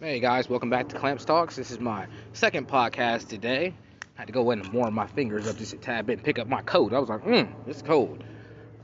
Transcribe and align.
Hey 0.00 0.20
guys, 0.20 0.48
welcome 0.48 0.70
back 0.70 0.90
to 0.90 0.96
Clamps 0.96 1.24
Talks. 1.24 1.56
This 1.56 1.72
is 1.72 1.80
my 1.80 2.06
second 2.32 2.68
podcast 2.68 3.26
today. 3.26 3.74
I 4.16 4.20
had 4.20 4.28
to 4.28 4.32
go 4.32 4.52
in 4.52 4.60
and 4.60 4.72
warm 4.72 4.94
my 4.94 5.08
fingers 5.08 5.48
up 5.48 5.56
just 5.56 5.72
a 5.72 5.76
tad 5.76 6.06
bit 6.06 6.18
and 6.18 6.24
pick 6.24 6.38
up 6.38 6.46
my 6.46 6.62
coat. 6.62 6.92
I 6.92 7.00
was 7.00 7.08
like, 7.08 7.22
hmm, 7.22 7.50
it's 7.66 7.82
cold. 7.82 8.22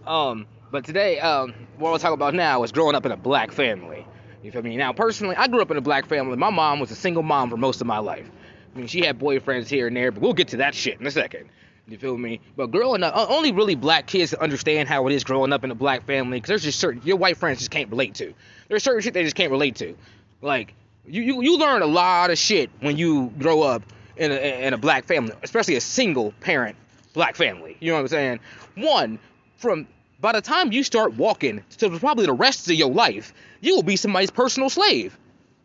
Um, 0.08 0.48
but 0.72 0.84
today, 0.84 1.20
um, 1.20 1.54
what 1.78 1.90
I'll 1.90 2.00
talk 2.00 2.14
about 2.14 2.34
now 2.34 2.64
is 2.64 2.72
growing 2.72 2.96
up 2.96 3.06
in 3.06 3.12
a 3.12 3.16
black 3.16 3.52
family. 3.52 4.04
You 4.42 4.50
feel 4.50 4.62
me? 4.62 4.76
Now, 4.76 4.92
personally, 4.92 5.36
I 5.36 5.46
grew 5.46 5.62
up 5.62 5.70
in 5.70 5.76
a 5.76 5.80
black 5.80 6.06
family. 6.06 6.36
My 6.36 6.50
mom 6.50 6.80
was 6.80 6.90
a 6.90 6.96
single 6.96 7.22
mom 7.22 7.48
for 7.48 7.56
most 7.56 7.80
of 7.80 7.86
my 7.86 7.98
life. 7.98 8.28
I 8.74 8.78
mean, 8.78 8.88
she 8.88 9.04
had 9.06 9.20
boyfriends 9.20 9.68
here 9.68 9.86
and 9.86 9.96
there, 9.96 10.10
but 10.10 10.20
we'll 10.20 10.32
get 10.32 10.48
to 10.48 10.56
that 10.56 10.74
shit 10.74 10.98
in 10.98 11.06
a 11.06 11.12
second. 11.12 11.48
You 11.86 11.96
feel 11.96 12.18
me? 12.18 12.40
But 12.56 12.72
growing 12.72 13.04
up, 13.04 13.14
only 13.30 13.52
really 13.52 13.76
black 13.76 14.08
kids 14.08 14.34
understand 14.34 14.88
how 14.88 15.06
it 15.06 15.12
is 15.12 15.22
growing 15.22 15.52
up 15.52 15.62
in 15.62 15.70
a 15.70 15.76
black 15.76 16.06
family 16.06 16.38
because 16.38 16.48
there's 16.48 16.64
just 16.64 16.80
certain 16.80 17.02
your 17.04 17.18
white 17.18 17.36
friends 17.36 17.60
just 17.60 17.70
can't 17.70 17.88
relate 17.88 18.16
to. 18.16 18.34
There's 18.66 18.82
certain 18.82 19.00
shit 19.00 19.14
they 19.14 19.22
just 19.22 19.36
can't 19.36 19.52
relate 19.52 19.76
to. 19.76 19.94
Like 20.42 20.74
you, 21.06 21.22
you, 21.22 21.42
you 21.42 21.58
learn 21.58 21.82
a 21.82 21.86
lot 21.86 22.30
of 22.30 22.38
shit 22.38 22.70
when 22.80 22.96
you 22.96 23.32
grow 23.38 23.62
up 23.62 23.82
in 24.16 24.30
a, 24.30 24.66
in 24.66 24.74
a 24.74 24.78
black 24.78 25.04
family, 25.04 25.32
especially 25.42 25.76
a 25.76 25.80
single 25.80 26.32
parent 26.40 26.76
black 27.12 27.36
family. 27.36 27.76
You 27.80 27.92
know 27.92 27.96
what 27.96 28.02
I'm 28.02 28.08
saying? 28.08 28.40
One, 28.76 29.18
from 29.56 29.86
by 30.20 30.32
the 30.32 30.40
time 30.40 30.72
you 30.72 30.82
start 30.82 31.14
walking 31.14 31.62
to 31.78 31.98
probably 31.98 32.26
the 32.26 32.32
rest 32.32 32.68
of 32.68 32.74
your 32.74 32.90
life, 32.90 33.32
you 33.60 33.74
will 33.74 33.82
be 33.82 33.96
somebody's 33.96 34.30
personal 34.30 34.70
slave. 34.70 35.16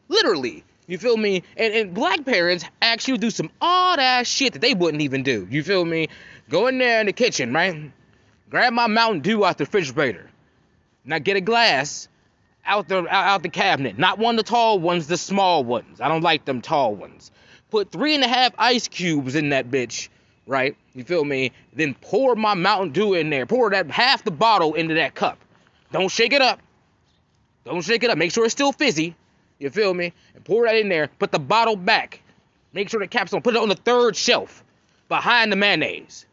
Literally. 0.08 0.64
You 0.88 0.98
feel 0.98 1.18
me? 1.18 1.44
And, 1.56 1.74
and 1.74 1.94
black 1.94 2.26
parents 2.26 2.66
actually 2.82 3.20
do 3.20 3.30
some 3.30 3.52
odd 3.62 4.00
ass 4.00 4.28
shit 4.28 4.54
that 4.54 4.60
they 4.60 4.74
wouldn't 4.74 5.04
even 5.04 5.22
do. 5.22 5.48
You 5.50 5.64
feel 5.64 5.86
me? 5.86 6.10
Go 6.50 6.66
in 6.66 6.80
there 6.80 7.00
in 7.00 7.06
the 7.06 7.14
kitchen, 7.14 7.54
right? 7.54 7.92
Grab 8.50 8.74
my 8.74 8.88
Mountain 8.88 9.22
Dew 9.22 9.46
out 9.46 9.60
the 9.60 9.66
refrigerator. 9.66 10.28
Now 11.06 11.20
get 11.20 11.38
a 11.38 11.42
glass 11.42 12.08
out 12.70 12.88
the 12.88 13.06
out 13.10 13.44
the 13.44 13.50
cabinet. 13.50 13.98
Not 13.98 14.20
one 14.20 14.36
of 14.36 14.46
the 14.46 14.50
tall 14.50 14.80
ones, 14.80 15.08
the 15.08 15.18
small 15.18 15.64
ones. 15.64 16.00
I 16.00 16.08
don't 16.08 16.22
like 16.22 16.46
them 16.46 16.62
tall 16.62 16.96
ones. 16.96 17.32
Put 17.72 17.92
three 17.92 18.16
and 18.16 18.24
a 18.24 18.28
half 18.28 18.54
ice 18.58 18.88
cubes 18.88 19.36
in 19.36 19.50
that 19.50 19.70
bitch, 19.70 20.10
right? 20.48 20.78
You 20.94 21.04
feel 21.04 21.26
me? 21.26 21.52
Then 21.74 21.96
pour 22.02 22.36
my 22.36 22.54
Mountain 22.54 22.92
Dew 22.92 23.14
in 23.14 23.30
there. 23.30 23.46
Pour 23.46 23.70
that 23.72 23.90
half 23.92 24.24
the 24.24 24.32
bottle 24.32 24.74
into 24.76 24.96
that 24.96 25.16
cup. 25.16 25.38
Don't 25.92 26.10
shake 26.10 26.34
it 26.34 26.42
up. 26.42 26.60
Don't 27.66 27.82
shake 27.82 28.04
it 28.04 28.10
up. 28.10 28.18
Make 28.18 28.32
sure 28.32 28.46
it's 28.46 28.54
still 28.54 28.72
fizzy. 28.72 29.16
You 29.60 29.70
feel 29.70 29.94
me? 29.94 30.14
And 30.36 30.44
pour 30.46 30.66
that 30.66 30.76
in 30.76 30.90
there. 30.90 31.10
Put 31.20 31.32
the 31.32 31.40
bottle 31.40 31.76
back. 31.76 32.22
Make 32.74 32.90
sure 32.90 33.00
the 33.00 33.08
cap's 33.08 33.34
on. 33.34 33.42
Put 33.42 33.56
it 33.56 33.62
on 33.62 33.70
the 33.70 33.76
third 33.76 34.16
shelf 34.16 34.64
behind 35.08 35.52
the 35.52 35.56
mayonnaise. 35.56 36.26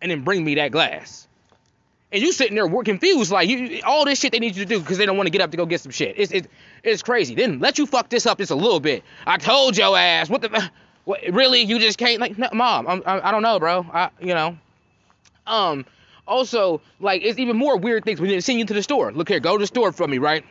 And 0.00 0.10
then 0.10 0.22
bring 0.22 0.44
me 0.44 0.54
that 0.56 0.72
glass. 0.72 1.28
And 2.12 2.22
you 2.22 2.32
sitting 2.32 2.54
there 2.54 2.66
working 2.66 2.98
confused 2.98 3.32
like 3.32 3.48
you 3.48 3.80
all 3.84 4.04
this 4.04 4.20
shit 4.20 4.32
they 4.32 4.38
need 4.38 4.54
you 4.54 4.64
to 4.64 4.68
do 4.68 4.80
because 4.80 4.98
they 4.98 5.06
don't 5.06 5.16
want 5.16 5.26
to 5.26 5.30
get 5.30 5.40
up 5.40 5.50
to 5.50 5.56
go 5.56 5.66
get 5.66 5.80
some 5.80 5.92
shit. 5.92 6.14
It's 6.18 6.32
it's 6.32 6.48
it's 6.82 7.02
crazy. 7.02 7.34
Then 7.34 7.58
let 7.58 7.78
you 7.78 7.86
fuck 7.86 8.10
this 8.10 8.26
up 8.26 8.38
just 8.38 8.50
a 8.50 8.54
little 8.56 8.80
bit. 8.80 9.02
I 9.26 9.38
told 9.38 9.76
your 9.76 9.96
ass. 9.96 10.28
What 10.28 10.42
the 10.42 10.70
what, 11.04 11.20
really 11.32 11.62
you 11.62 11.78
just 11.78 11.98
can't 11.98 12.20
like 12.20 12.38
no, 12.38 12.48
mom. 12.52 12.86
I'm, 12.86 13.02
I, 13.06 13.28
I 13.28 13.30
don't 13.30 13.42
know, 13.42 13.58
bro. 13.58 13.86
I 13.92 14.10
you 14.20 14.34
know. 14.34 14.58
Um 15.46 15.86
also 16.26 16.82
like 17.00 17.22
it's 17.22 17.38
even 17.38 17.56
more 17.56 17.78
weird 17.78 18.04
things 18.04 18.20
when 18.20 18.30
they 18.30 18.40
send 18.40 18.58
you 18.58 18.66
to 18.66 18.74
the 18.74 18.82
store. 18.82 19.10
Look 19.12 19.28
here, 19.28 19.40
go 19.40 19.56
to 19.56 19.62
the 19.62 19.66
store 19.66 19.92
for 19.92 20.06
me, 20.06 20.18
right? 20.18 20.44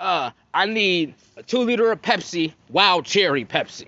uh, 0.00 0.30
I 0.52 0.66
need 0.66 1.14
a 1.36 1.42
two 1.42 1.60
liter 1.60 1.92
of 1.92 2.02
Pepsi, 2.02 2.52
wild 2.70 3.04
cherry 3.04 3.44
Pepsi. 3.44 3.86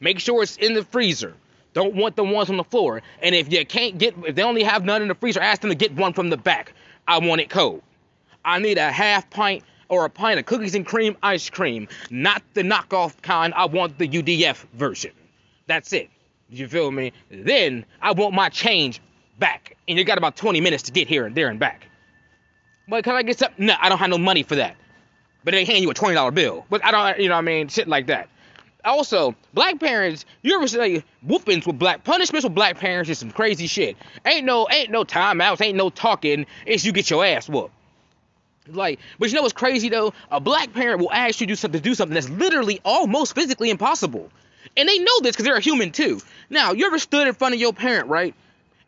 Make 0.00 0.18
sure 0.18 0.42
it's 0.42 0.56
in 0.56 0.74
the 0.74 0.84
freezer. 0.84 1.34
Don't 1.74 1.94
want 1.94 2.16
the 2.16 2.24
ones 2.24 2.50
on 2.50 2.56
the 2.56 2.64
floor. 2.64 3.02
And 3.22 3.34
if 3.34 3.52
you 3.52 3.64
can't 3.64 3.98
get, 3.98 4.14
if 4.26 4.34
they 4.34 4.42
only 4.42 4.62
have 4.62 4.84
none 4.84 5.02
in 5.02 5.08
the 5.08 5.14
freezer, 5.14 5.40
ask 5.40 5.60
them 5.60 5.70
to 5.70 5.76
get 5.76 5.94
one 5.94 6.12
from 6.12 6.30
the 6.30 6.36
back. 6.36 6.74
I 7.08 7.18
want 7.18 7.40
it 7.40 7.50
cold. 7.50 7.82
I 8.44 8.58
need 8.58 8.78
a 8.78 8.90
half 8.90 9.28
pint 9.30 9.64
or 9.88 10.04
a 10.04 10.10
pint 10.10 10.38
of 10.38 10.46
cookies 10.46 10.74
and 10.74 10.84
cream 10.84 11.16
ice 11.22 11.48
cream, 11.48 11.88
not 12.10 12.42
the 12.54 12.62
knockoff 12.62 13.20
kind. 13.22 13.54
I 13.54 13.66
want 13.66 13.98
the 13.98 14.08
UDF 14.08 14.64
version. 14.74 15.12
That's 15.66 15.92
it. 15.92 16.10
You 16.48 16.68
feel 16.68 16.90
me? 16.90 17.12
Then 17.30 17.84
I 18.00 18.12
want 18.12 18.34
my 18.34 18.48
change 18.48 19.00
back. 19.38 19.76
And 19.88 19.98
you 19.98 20.04
got 20.04 20.18
about 20.18 20.36
20 20.36 20.60
minutes 20.60 20.82
to 20.84 20.92
get 20.92 21.08
here 21.08 21.24
and 21.26 21.34
there 21.34 21.48
and 21.48 21.58
back. 21.58 21.86
But 22.88 23.04
can 23.04 23.14
I 23.14 23.22
get 23.22 23.38
some? 23.38 23.52
No, 23.58 23.74
I 23.80 23.88
don't 23.88 23.98
have 23.98 24.10
no 24.10 24.18
money 24.18 24.42
for 24.42 24.56
that 24.56 24.76
but 25.44 25.52
they 25.52 25.64
hand 25.64 25.82
you 25.82 25.90
a 25.90 25.94
twenty 25.94 26.14
dollar 26.14 26.30
bill. 26.30 26.66
But 26.70 26.84
I 26.84 26.90
don't, 26.90 27.18
you 27.18 27.28
know, 27.28 27.34
what 27.34 27.40
I 27.40 27.42
mean, 27.42 27.68
shit 27.68 27.88
like 27.88 28.06
that. 28.06 28.28
Also, 28.84 29.34
black 29.54 29.78
parents, 29.78 30.24
you 30.42 30.56
ever 30.56 30.66
say 30.66 31.04
whoopings 31.22 31.66
with 31.66 31.78
black 31.78 32.02
punishments 32.02 32.44
with 32.44 32.54
black 32.54 32.78
parents 32.78 33.08
is 33.08 33.18
some 33.18 33.30
crazy 33.30 33.68
shit. 33.68 33.96
Ain't 34.26 34.44
no, 34.44 34.66
ain't 34.70 34.90
no 34.90 35.04
timeouts, 35.04 35.60
ain't 35.60 35.76
no 35.76 35.88
talking. 35.88 36.46
It's 36.66 36.84
you 36.84 36.92
get 36.92 37.08
your 37.08 37.24
ass 37.24 37.48
whooped. 37.48 37.72
Like, 38.68 39.00
but 39.18 39.28
you 39.28 39.34
know 39.36 39.42
what's 39.42 39.52
crazy 39.52 39.88
though? 39.88 40.12
A 40.30 40.40
black 40.40 40.72
parent 40.72 41.00
will 41.00 41.12
ask 41.12 41.40
you 41.40 41.46
to 41.46 41.52
do 41.52 41.56
something, 41.56 41.80
to 41.80 41.88
do 41.88 41.94
something 41.94 42.14
that's 42.14 42.28
literally 42.28 42.80
almost 42.84 43.34
physically 43.34 43.70
impossible, 43.70 44.30
and 44.76 44.88
they 44.88 44.98
know 44.98 45.20
this 45.20 45.32
because 45.32 45.44
they're 45.44 45.56
a 45.56 45.60
human 45.60 45.90
too. 45.90 46.20
Now, 46.48 46.72
you 46.72 46.86
ever 46.86 46.98
stood 46.98 47.26
in 47.26 47.34
front 47.34 47.54
of 47.54 47.60
your 47.60 47.72
parent, 47.72 48.08
right? 48.08 48.34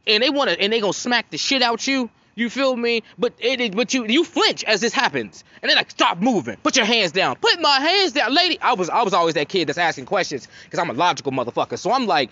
And 0.06 0.22
they 0.22 0.30
wanna, 0.30 0.52
and 0.52 0.72
they 0.72 0.80
gonna 0.80 0.92
smack 0.92 1.30
the 1.30 1.38
shit 1.38 1.62
out 1.62 1.86
you 1.86 2.08
you 2.34 2.50
feel 2.50 2.76
me? 2.76 3.02
But 3.18 3.34
it, 3.38 3.74
but 3.74 3.94
you 3.94 4.06
you 4.06 4.24
flinch 4.24 4.64
as 4.64 4.80
this 4.80 4.92
happens, 4.92 5.44
and 5.62 5.70
then 5.70 5.76
like 5.76 5.90
stop 5.90 6.18
moving, 6.18 6.56
put 6.56 6.76
your 6.76 6.86
hands 6.86 7.12
down, 7.12 7.36
put 7.36 7.60
my 7.60 7.80
hands 7.80 8.12
down, 8.12 8.34
lady. 8.34 8.58
I 8.60 8.74
was 8.74 8.90
I 8.90 9.02
was 9.02 9.14
always 9.14 9.34
that 9.34 9.48
kid 9.48 9.68
that's 9.68 9.78
asking 9.78 10.06
questions 10.06 10.48
because 10.64 10.78
I'm 10.78 10.90
a 10.90 10.94
logical 10.94 11.32
motherfucker. 11.32 11.78
So 11.78 11.92
I'm 11.92 12.06
like, 12.06 12.30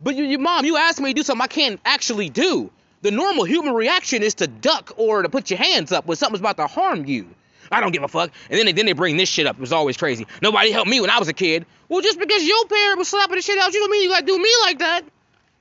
but 0.00 0.16
you, 0.16 0.24
your 0.24 0.40
mom, 0.40 0.64
you 0.64 0.76
asked 0.76 1.00
me 1.00 1.10
to 1.10 1.14
do 1.14 1.22
something 1.22 1.42
I 1.42 1.48
can't 1.48 1.80
actually 1.84 2.28
do. 2.28 2.70
The 3.02 3.10
normal 3.10 3.44
human 3.44 3.74
reaction 3.74 4.22
is 4.22 4.34
to 4.34 4.46
duck 4.46 4.92
or 4.96 5.22
to 5.22 5.28
put 5.28 5.50
your 5.50 5.58
hands 5.58 5.90
up 5.90 6.06
when 6.06 6.16
something's 6.16 6.40
about 6.40 6.58
to 6.58 6.66
harm 6.66 7.06
you. 7.06 7.26
I 7.72 7.80
don't 7.80 7.92
give 7.92 8.02
a 8.02 8.08
fuck. 8.08 8.30
And 8.50 8.58
then 8.58 8.66
they, 8.66 8.72
then 8.72 8.86
they 8.86 8.92
bring 8.92 9.16
this 9.16 9.28
shit 9.28 9.46
up. 9.46 9.56
It 9.56 9.60
was 9.60 9.72
always 9.72 9.96
crazy. 9.96 10.26
Nobody 10.42 10.70
helped 10.70 10.90
me 10.90 11.00
when 11.00 11.08
I 11.10 11.18
was 11.18 11.28
a 11.28 11.32
kid. 11.32 11.66
Well, 11.88 12.02
just 12.02 12.18
because 12.18 12.42
your 12.42 12.66
parent 12.66 12.98
was 12.98 13.08
slapping 13.08 13.36
the 13.36 13.42
shit 13.42 13.58
out 13.58 13.72
you 13.72 13.80
don't 13.80 13.90
mean 13.90 14.02
you 14.02 14.10
gotta 14.10 14.26
do 14.26 14.38
me 14.38 14.50
like 14.64 14.78
that. 14.80 15.02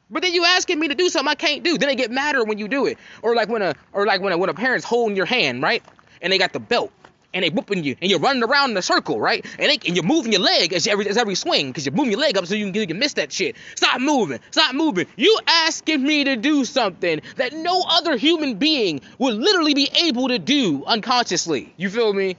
But 0.09 0.23
then 0.23 0.33
you 0.33 0.43
asking 0.45 0.79
me 0.79 0.87
to 0.87 0.95
do 0.95 1.09
something 1.09 1.29
I 1.29 1.35
can't 1.35 1.63
do. 1.63 1.77
Then 1.77 1.89
they 1.89 1.95
get 1.95 2.11
madder 2.11 2.43
when 2.43 2.57
you 2.57 2.67
do 2.67 2.87
it. 2.87 2.97
Or 3.21 3.35
like 3.35 3.49
when 3.49 3.61
a 3.61 3.75
or 3.93 4.05
like 4.05 4.21
when 4.21 4.33
a 4.33 4.37
when 4.37 4.49
a 4.49 4.53
parent's 4.53 4.85
holding 4.85 5.15
your 5.15 5.25
hand, 5.25 5.61
right? 5.61 5.83
And 6.21 6.33
they 6.33 6.37
got 6.37 6.53
the 6.53 6.59
belt 6.59 6.91
and 7.33 7.43
they 7.43 7.49
whooping 7.49 7.83
you 7.83 7.95
and 8.01 8.09
you're 8.09 8.19
running 8.19 8.43
around 8.43 8.71
in 8.71 8.77
a 8.77 8.81
circle, 8.81 9.19
right? 9.19 9.45
And, 9.59 9.69
they, 9.69 9.77
and 9.85 9.95
you're 9.95 10.05
moving 10.05 10.31
your 10.31 10.41
leg 10.41 10.73
as 10.73 10.87
every 10.87 11.07
as 11.07 11.17
every 11.17 11.35
swing 11.35 11.67
because 11.67 11.85
you're 11.85 11.93
moving 11.93 12.11
your 12.11 12.19
leg 12.19 12.37
up 12.37 12.45
so 12.47 12.55
you 12.55 12.65
can, 12.71 12.81
you 12.81 12.87
can 12.87 12.99
miss 12.99 13.13
that 13.13 13.31
shit. 13.31 13.55
Stop 13.75 14.01
moving, 14.01 14.39
stop 14.51 14.73
moving. 14.73 15.07
You 15.15 15.37
asking 15.47 16.01
me 16.03 16.23
to 16.23 16.35
do 16.35 16.65
something 16.65 17.21
that 17.35 17.53
no 17.53 17.83
other 17.87 18.17
human 18.17 18.55
being 18.55 19.01
would 19.19 19.35
literally 19.35 19.73
be 19.73 19.89
able 20.05 20.29
to 20.29 20.39
do 20.39 20.83
unconsciously. 20.85 21.73
You 21.77 21.89
feel 21.89 22.13
me? 22.13 22.35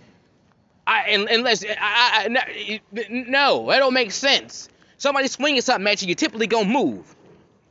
I 0.86 1.10
unless 1.10 1.64
I, 1.64 1.70
I, 1.78 2.80
no, 3.08 3.66
that 3.68 3.78
don't 3.78 3.94
make 3.94 4.10
sense. 4.10 4.68
Somebody 4.98 5.28
swinging 5.28 5.62
something 5.62 5.86
at 5.86 6.02
you, 6.02 6.08
you 6.08 6.14
typically 6.14 6.48
gonna 6.48 6.68
move. 6.68 7.14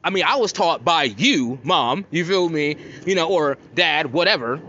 I 0.03 0.09
mean, 0.11 0.23
I 0.25 0.37
was 0.37 0.53
taught 0.53 0.85
by 0.85 1.03
you, 1.03 1.59
mom, 1.63 2.05
you 2.09 2.23
feel 2.23 2.47
me, 2.47 2.77
you 3.05 3.15
know, 3.15 3.29
or 3.29 3.57
dad, 3.75 4.13
whatever, 4.13 4.61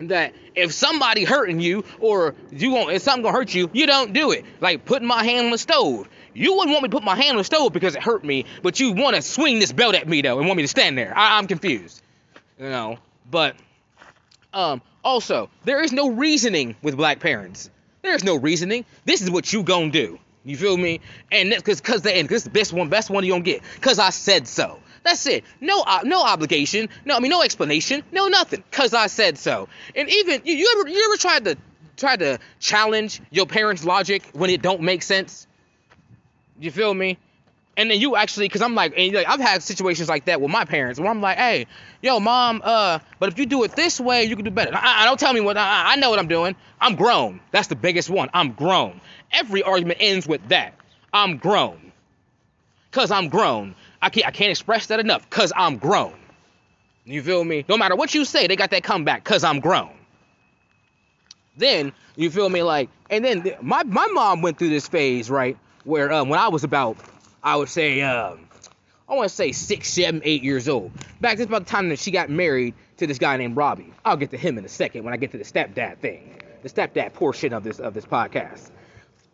that 0.00 0.32
if 0.54 0.72
somebody 0.72 1.24
hurting 1.24 1.60
you 1.60 1.84
or 2.00 2.34
you 2.50 2.72
want 2.72 2.90
if 2.90 3.02
something 3.02 3.22
gonna 3.22 3.36
hurt 3.36 3.54
you, 3.54 3.70
you 3.72 3.86
don't 3.86 4.12
do 4.12 4.32
it. 4.32 4.44
Like 4.60 4.84
putting 4.84 5.06
my 5.06 5.24
hand 5.24 5.46
on 5.46 5.52
the 5.52 5.58
stove. 5.58 6.08
You 6.34 6.54
wouldn't 6.54 6.72
want 6.72 6.82
me 6.84 6.88
to 6.88 6.96
put 6.96 7.04
my 7.04 7.16
hand 7.16 7.32
on 7.32 7.36
the 7.38 7.44
stove 7.44 7.72
because 7.72 7.96
it 7.96 8.02
hurt 8.02 8.24
me, 8.24 8.44
but 8.62 8.78
you 8.78 8.92
want 8.92 9.16
to 9.16 9.22
swing 9.22 9.58
this 9.58 9.72
belt 9.72 9.94
at 9.94 10.08
me 10.08 10.22
though 10.22 10.38
and 10.38 10.46
want 10.46 10.56
me 10.56 10.62
to 10.64 10.68
stand 10.68 10.96
there. 10.98 11.16
I, 11.16 11.38
I'm 11.38 11.46
confused, 11.46 12.02
you 12.58 12.68
know. 12.68 12.98
But 13.30 13.56
um, 14.52 14.82
also, 15.04 15.50
there 15.64 15.82
is 15.82 15.92
no 15.92 16.10
reasoning 16.10 16.76
with 16.82 16.96
black 16.96 17.20
parents. 17.20 17.70
There's 18.02 18.24
no 18.24 18.36
reasoning. 18.36 18.84
This 19.04 19.22
is 19.22 19.30
what 19.30 19.52
you 19.52 19.62
gonna 19.62 19.90
do. 19.90 20.18
You 20.48 20.56
feel 20.56 20.78
me? 20.78 21.00
And 21.30 21.52
that's 21.52 21.60
because 21.62 21.82
because 21.82 22.00
the 22.00 22.22
this 22.22 22.38
is 22.38 22.44
the 22.44 22.50
best 22.50 22.72
one, 22.72 22.88
best 22.88 23.10
one 23.10 23.22
you 23.22 23.32
gonna 23.32 23.44
get. 23.44 23.62
Cause 23.82 23.98
I 23.98 24.08
said 24.08 24.48
so. 24.48 24.80
That's 25.04 25.26
it. 25.26 25.44
No, 25.60 25.82
uh, 25.82 26.00
no 26.04 26.22
obligation. 26.22 26.88
No, 27.04 27.16
I 27.16 27.20
mean 27.20 27.30
no 27.30 27.42
explanation. 27.42 28.02
No 28.12 28.28
nothing. 28.28 28.64
Cause 28.72 28.94
I 28.94 29.08
said 29.08 29.36
so. 29.36 29.68
And 29.94 30.08
even 30.08 30.40
you, 30.44 30.54
you 30.54 30.74
ever 30.78 30.88
you 30.88 31.04
ever 31.04 31.18
tried 31.18 31.44
to 31.44 31.56
try 31.98 32.16
to 32.16 32.38
challenge 32.60 33.20
your 33.30 33.44
parents' 33.44 33.84
logic 33.84 34.22
when 34.32 34.48
it 34.48 34.62
don't 34.62 34.80
make 34.80 35.02
sense? 35.02 35.46
You 36.58 36.70
feel 36.70 36.94
me? 36.94 37.18
And 37.78 37.88
then 37.88 38.00
you 38.00 38.16
actually, 38.16 38.46
because 38.46 38.60
I'm 38.60 38.74
like, 38.74 38.92
and 38.96 39.14
like, 39.14 39.28
I've 39.28 39.38
had 39.38 39.62
situations 39.62 40.08
like 40.08 40.24
that 40.24 40.40
with 40.40 40.50
my 40.50 40.64
parents 40.64 40.98
where 40.98 41.08
I'm 41.08 41.20
like, 41.20 41.38
hey, 41.38 41.68
yo, 42.02 42.18
mom, 42.18 42.60
uh, 42.64 42.98
but 43.20 43.28
if 43.28 43.38
you 43.38 43.46
do 43.46 43.62
it 43.62 43.76
this 43.76 44.00
way, 44.00 44.24
you 44.24 44.34
can 44.34 44.44
do 44.44 44.50
better. 44.50 44.74
I, 44.74 45.02
I 45.02 45.04
don't 45.04 45.18
tell 45.18 45.32
me 45.32 45.40
what 45.40 45.56
I, 45.56 45.92
I 45.92 45.96
know 45.96 46.10
what 46.10 46.18
I'm 46.18 46.26
doing. 46.26 46.56
I'm 46.80 46.96
grown. 46.96 47.40
That's 47.52 47.68
the 47.68 47.76
biggest 47.76 48.10
one. 48.10 48.30
I'm 48.34 48.52
grown. 48.52 49.00
Every 49.30 49.62
argument 49.62 49.98
ends 50.02 50.26
with 50.26 50.46
that. 50.48 50.74
I'm 51.12 51.36
grown. 51.36 51.92
Cause 52.90 53.12
I'm 53.12 53.28
grown. 53.28 53.76
I 54.02 54.10
can't 54.10 54.26
I 54.26 54.32
can't 54.32 54.50
express 54.50 54.86
that 54.86 54.98
enough. 54.98 55.30
Cause 55.30 55.52
I'm 55.54 55.76
grown. 55.76 56.14
You 57.04 57.22
feel 57.22 57.44
me? 57.44 57.64
No 57.68 57.76
matter 57.76 57.94
what 57.94 58.12
you 58.12 58.24
say, 58.24 58.48
they 58.48 58.56
got 58.56 58.70
that 58.70 58.82
comeback. 58.82 59.22
Cause 59.22 59.44
I'm 59.44 59.60
grown. 59.60 59.90
Then 61.56 61.92
you 62.16 62.28
feel 62.30 62.48
me 62.48 62.64
like, 62.64 62.88
and 63.08 63.24
then 63.24 63.54
my 63.62 63.84
my 63.84 64.08
mom 64.08 64.42
went 64.42 64.58
through 64.58 64.70
this 64.70 64.88
phase 64.88 65.30
right 65.30 65.56
where 65.84 66.12
um, 66.12 66.28
when 66.28 66.40
I 66.40 66.48
was 66.48 66.64
about, 66.64 66.96
I 67.42 67.56
would 67.56 67.68
say 67.68 68.02
um, 68.02 68.40
I 69.08 69.14
want 69.14 69.28
to 69.28 69.34
say 69.34 69.52
six, 69.52 69.88
seven, 69.88 70.20
eight 70.24 70.42
years 70.42 70.68
old. 70.68 70.90
Back 71.20 71.36
this 71.36 71.46
about 71.46 71.64
the 71.64 71.70
time 71.70 71.88
that 71.90 71.98
she 71.98 72.10
got 72.10 72.30
married 72.30 72.74
to 72.98 73.06
this 73.06 73.18
guy 73.18 73.36
named 73.36 73.56
Robbie. 73.56 73.92
I'll 74.04 74.16
get 74.16 74.30
to 74.30 74.36
him 74.36 74.58
in 74.58 74.64
a 74.64 74.68
second 74.68 75.04
when 75.04 75.14
I 75.14 75.16
get 75.16 75.30
to 75.32 75.38
the 75.38 75.44
stepdad 75.44 75.98
thing, 75.98 76.42
the 76.62 76.68
stepdad 76.68 77.12
portion 77.14 77.52
of 77.52 77.64
this 77.64 77.78
of 77.78 77.94
this 77.94 78.04
podcast. 78.04 78.70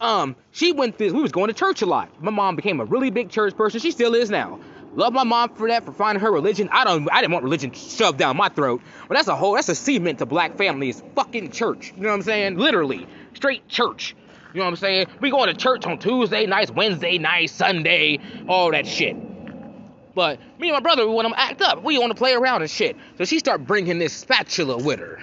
um, 0.00 0.36
she 0.52 0.72
went 0.72 0.98
through, 0.98 1.12
we 1.14 1.22
was 1.22 1.32
going 1.32 1.48
to 1.48 1.54
church 1.54 1.82
a 1.82 1.86
lot. 1.86 2.22
My 2.22 2.30
mom 2.30 2.56
became 2.56 2.80
a 2.80 2.84
really 2.84 3.10
big 3.10 3.30
church 3.30 3.56
person. 3.56 3.80
She 3.80 3.90
still 3.90 4.14
is 4.14 4.30
now. 4.30 4.60
Love 4.94 5.12
my 5.12 5.24
mom 5.24 5.48
for 5.54 5.66
that, 5.68 5.84
for 5.84 5.92
finding 5.92 6.20
her 6.22 6.30
religion. 6.30 6.68
I 6.70 6.84
don't, 6.84 7.08
I 7.10 7.20
didn't 7.20 7.32
want 7.32 7.42
religion 7.42 7.72
shoved 7.72 8.18
down 8.18 8.36
my 8.36 8.48
throat. 8.48 8.80
But 9.08 9.14
that's 9.16 9.26
a 9.26 9.34
whole, 9.34 9.54
that's 9.54 9.68
a 9.68 9.74
cement 9.74 10.20
to 10.20 10.26
black 10.26 10.56
families. 10.56 11.02
Fucking 11.16 11.50
church. 11.50 11.92
You 11.96 12.02
know 12.02 12.10
what 12.10 12.14
I'm 12.16 12.22
saying? 12.22 12.58
Literally. 12.58 13.08
Straight 13.34 13.66
church. 13.66 14.14
You 14.54 14.60
know 14.60 14.66
what 14.66 14.70
I'm 14.70 14.76
saying? 14.76 15.08
We 15.20 15.32
going 15.32 15.48
to 15.48 15.54
church 15.54 15.84
on 15.84 15.98
Tuesday 15.98 16.46
nights, 16.46 16.70
Wednesday 16.70 17.18
nights, 17.18 17.52
Sunday, 17.52 18.20
all 18.48 18.70
that 18.70 18.86
shit. 18.86 19.16
But 20.14 20.38
me 20.60 20.68
and 20.68 20.74
my 20.74 20.80
brother, 20.80 21.08
we 21.08 21.12
want 21.12 21.26
to 21.26 21.38
act 21.38 21.60
up. 21.60 21.82
We 21.82 21.98
want 21.98 22.12
to 22.12 22.14
play 22.16 22.34
around 22.34 22.62
and 22.62 22.70
shit. 22.70 22.96
So 23.18 23.24
she 23.24 23.40
start 23.40 23.66
bringing 23.66 23.98
this 23.98 24.12
spatula 24.12 24.76
with 24.76 25.00
her. 25.00 25.20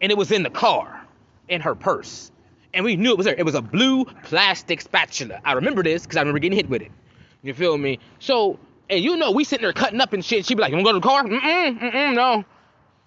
And 0.00 0.10
it 0.10 0.18
was 0.18 0.32
in 0.32 0.42
the 0.42 0.50
car, 0.50 1.06
in 1.48 1.60
her 1.60 1.76
purse. 1.76 2.32
And 2.74 2.84
we 2.84 2.96
knew 2.96 3.12
it 3.12 3.16
was 3.16 3.26
there. 3.26 3.36
It 3.38 3.44
was 3.44 3.54
a 3.54 3.62
blue 3.62 4.04
plastic 4.24 4.80
spatula. 4.80 5.40
I 5.44 5.52
remember 5.52 5.84
this 5.84 6.02
because 6.02 6.16
I 6.16 6.20
remember 6.22 6.40
getting 6.40 6.56
hit 6.56 6.68
with 6.68 6.82
it. 6.82 6.90
You 7.42 7.54
feel 7.54 7.78
me? 7.78 8.00
So, 8.18 8.58
and 8.90 9.02
you 9.02 9.16
know, 9.16 9.30
we 9.30 9.44
sitting 9.44 9.62
there 9.62 9.72
cutting 9.72 10.00
up 10.00 10.12
and 10.12 10.24
shit. 10.24 10.44
She'd 10.44 10.56
be 10.56 10.60
like, 10.60 10.72
you 10.72 10.76
wanna 10.76 10.88
go 10.88 10.92
to 10.94 10.98
the 10.98 11.06
car? 11.06 11.22
Mm-mm, 11.22 11.78
mm-mm, 11.78 12.14
no. 12.16 12.44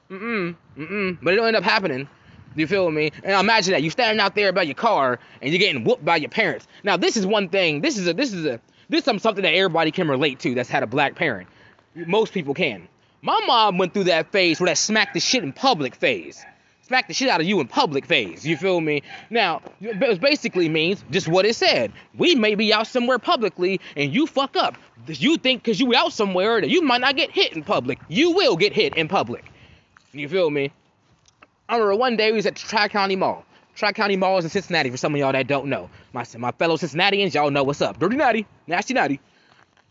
Mm-mm, 0.09 0.55
mm-mm. 0.77 1.17
But 1.21 1.33
it 1.33 1.35
don't 1.35 1.47
end 1.47 1.57
up 1.57 1.65
happening. 1.65 2.07
You 2.57 2.65
feel 2.65 2.89
me? 2.89 3.11
And 3.23 3.35
I 3.35 3.39
imagine 3.39 3.73
that 3.73 3.83
you're 3.83 3.91
standing 3.91 4.19
out 4.19 4.33
there 4.33 4.51
by 4.51 4.63
your 4.63 4.75
car 4.75 5.19
and 5.41 5.51
you're 5.51 5.59
getting 5.59 5.83
whooped 5.83 6.03
by 6.03 6.17
your 6.17 6.29
parents. 6.29 6.67
Now, 6.83 6.97
this 6.97 7.15
is 7.15 7.25
one 7.25 7.49
thing. 7.49 7.81
This 7.81 7.97
is 7.97 8.07
a 8.07 8.13
this 8.13 8.33
is 8.33 8.45
a 8.45 8.59
this 8.89 9.07
is 9.07 9.21
something 9.21 9.43
that 9.43 9.53
everybody 9.53 9.91
can 9.91 10.07
relate 10.07 10.39
to 10.39 10.55
that's 10.55 10.69
had 10.69 10.81
a 10.81 10.87
black 10.87 11.15
parent. 11.15 11.47
Most 11.95 12.33
people 12.33 12.53
can. 12.53 12.87
My 13.21 13.39
mom 13.45 13.77
went 13.77 13.93
through 13.93 14.05
that 14.05 14.31
phase 14.31 14.59
where 14.59 14.67
that 14.67 14.77
smack 14.77 15.13
the 15.13 15.19
shit 15.19 15.43
in 15.43 15.53
public 15.53 15.95
phase. 15.95 16.43
Smack 16.81 17.07
the 17.07 17.13
shit 17.13 17.27
out 17.27 17.41
of 17.41 17.47
you 17.47 17.59
in 17.59 17.67
public 17.67 18.05
phase. 18.05 18.47
You 18.47 18.55
feel 18.55 18.79
me? 18.79 19.03
Now, 19.29 19.61
it 19.81 20.21
basically 20.21 20.69
means 20.69 21.03
just 21.11 21.27
what 21.27 21.45
it 21.45 21.55
said. 21.55 21.91
We 22.17 22.33
may 22.35 22.55
be 22.55 22.73
out 22.73 22.87
somewhere 22.87 23.19
publicly 23.19 23.81
and 23.97 24.13
you 24.13 24.25
fuck 24.25 24.55
up. 24.55 24.77
You 25.05 25.37
think 25.37 25.63
because 25.63 25.79
you 25.79 25.93
out 25.93 26.13
somewhere 26.13 26.61
that 26.61 26.69
you 26.69 26.81
might 26.81 27.01
not 27.01 27.17
get 27.17 27.29
hit 27.31 27.53
in 27.53 27.63
public. 27.63 27.99
You 28.07 28.31
will 28.31 28.55
get 28.55 28.71
hit 28.73 28.95
in 28.95 29.07
public. 29.09 29.45
You 30.13 30.29
feel 30.29 30.49
me? 30.49 30.71
I 31.69 31.75
remember 31.75 31.95
one 31.97 32.15
day 32.15 32.31
we 32.31 32.37
was 32.37 32.45
at 32.45 32.55
Tri 32.55 32.87
County 32.87 33.17
Mall. 33.17 33.43
Tri 33.75 33.91
County 33.91 34.15
Mall 34.15 34.37
is 34.37 34.45
in 34.45 34.49
Cincinnati 34.49 34.89
for 34.89 34.95
some 34.95 35.13
of 35.13 35.19
y'all 35.19 35.33
that 35.33 35.47
don't 35.47 35.67
know. 35.67 35.89
My 36.13 36.23
my 36.37 36.51
fellow 36.53 36.77
Cincinnatians, 36.77 37.35
y'all 37.35 37.51
know 37.51 37.63
what's 37.63 37.81
up. 37.81 37.99
Dirty 37.99 38.15
Natty, 38.15 38.47
Nasty 38.67 38.93
Natty. 38.93 39.19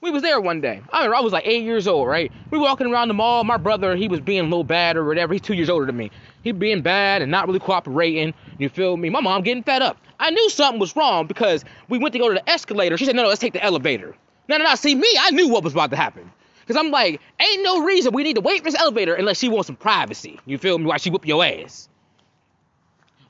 We 0.00 0.10
was 0.10 0.22
there 0.22 0.40
one 0.40 0.62
day. 0.62 0.80
I 0.90 0.98
remember 1.00 1.16
I 1.16 1.20
was 1.20 1.34
like 1.34 1.46
eight 1.46 1.64
years 1.64 1.86
old, 1.86 2.08
right? 2.08 2.32
We 2.50 2.58
walking 2.58 2.86
around 2.86 3.08
the 3.08 3.14
mall. 3.14 3.44
My 3.44 3.58
brother, 3.58 3.94
he 3.94 4.08
was 4.08 4.20
being 4.20 4.40
a 4.40 4.44
little 4.44 4.64
bad 4.64 4.96
or 4.96 5.04
whatever. 5.04 5.34
He's 5.34 5.42
two 5.42 5.54
years 5.54 5.68
older 5.68 5.84
than 5.84 5.96
me. 5.98 6.10
He 6.42 6.52
being 6.52 6.80
bad 6.80 7.20
and 7.20 7.30
not 7.30 7.46
really 7.46 7.58
cooperating. 7.58 8.32
You 8.58 8.70
feel 8.70 8.96
me? 8.96 9.10
My 9.10 9.20
mom 9.20 9.42
getting 9.42 9.62
fed 9.62 9.82
up. 9.82 9.98
I 10.18 10.30
knew 10.30 10.48
something 10.50 10.80
was 10.80 10.96
wrong 10.96 11.26
because 11.26 11.64
we 11.90 11.98
went 11.98 12.14
to 12.14 12.18
go 12.18 12.28
to 12.28 12.34
the 12.34 12.48
escalator. 12.48 12.96
She 12.96 13.04
said, 13.04 13.16
no, 13.16 13.22
no, 13.22 13.28
let's 13.28 13.40
take 13.40 13.52
the 13.52 13.62
elevator. 13.62 14.14
No, 14.48 14.56
no, 14.56 14.64
no. 14.64 14.74
See 14.76 14.94
me, 14.94 15.08
I 15.20 15.30
knew 15.30 15.48
what 15.48 15.62
was 15.62 15.74
about 15.74 15.90
to 15.90 15.96
happen. 15.96 16.30
Cause 16.66 16.76
I'm 16.76 16.90
like, 16.90 17.20
ain't 17.40 17.62
no 17.62 17.84
reason 17.84 18.12
we 18.12 18.24
need 18.24 18.34
to 18.34 18.40
wait 18.40 18.58
for 18.58 18.70
this 18.70 18.80
elevator 18.80 19.14
unless 19.14 19.38
she 19.38 19.48
wants 19.48 19.68
some 19.68 19.76
privacy. 19.76 20.40
You 20.46 20.58
feel 20.58 20.78
me? 20.78 20.86
While 20.86 20.98
she 20.98 21.10
whoop 21.10 21.26
your 21.26 21.44
ass. 21.44 21.88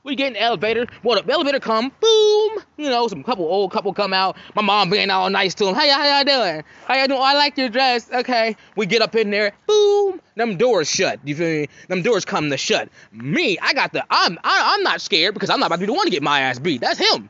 We 0.07 0.15
get 0.15 0.27
in 0.27 0.33
the 0.33 0.41
elevator. 0.41 0.87
Well, 1.03 1.21
the 1.21 1.33
elevator 1.33 1.59
come, 1.59 1.91
boom. 1.99 2.63
You 2.77 2.89
know, 2.89 3.09
some 3.09 3.25
couple 3.25 3.45
old 3.45 3.73
couple 3.73 3.93
come 3.93 4.13
out. 4.13 4.37
My 4.55 4.61
mom 4.61 4.89
being 4.89 5.09
all 5.09 5.29
nice 5.29 5.53
to 5.55 5.65
them. 5.65 5.75
Y'all, 5.75 5.83
how 5.83 6.05
y'all 6.05 6.23
doing? 6.23 6.63
How 6.85 6.95
y'all 6.95 7.07
doing? 7.07 7.19
Oh, 7.19 7.23
I 7.23 7.33
like 7.33 7.57
your 7.57 7.67
dress. 7.67 8.09
Okay. 8.09 8.55
We 8.77 8.85
get 8.85 9.01
up 9.01 9.15
in 9.15 9.31
there. 9.31 9.51
Boom. 9.67 10.21
Them 10.35 10.55
doors 10.55 10.89
shut. 10.89 11.19
You 11.25 11.35
feel 11.35 11.49
me? 11.49 11.67
Them 11.89 12.03
doors 12.03 12.23
come 12.23 12.49
to 12.51 12.57
shut. 12.57 12.87
Me, 13.11 13.59
I 13.59 13.73
got 13.73 13.91
the. 13.91 14.05
I'm. 14.09 14.39
I, 14.45 14.75
I'm 14.75 14.83
not 14.83 15.01
scared 15.01 15.33
because 15.33 15.49
I'm 15.49 15.59
not 15.59 15.65
about 15.65 15.75
to 15.75 15.81
be 15.81 15.85
the 15.87 15.93
one 15.93 16.05
to 16.05 16.11
get 16.11 16.23
my 16.23 16.39
ass 16.39 16.57
beat. 16.57 16.79
That's 16.79 16.99
him. 16.99 17.29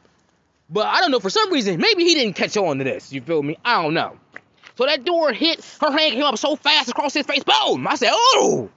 But 0.70 0.86
I 0.86 1.02
don't 1.02 1.10
know 1.10 1.20
for 1.20 1.32
some 1.32 1.52
reason. 1.52 1.80
Maybe 1.80 2.04
he 2.04 2.14
didn't 2.14 2.36
catch 2.36 2.58
on 2.58 2.78
to 2.78 2.84
this. 2.84 3.12
You 3.12 3.22
feel 3.22 3.42
me? 3.42 3.58
I 3.66 3.82
don't 3.82 3.96
know. 3.96 4.20
So 4.78 4.86
that 4.86 5.04
door 5.04 5.34
hit. 5.34 5.64
Her 5.82 5.92
hand 5.92 6.14
came 6.14 6.24
up 6.24 6.38
so 6.38 6.56
fast 6.56 6.90
across 6.90 7.14
his 7.14 7.26
face. 7.26 7.44
Boom. 7.44 7.88
I 7.88 7.96
said, 7.96 8.12
oh 8.14 8.70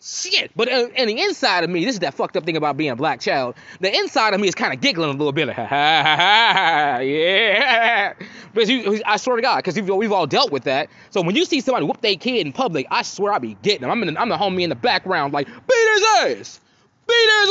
shit. 0.00 0.52
But 0.54 0.68
uh, 0.70 0.88
and 0.96 1.08
the 1.08 1.20
inside 1.20 1.64
of 1.64 1.70
me, 1.70 1.84
this 1.84 1.94
is 1.94 2.00
that 2.00 2.14
fucked 2.14 2.36
up 2.36 2.44
thing 2.44 2.56
about 2.56 2.76
being 2.76 2.90
a 2.90 2.96
black 2.96 3.20
child. 3.20 3.54
The 3.80 3.94
inside 3.94 4.34
of 4.34 4.40
me 4.40 4.46
is 4.46 4.54
kind 4.54 4.72
of 4.72 4.80
giggling 4.80 5.08
a 5.08 5.12
little 5.12 5.32
bit, 5.32 5.48
like, 5.48 5.56
ha 5.56 5.66
ha 5.66 6.02
ha 6.04 6.52
ha, 6.52 6.98
yeah. 6.98 8.12
Because 8.52 8.70
you, 8.70 9.02
I 9.04 9.16
swear 9.16 9.36
to 9.36 9.42
God, 9.42 9.56
because 9.56 9.74
we've, 9.74 9.88
we've 9.88 10.12
all 10.12 10.26
dealt 10.26 10.52
with 10.52 10.64
that. 10.64 10.88
So 11.10 11.22
when 11.22 11.34
you 11.34 11.44
see 11.44 11.60
somebody 11.60 11.86
whoop 11.86 12.00
their 12.00 12.16
kid 12.16 12.46
in 12.46 12.52
public, 12.52 12.86
I 12.90 13.02
swear 13.02 13.32
I 13.32 13.38
be 13.38 13.56
getting 13.62 13.80
them. 13.80 13.90
I'm, 13.90 14.02
in 14.02 14.14
the, 14.14 14.20
I'm 14.20 14.28
the 14.28 14.36
homie 14.36 14.62
in 14.62 14.68
the 14.68 14.76
background, 14.76 15.32
like, 15.32 15.46
beat 15.46 15.88
his 15.94 16.04
ass, 16.18 16.60
beat 17.08 17.30
his 17.40 17.50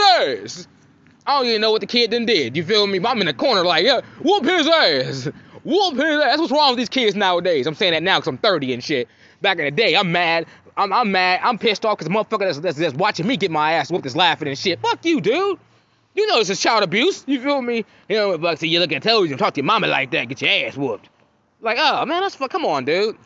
ass. 0.56 0.68
I 1.26 1.38
don't 1.38 1.48
even 1.48 1.62
know 1.62 1.72
what 1.72 1.82
the 1.82 1.88
kid 1.88 2.12
then 2.12 2.26
did. 2.26 2.56
You 2.56 2.64
feel 2.64 2.86
me? 2.86 3.00
But 3.00 3.10
I'm 3.10 3.20
in 3.22 3.28
the 3.28 3.34
corner, 3.34 3.66
like, 3.66 3.84
yeah, 3.84 4.02
whoop 4.22 4.46
his 4.46 4.68
ass. 4.68 5.30
Whoop 5.64 5.96
his 5.96 6.04
ass. 6.04 6.24
That's 6.24 6.40
what's 6.40 6.52
wrong 6.52 6.70
with 6.70 6.78
these 6.78 6.90
kids 6.90 7.16
nowadays. 7.16 7.68
I'm 7.68 7.76
saying 7.76 7.94
that 7.94 8.04
now 8.04 8.18
because 8.18 8.28
I'm 8.28 8.38
30 8.38 8.74
and 8.74 8.84
shit. 8.84 9.08
Back 9.42 9.60
in 9.60 9.66
the 9.66 9.72
day, 9.72 9.96
I'm 9.96 10.12
mad. 10.12 10.46
I'm, 10.78 10.92
I'm 10.92 11.12
mad. 11.12 11.42
I'm 11.44 11.58
pissed 11.58 11.86
off 11.86 11.98
because 11.98 12.12
the 12.12 12.14
motherfucker 12.14 12.40
that's, 12.40 12.60
that's, 12.60 12.78
that's, 12.78 12.96
watching 12.96 13.28
me 13.28 13.38
get 13.38 13.52
my 13.52 13.74
ass 13.74 13.92
whooped 13.92 14.06
is 14.06 14.16
laughing 14.16 14.48
and 14.48 14.58
shit. 14.58 14.80
Fuck 14.80 15.06
you, 15.06 15.22
dude. 15.22 15.60
You 16.16 16.28
know 16.28 16.40
this 16.40 16.50
is 16.50 16.60
child 16.60 16.84
abuse. 16.84 17.24
You 17.28 17.42
feel 17.42 17.62
me? 17.62 17.86
You 18.10 18.16
know, 18.16 18.32
like, 18.36 18.60
see, 18.60 18.68
you 18.68 18.80
look 18.80 18.92
at 18.92 19.02
television, 19.04 19.38
talk 19.38 19.54
to 19.56 19.62
your 19.62 19.66
mama 19.66 19.88
like 19.88 20.12
that, 20.12 20.28
get 20.30 20.42
your 20.42 20.68
ass 20.68 20.78
whooped. 20.78 21.10
Like, 21.62 21.78
oh, 21.80 22.06
man, 22.06 22.22
that's 22.22 22.36
fuck. 22.36 22.52
Come 22.52 22.66
on, 22.66 22.86
dude. 22.86 23.18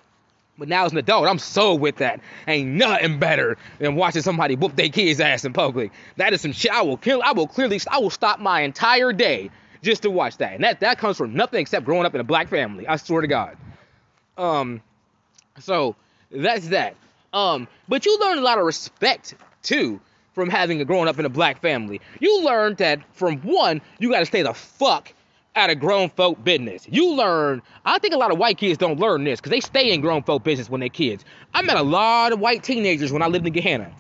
But 0.58 0.68
now 0.70 0.86
as 0.86 0.92
an 0.92 0.98
adult, 0.98 1.28
I'm 1.28 1.38
so 1.38 1.76
with 1.76 1.98
that. 1.98 2.20
Ain't 2.48 2.70
nothing 2.70 3.20
better 3.20 3.58
than 3.80 3.96
watching 3.96 4.24
somebody 4.24 4.56
whoop 4.56 4.76
their 4.76 4.90
kid's 4.90 5.20
ass 5.20 5.46
in 5.46 5.54
public. 5.54 5.92
That 6.16 6.34
is 6.34 6.42
some 6.42 6.52
shit. 6.52 6.72
I 6.72 6.82
will 6.82 6.98
kill. 6.98 7.22
I 7.24 7.32
will 7.32 7.48
clearly. 7.48 7.80
I 7.90 8.00
will 8.00 8.10
stop 8.10 8.40
my 8.40 8.62
entire 8.62 9.14
day 9.14 9.52
just 9.82 10.04
to 10.04 10.10
watch 10.10 10.38
that. 10.38 10.54
And 10.54 10.64
that 10.64 10.80
that 10.82 10.98
comes 10.98 11.18
from 11.18 11.34
nothing 11.34 11.62
except 11.62 11.86
growing 11.86 12.06
up 12.06 12.16
in 12.16 12.22
a 12.22 12.26
black 12.26 12.48
family. 12.50 12.88
I 12.88 12.96
swear 12.98 13.22
to 13.22 13.28
God. 13.28 13.58
Um, 14.38 14.82
so 15.60 15.96
that's 16.32 16.70
that. 16.70 16.96
Um, 17.34 17.68
but 17.88 18.06
you 18.06 18.18
learn 18.20 18.38
a 18.38 18.42
lot 18.42 18.58
of 18.58 18.66
respect 18.66 19.36
too 19.64 20.00
from 20.34 20.50
having 20.50 20.80
a 20.82 20.86
growing 20.86 21.08
up 21.08 21.18
in 21.20 21.26
a 21.26 21.30
black 21.30 21.62
family. 21.62 22.00
You 22.20 22.44
learn 22.44 22.76
that 22.76 23.00
from 23.14 23.38
one, 23.40 23.82
you 24.00 24.12
got 24.12 24.20
to 24.20 24.26
stay 24.26 24.44
the 24.44 24.54
fuck 24.54 25.14
out 25.56 25.72
of 25.72 25.80
grown 25.80 26.10
folk 26.10 26.44
business. 26.44 26.88
You 26.90 27.16
learn, 27.16 27.64
I 27.84 27.98
think 27.98 28.14
a 28.14 28.18
lot 28.18 28.32
of 28.32 28.38
white 28.38 28.60
kids 28.60 28.78
don't 28.78 29.00
learn 29.00 29.24
this 29.24 29.40
because 29.40 29.50
they 29.50 29.60
stay 29.60 29.92
in 29.92 30.02
grown 30.02 30.22
folk 30.22 30.44
business 30.44 30.70
when 30.70 30.80
they're 30.80 30.90
kids. 30.90 31.26
I 31.54 31.64
met 31.64 31.78
a 31.78 31.82
lot 31.82 32.32
of 32.32 32.40
white 32.40 32.64
teenagers 32.64 33.12
when 33.12 33.24
I 33.24 33.28
lived 33.28 33.48
in 33.48 33.54
Gahanna. 33.54 33.92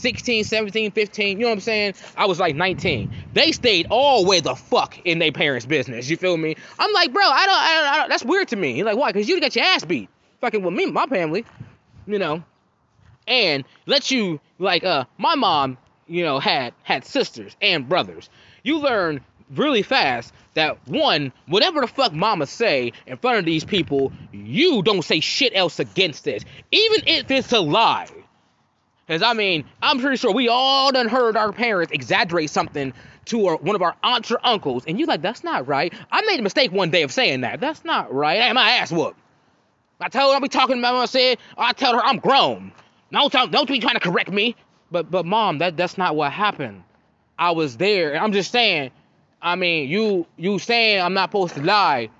16, 0.00 0.44
17, 0.44 0.90
15, 0.90 1.38
you 1.38 1.42
know 1.42 1.48
what 1.48 1.54
I'm 1.54 1.60
saying? 1.60 1.94
I 2.16 2.26
was 2.26 2.40
like 2.40 2.56
19. 2.56 3.10
They 3.32 3.52
stayed 3.52 3.86
all 3.90 4.24
way 4.24 4.40
the 4.40 4.54
fuck 4.54 4.98
in 5.04 5.18
their 5.18 5.32
parents' 5.32 5.66
business. 5.66 6.10
You 6.10 6.16
feel 6.16 6.36
me? 6.36 6.56
I'm 6.78 6.92
like, 6.92 7.12
bro, 7.12 7.24
I 7.24 7.46
don't, 7.46 7.54
I 7.54 7.74
don't, 7.74 7.92
I 7.92 7.96
don't 7.98 8.08
that's 8.08 8.24
weird 8.24 8.48
to 8.48 8.56
me. 8.56 8.82
Like, 8.82 8.96
why? 8.96 9.12
Because 9.12 9.28
you 9.28 9.40
got 9.40 9.54
your 9.54 9.64
ass 9.64 9.84
beat. 9.84 10.08
Fucking 10.40 10.62
with 10.62 10.74
me, 10.74 10.86
my 10.86 11.06
family. 11.06 11.44
You 12.06 12.18
know 12.18 12.42
and 13.26 13.64
let 13.86 14.10
you 14.10 14.40
like 14.58 14.84
uh 14.84 15.04
my 15.16 15.34
mom 15.34 15.78
you 16.06 16.24
know 16.24 16.38
had 16.38 16.74
had 16.82 17.04
sisters 17.04 17.56
and 17.62 17.88
brothers 17.88 18.28
you 18.62 18.78
learn 18.78 19.20
really 19.54 19.82
fast 19.82 20.32
that 20.54 20.76
one 20.86 21.32
whatever 21.46 21.80
the 21.80 21.86
fuck 21.86 22.12
mama 22.12 22.46
say 22.46 22.92
in 23.06 23.16
front 23.16 23.38
of 23.38 23.44
these 23.44 23.64
people 23.64 24.12
you 24.32 24.82
don't 24.82 25.02
say 25.02 25.20
shit 25.20 25.52
else 25.54 25.78
against 25.78 26.24
this 26.24 26.44
even 26.70 27.02
if 27.06 27.30
it's 27.30 27.52
a 27.52 27.60
lie 27.60 28.08
because 29.10 29.22
i 29.22 29.32
mean 29.32 29.64
i'm 29.82 29.98
pretty 29.98 30.16
sure 30.16 30.32
we 30.32 30.48
all 30.48 30.92
done 30.92 31.08
heard 31.08 31.36
our 31.36 31.52
parents 31.52 31.92
exaggerate 31.92 32.48
something 32.48 32.92
to 33.24 33.46
our, 33.46 33.56
one 33.56 33.74
of 33.74 33.82
our 33.82 33.96
aunts 34.02 34.30
or 34.30 34.38
uncles 34.44 34.84
and 34.86 34.98
you're 34.98 35.08
like 35.08 35.20
that's 35.20 35.42
not 35.42 35.66
right 35.66 35.92
i 36.12 36.22
made 36.22 36.38
a 36.38 36.42
mistake 36.42 36.70
one 36.70 36.90
day 36.90 37.02
of 37.02 37.10
saying 37.10 37.40
that 37.40 37.60
that's 37.60 37.84
not 37.84 38.12
right 38.12 38.40
hey 38.40 38.52
my 38.52 38.70
ass 38.70 38.92
whooped 38.92 39.18
I 40.00 40.08
told 40.08 40.30
her 40.30 40.34
I'll 40.34 40.40
be 40.40 40.48
talking 40.48 40.78
about 40.78 40.94
what 40.94 41.02
I 41.02 41.06
said. 41.06 41.38
I 41.58 41.72
tell 41.72 41.94
her 41.94 42.02
I'm 42.02 42.18
grown. 42.18 42.72
Don't 43.12 43.32
don't 43.32 43.68
be 43.68 43.80
trying 43.80 43.94
to 43.94 44.00
correct 44.00 44.30
me. 44.30 44.56
But 44.90 45.10
but 45.10 45.26
mom, 45.26 45.58
that 45.58 45.76
that's 45.76 45.98
not 45.98 46.16
what 46.16 46.32
happened. 46.32 46.82
I 47.38 47.50
was 47.50 47.76
there. 47.76 48.16
I'm 48.16 48.32
just 48.32 48.50
saying. 48.50 48.90
I 49.42 49.56
mean, 49.56 49.88
you 49.88 50.26
you 50.36 50.58
saying 50.58 51.00
I'm 51.02 51.14
not 51.14 51.30
supposed 51.30 51.54
to 51.54 51.62
lie, 51.62 52.10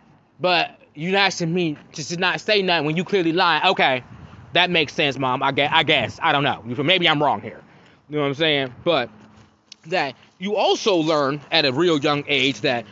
but 0.41 0.79
you're 0.95 1.17
asking 1.17 1.53
me 1.53 1.77
to 1.93 2.17
not 2.17 2.41
say 2.41 2.63
nothing 2.63 2.87
when 2.87 2.97
you 2.97 3.05
clearly 3.05 3.33
lying. 3.33 3.65
Okay, 3.67 4.05
that 4.53 4.71
makes 4.71 4.93
sense, 4.95 5.19
mom. 5.19 5.43
I 5.43 5.53
guess 5.53 5.71
I 5.73 5.83
guess 5.83 6.19
I 6.23 6.33
don't 6.33 6.45
know. 6.45 6.63
Maybe 6.83 7.09
I'm 7.09 7.23
wrong 7.23 7.41
here. 7.41 7.61
You 8.09 8.17
know 8.17 8.23
what 8.23 8.29
I'm 8.29 8.35
saying? 8.35 8.75
But 8.85 9.11
that 9.87 10.15
you 10.39 10.57
also 10.57 10.97
learn 10.97 11.41
at 11.51 11.65
a 11.65 11.73
real 11.73 11.99
young 11.99 12.25
age 12.27 12.61
that 12.63 12.85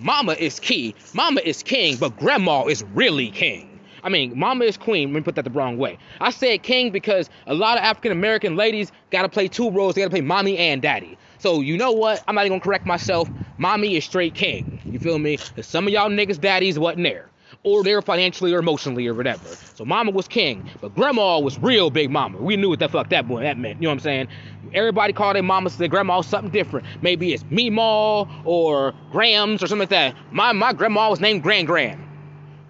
mama 0.00 0.32
is 0.32 0.60
key, 0.60 0.94
mama 1.14 1.40
is 1.44 1.62
king, 1.62 1.96
but 1.96 2.16
grandma 2.18 2.64
is 2.66 2.82
really 2.94 3.30
king. 3.30 3.80
I 4.02 4.08
mean, 4.08 4.38
mama 4.38 4.64
is 4.64 4.76
queen. 4.76 5.12
Let 5.12 5.20
me 5.20 5.22
put 5.22 5.34
that 5.34 5.44
the 5.44 5.50
wrong 5.50 5.78
way. 5.78 5.98
I 6.20 6.30
said 6.30 6.62
king 6.62 6.90
because 6.90 7.28
a 7.46 7.54
lot 7.54 7.76
of 7.76 7.82
African 7.82 8.12
American 8.12 8.54
ladies 8.54 8.92
got 9.10 9.22
to 9.22 9.28
play 9.28 9.48
two 9.48 9.70
roles. 9.70 9.94
They 9.94 10.02
got 10.02 10.06
to 10.06 10.10
play 10.10 10.20
mommy 10.20 10.58
and 10.58 10.80
daddy. 10.80 11.18
So 11.38 11.60
you 11.60 11.76
know 11.76 11.92
what? 11.92 12.22
I'm 12.28 12.34
not 12.34 12.42
even 12.46 12.58
gonna 12.58 12.64
correct 12.64 12.86
myself. 12.86 13.30
Mommy 13.58 13.96
is 13.96 14.04
straight 14.04 14.34
king. 14.34 14.80
You 14.90 14.98
feel 14.98 15.18
me? 15.18 15.38
Some 15.60 15.86
of 15.86 15.92
y'all 15.92 16.08
niggas 16.08 16.40
daddies 16.40 16.78
wasn't 16.78 17.04
there. 17.04 17.30
Or 17.66 17.82
there 17.82 18.00
financially 18.00 18.54
or 18.54 18.60
emotionally 18.60 19.08
or 19.08 19.12
whatever. 19.12 19.42
So 19.74 19.84
mama 19.84 20.12
was 20.12 20.28
king, 20.28 20.70
but 20.80 20.94
grandma 20.94 21.40
was 21.40 21.58
real 21.58 21.90
big 21.90 22.12
mama. 22.12 22.38
We 22.38 22.56
knew 22.56 22.68
what 22.68 22.78
the 22.78 22.88
fuck 22.88 23.10
that 23.10 23.26
boy 23.26 23.42
that 23.42 23.58
meant. 23.58 23.82
You 23.82 23.82
know 23.82 23.88
what 23.90 23.94
I'm 23.94 24.00
saying? 24.00 24.28
Everybody 24.72 25.12
called 25.12 25.34
their 25.34 25.42
mamas 25.42 25.76
their 25.76 25.88
grandma 25.88 26.20
something 26.20 26.52
different. 26.52 26.86
Maybe 27.02 27.34
it's 27.34 27.42
Meemaw 27.44 28.28
or 28.44 28.94
Grams 29.10 29.64
or 29.64 29.66
something 29.66 29.80
like 29.80 29.88
that. 29.88 30.14
My 30.30 30.52
my 30.52 30.72
grandma 30.72 31.10
was 31.10 31.20
named 31.20 31.42
Grand 31.42 31.66
Grand. 31.66 32.00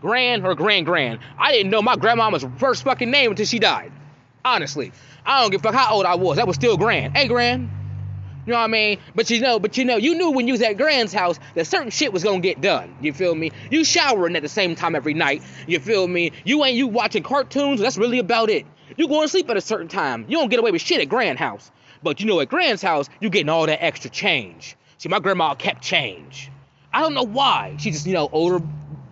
Grand 0.01 0.47
or 0.47 0.55
Grand 0.55 0.87
Grand. 0.87 1.19
I 1.39 1.53
didn't 1.53 1.71
know 1.71 1.83
my 1.83 1.97
grandmama's 1.97 2.47
first 2.57 2.83
fucking 2.83 3.11
name 3.11 3.31
until 3.31 3.47
she 3.47 3.59
died. 3.59 3.93
Honestly. 4.47 4.93
I 5.27 5.43
don't 5.43 5.51
give 5.51 5.61
a 5.61 5.63
fuck 5.63 5.75
how 5.75 5.95
old 5.95 6.07
I 6.07 6.15
was. 6.15 6.37
That 6.37 6.47
was 6.47 6.57
still 6.57 6.79
Grand. 6.79 7.15
Hey 7.15 7.29
Grand. 7.29 7.69
You 8.47 8.53
know 8.53 8.59
what 8.59 8.65
I 8.65 8.69
mean? 8.69 8.99
But 9.15 9.29
you 9.29 9.41
know, 9.41 9.59
but 9.59 9.77
you 9.77 9.85
know, 9.85 9.97
you 9.97 10.15
knew 10.15 10.31
when 10.31 10.47
you 10.47 10.55
was 10.55 10.63
at 10.63 10.77
Grand's 10.77 11.13
house 11.13 11.39
that 11.55 11.67
certain 11.67 11.91
shit 11.91 12.13
was 12.13 12.23
gonna 12.23 12.39
get 12.39 12.61
done. 12.61 12.97
You 13.01 13.13
feel 13.13 13.35
me? 13.35 13.51
You 13.71 13.85
showering 13.85 14.37
at 14.37 14.43
the 14.43 14.49
same 14.49 14.77
time 14.77 14.95
every 14.95 15.15
night. 15.15 15.43
You 15.67 15.81
feel 15.81 16.07
me? 16.07 16.31
You 16.45 16.65
ain't 16.65 16.77
you 16.77 16.87
watching 16.87 17.25
cartoons. 17.25 17.81
That's 17.81 17.99
really 17.99 18.21
about 18.21 18.49
it. 18.49 18.65
You 18.97 19.09
going 19.09 19.23
to 19.23 19.29
sleep 19.29 19.51
at 19.51 19.57
a 19.57 19.61
certain 19.61 19.89
time. 19.89 20.25
You 20.29 20.39
don't 20.39 20.49
get 20.49 20.61
away 20.61 20.71
with 20.71 20.81
shit 20.81 21.01
at 21.01 21.09
Grand 21.09 21.39
house. 21.39 21.71
But 22.03 22.21
you 22.21 22.27
know, 22.27 22.39
at 22.41 22.49
Grand's 22.49 22.83
house, 22.83 23.09
you 23.21 23.31
getting 23.31 23.49
all 23.49 23.67
that 23.67 23.83
extra 23.85 24.11
change. 24.11 24.77
See, 24.99 25.09
my 25.09 25.19
grandma 25.19 25.55
kept 25.55 25.83
change. 25.83 26.51
I 26.93 27.01
don't 27.01 27.15
know 27.15 27.25
why. 27.25 27.77
She 27.79 27.91
just, 27.91 28.07
you 28.07 28.15
know, 28.15 28.29
older 28.33 28.65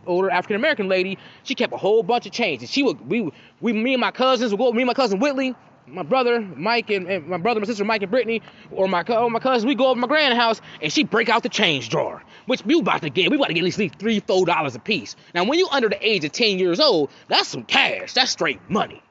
older 0.07 0.31
African 0.31 0.57
American 0.57 0.89
lady, 0.89 1.19
she 1.43 1.55
kept 1.55 1.73
a 1.73 1.77
whole 1.77 2.03
bunch 2.03 2.27
of 2.27 2.33
change. 2.33 2.63
And 2.63 2.71
she 2.71 2.83
would 2.83 3.09
we 3.09 3.31
we 3.61 3.73
me 3.73 3.95
and 3.95 4.01
my 4.01 4.11
cousins 4.11 4.53
would 4.53 4.59
go 4.59 4.73
me 4.73 4.83
and 4.83 4.87
my 4.87 4.95
cousin 4.95 5.19
Whitley, 5.19 5.55
my 5.87 6.03
brother 6.03 6.41
Mike 6.41 6.91
and, 6.91 7.07
and 7.09 7.27
my 7.27 7.37
brother, 7.37 7.61
my 7.61 7.67
sister 7.67 7.85
Mike 7.85 8.03
and 8.03 8.11
Brittany, 8.11 8.43
or 8.71 8.89
my 8.89 9.03
or 9.03 9.31
my 9.31 9.39
cousin, 9.39 9.69
we 9.69 9.75
go 9.75 9.89
over 9.89 10.01
my 10.01 10.07
grand 10.07 10.35
house 10.35 10.61
and 10.81 10.93
she 10.93 11.05
break 11.05 11.29
out 11.29 11.43
the 11.43 11.49
change 11.49 11.89
drawer, 11.89 12.23
which 12.47 12.65
we 12.65 12.79
about 12.79 13.03
to 13.03 13.11
get. 13.11 13.31
We 13.31 13.37
about 13.37 13.49
to 13.49 13.55
get 13.55 13.61
at 13.61 13.79
least 13.79 13.99
three, 13.99 14.21
four 14.21 14.47
dollars 14.47 14.75
a 14.75 14.79
piece. 14.79 15.17
Now, 15.35 15.45
when 15.45 15.59
you 15.59 15.69
under 15.71 15.89
the 15.89 16.07
age 16.07 16.25
of 16.25 16.33
ten 16.33 16.59
years 16.59 16.81
old, 16.81 17.11
that's 17.29 17.49
some 17.49 17.65
cash. 17.65 18.13
That's 18.15 18.31
straight 18.31 18.61
money. 18.69 19.03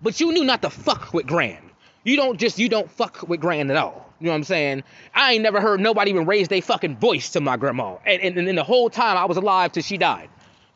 But 0.00 0.20
you 0.20 0.32
knew 0.32 0.44
not 0.44 0.62
to 0.62 0.70
fuck 0.70 1.12
with 1.12 1.26
grand. 1.26 1.64
You 2.04 2.16
don't 2.16 2.38
just 2.38 2.58
you 2.58 2.68
don't 2.68 2.90
fuck 2.90 3.28
with 3.28 3.40
grand 3.40 3.70
at 3.70 3.76
all. 3.76 4.08
You 4.20 4.26
know 4.26 4.32
what 4.32 4.38
I'm 4.38 4.44
saying? 4.44 4.84
I 5.14 5.34
ain't 5.34 5.42
never 5.42 5.60
heard 5.60 5.80
nobody 5.80 6.10
even 6.10 6.26
raise 6.26 6.48
their 6.48 6.62
fucking 6.62 6.96
voice 6.96 7.30
to 7.30 7.40
my 7.40 7.56
grandma. 7.56 7.96
And, 8.04 8.20
and, 8.20 8.48
and 8.48 8.58
the 8.58 8.64
whole 8.64 8.90
time 8.90 9.16
I 9.16 9.26
was 9.26 9.36
alive 9.36 9.72
till 9.72 9.82
she 9.82 9.96
died. 9.96 10.28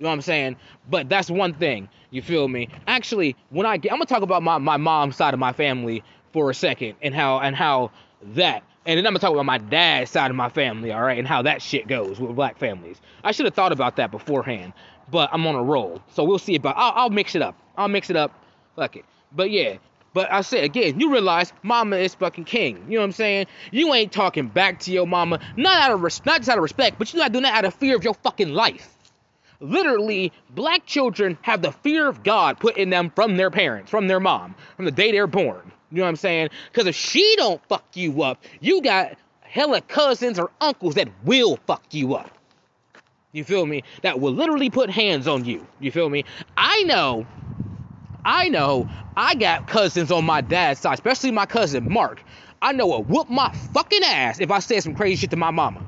You 0.03 0.07
know 0.07 0.11
what 0.11 0.15
I'm 0.15 0.23
saying? 0.23 0.57
But 0.91 1.09
that's 1.09 1.31
one 1.31 1.55
thing. 1.55 1.89
You 2.11 2.23
feel 2.23 2.49
me? 2.49 2.69
Actually, 2.89 3.37
when 3.51 3.67
I 3.67 3.77
get, 3.77 3.93
I'm 3.93 3.99
gonna 3.99 4.07
talk 4.07 4.23
about 4.23 4.43
my, 4.43 4.59
my 4.59 4.77
mom's 4.77 5.15
side 5.15 5.33
of 5.33 5.39
my 5.39 5.53
family 5.53 6.03
for 6.33 6.51
a 6.51 6.55
second 6.55 6.97
and 7.03 7.15
how 7.15 7.39
and 7.39 7.55
how 7.55 7.93
that 8.35 8.65
and 8.85 8.99
then 8.99 9.07
I'm 9.07 9.13
gonna 9.13 9.21
talk 9.21 9.31
about 9.31 9.47
my 9.47 9.59
dad's 9.59 10.11
side 10.11 10.33
of 10.33 10.37
my 10.37 10.49
family, 10.49 10.91
all 10.91 11.03
right, 11.03 11.21
and 11.21 11.29
how 11.29 11.41
that 11.43 11.63
shit 11.63 11.87
goes 11.87 12.19
with 12.19 12.35
black 12.35 12.59
families. 12.59 13.01
I 13.23 13.31
should 13.31 13.45
have 13.45 13.55
thought 13.55 13.71
about 13.71 13.95
that 13.95 14.11
beforehand, 14.11 14.73
but 15.09 15.31
I'm 15.33 15.47
on 15.47 15.55
a 15.55 15.63
roll, 15.63 16.03
so 16.13 16.25
we'll 16.25 16.41
see 16.41 16.57
about. 16.57 16.75
I'll, 16.77 16.93
I'll 16.97 17.11
mix 17.11 17.37
it 17.37 17.43
up. 17.43 17.55
I'll 17.77 17.87
mix 17.87 18.11
it 18.11 18.17
up. 18.17 18.33
Fuck 18.75 18.97
it. 18.97 19.05
But 19.31 19.53
yeah, 19.53 19.77
but 20.15 20.33
I 20.33 20.41
said 20.41 20.65
again, 20.65 20.99
you 20.99 21.13
realize 21.13 21.53
mama 21.63 21.95
is 21.95 22.13
fucking 22.17 22.47
king. 22.47 22.85
You 22.89 22.95
know 22.95 23.03
what 23.03 23.05
I'm 23.05 23.13
saying? 23.13 23.47
You 23.71 23.95
ain't 23.95 24.11
talking 24.11 24.49
back 24.49 24.81
to 24.81 24.91
your 24.91 25.07
mama, 25.07 25.39
not 25.55 25.81
out 25.81 25.93
of 25.93 26.03
res- 26.03 26.27
not 26.27 26.39
just 26.39 26.49
out 26.49 26.59
of 26.59 26.63
respect, 26.65 26.99
but 26.99 27.13
you're 27.13 27.23
not 27.23 27.31
doing 27.31 27.45
that 27.45 27.55
out 27.55 27.65
of 27.65 27.75
fear 27.75 27.95
of 27.95 28.03
your 28.03 28.15
fucking 28.15 28.49
life 28.49 28.92
literally 29.63 30.33
black 30.51 30.85
children 30.87 31.39
have 31.43 31.63
the 31.63 31.73
fear 31.73 32.09
of 32.09 32.23
God 32.23 32.59
put 32.59 32.77
in 32.77 32.91
them 32.91 33.11
from 33.15 33.37
their 33.37 33.51
parents, 33.51 33.91
from 33.91 34.09
their 34.09 34.21
mom, 34.21 34.55
from 34.77 34.85
the 34.85 34.91
day 34.91 35.13
they're 35.13 35.27
born. 35.27 35.73
You 35.91 35.99
know 35.99 36.05
what 36.05 36.11
I'm 36.11 36.17
saying? 36.17 36.49
Because 36.71 36.87
if 36.87 36.95
she 36.95 37.37
don't 37.37 37.61
fuck 37.69 37.85
you 37.95 38.23
up, 38.23 38.43
you 38.61 38.83
got 38.83 39.17
hella 39.41 39.81
cousins 39.83 40.39
or 40.39 40.51
uncles 40.61 40.95
that 40.95 41.09
will 41.25 41.59
fuck 41.67 41.85
you 41.91 42.15
up. 42.15 42.31
You 43.33 43.45
feel 43.45 43.65
me? 43.65 43.83
That 44.03 44.21
will 44.21 44.33
literally 44.33 44.71
put 44.71 44.91
hands 44.91 45.27
on 45.27 45.45
you. 45.45 45.67
You 45.81 45.91
feel 45.91 46.09
me? 46.09 46.25
I 46.57 46.83
know, 46.83 47.27
I 48.25 48.49
know, 48.49 48.89
I 49.17 49.35
got 49.35 49.67
cousins 49.69 50.11
on 50.11 50.25
my 50.25 50.41
dad's 50.41 50.81
side, 50.81 50.95
especially 50.95 51.31
my 51.31 51.47
cousin 51.47 51.91
Mark. 51.91 52.23
I 52.61 52.73
know 52.73 52.87
will 52.87 53.03
whoop 53.03 53.29
my 53.29 53.53
fucking 53.75 54.03
ass 54.05 54.41
if 54.41 54.51
I 54.51 54.61
said 54.61 54.83
some 54.83 54.95
crazy 54.95 55.17
shit 55.17 55.31
to 55.31 55.37
my 55.37 55.51
mama. 55.51 55.87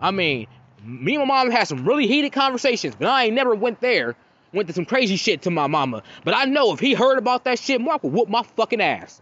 I 0.00 0.10
mean, 0.10 0.46
me 0.86 1.16
and 1.16 1.26
my 1.26 1.44
mom 1.44 1.50
had 1.50 1.68
some 1.68 1.84
really 1.86 2.06
heated 2.06 2.32
conversations, 2.32 2.94
but 2.96 3.08
I 3.08 3.24
ain't 3.24 3.34
never 3.34 3.54
went 3.54 3.80
there, 3.80 4.14
went 4.52 4.68
to 4.68 4.74
some 4.74 4.84
crazy 4.84 5.16
shit 5.16 5.42
to 5.42 5.50
my 5.50 5.66
mama. 5.66 6.02
But 6.24 6.34
I 6.34 6.44
know 6.44 6.72
if 6.72 6.80
he 6.80 6.94
heard 6.94 7.18
about 7.18 7.44
that 7.44 7.58
shit, 7.58 7.80
Mark 7.80 8.02
would 8.02 8.12
whoop 8.12 8.28
my 8.28 8.42
fucking 8.42 8.80
ass. 8.80 9.20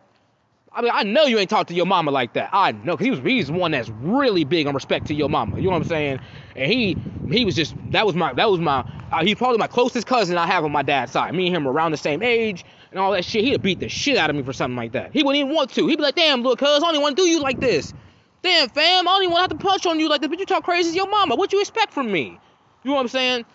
I 0.72 0.82
mean, 0.82 0.90
I 0.92 1.04
know 1.04 1.24
you 1.24 1.38
ain't 1.38 1.50
talked 1.50 1.68
to 1.68 1.74
your 1.74 1.86
mama 1.86 2.10
like 2.10 2.32
that. 2.34 2.50
I 2.52 2.72
know, 2.72 2.96
cause 2.96 3.04
he 3.04 3.10
was 3.10 3.20
he's 3.20 3.50
one 3.50 3.70
that's 3.70 3.88
really 3.88 4.44
big 4.44 4.66
on 4.66 4.74
respect 4.74 5.06
to 5.06 5.14
your 5.14 5.28
mama. 5.28 5.58
You 5.58 5.64
know 5.64 5.70
what 5.70 5.76
I'm 5.76 5.84
saying? 5.84 6.20
And 6.56 6.70
he 6.70 6.96
he 7.30 7.44
was 7.44 7.54
just 7.54 7.74
that 7.92 8.04
was 8.04 8.16
my 8.16 8.32
that 8.34 8.50
was 8.50 8.60
my 8.60 8.84
uh, 9.12 9.24
he's 9.24 9.36
probably 9.36 9.58
my 9.58 9.68
closest 9.68 10.06
cousin 10.06 10.36
I 10.36 10.46
have 10.46 10.64
on 10.64 10.72
my 10.72 10.82
dad's 10.82 11.12
side. 11.12 11.32
Me 11.34 11.46
and 11.46 11.56
him 11.56 11.68
around 11.68 11.92
the 11.92 11.96
same 11.96 12.22
age 12.22 12.64
and 12.90 12.98
all 12.98 13.12
that 13.12 13.24
shit. 13.24 13.44
He'd 13.44 13.62
beat 13.62 13.78
the 13.78 13.88
shit 13.88 14.18
out 14.18 14.30
of 14.30 14.36
me 14.36 14.42
for 14.42 14.52
something 14.52 14.76
like 14.76 14.92
that. 14.92 15.12
He 15.12 15.22
wouldn't 15.22 15.44
even 15.44 15.54
want 15.54 15.70
to. 15.70 15.86
He'd 15.86 15.96
be 15.96 16.02
like, 16.02 16.16
"Damn, 16.16 16.42
little 16.42 16.56
cuz, 16.56 16.82
I 16.82 16.92
don't 16.92 17.02
want 17.02 17.16
to 17.16 17.22
do 17.22 17.28
you 17.28 17.40
like 17.40 17.60
this." 17.60 17.94
Damn, 18.44 18.68
fam, 18.68 19.08
I 19.08 19.10
don't 19.10 19.22
even 19.22 19.32
want 19.32 19.48
to 19.48 19.54
have 19.54 19.58
to 19.58 19.66
punch 19.66 19.86
on 19.86 19.98
you 19.98 20.10
like 20.10 20.20
this, 20.20 20.28
but 20.28 20.38
you 20.38 20.44
talk 20.44 20.64
crazy 20.64 20.90
as 20.90 20.94
your 20.94 21.08
mama. 21.08 21.34
What 21.34 21.54
you 21.54 21.60
expect 21.62 21.94
from 21.94 22.12
me? 22.12 22.38
You 22.82 22.90
know 22.90 22.94
what 22.96 23.00
I'm 23.00 23.08
saying? 23.08 23.46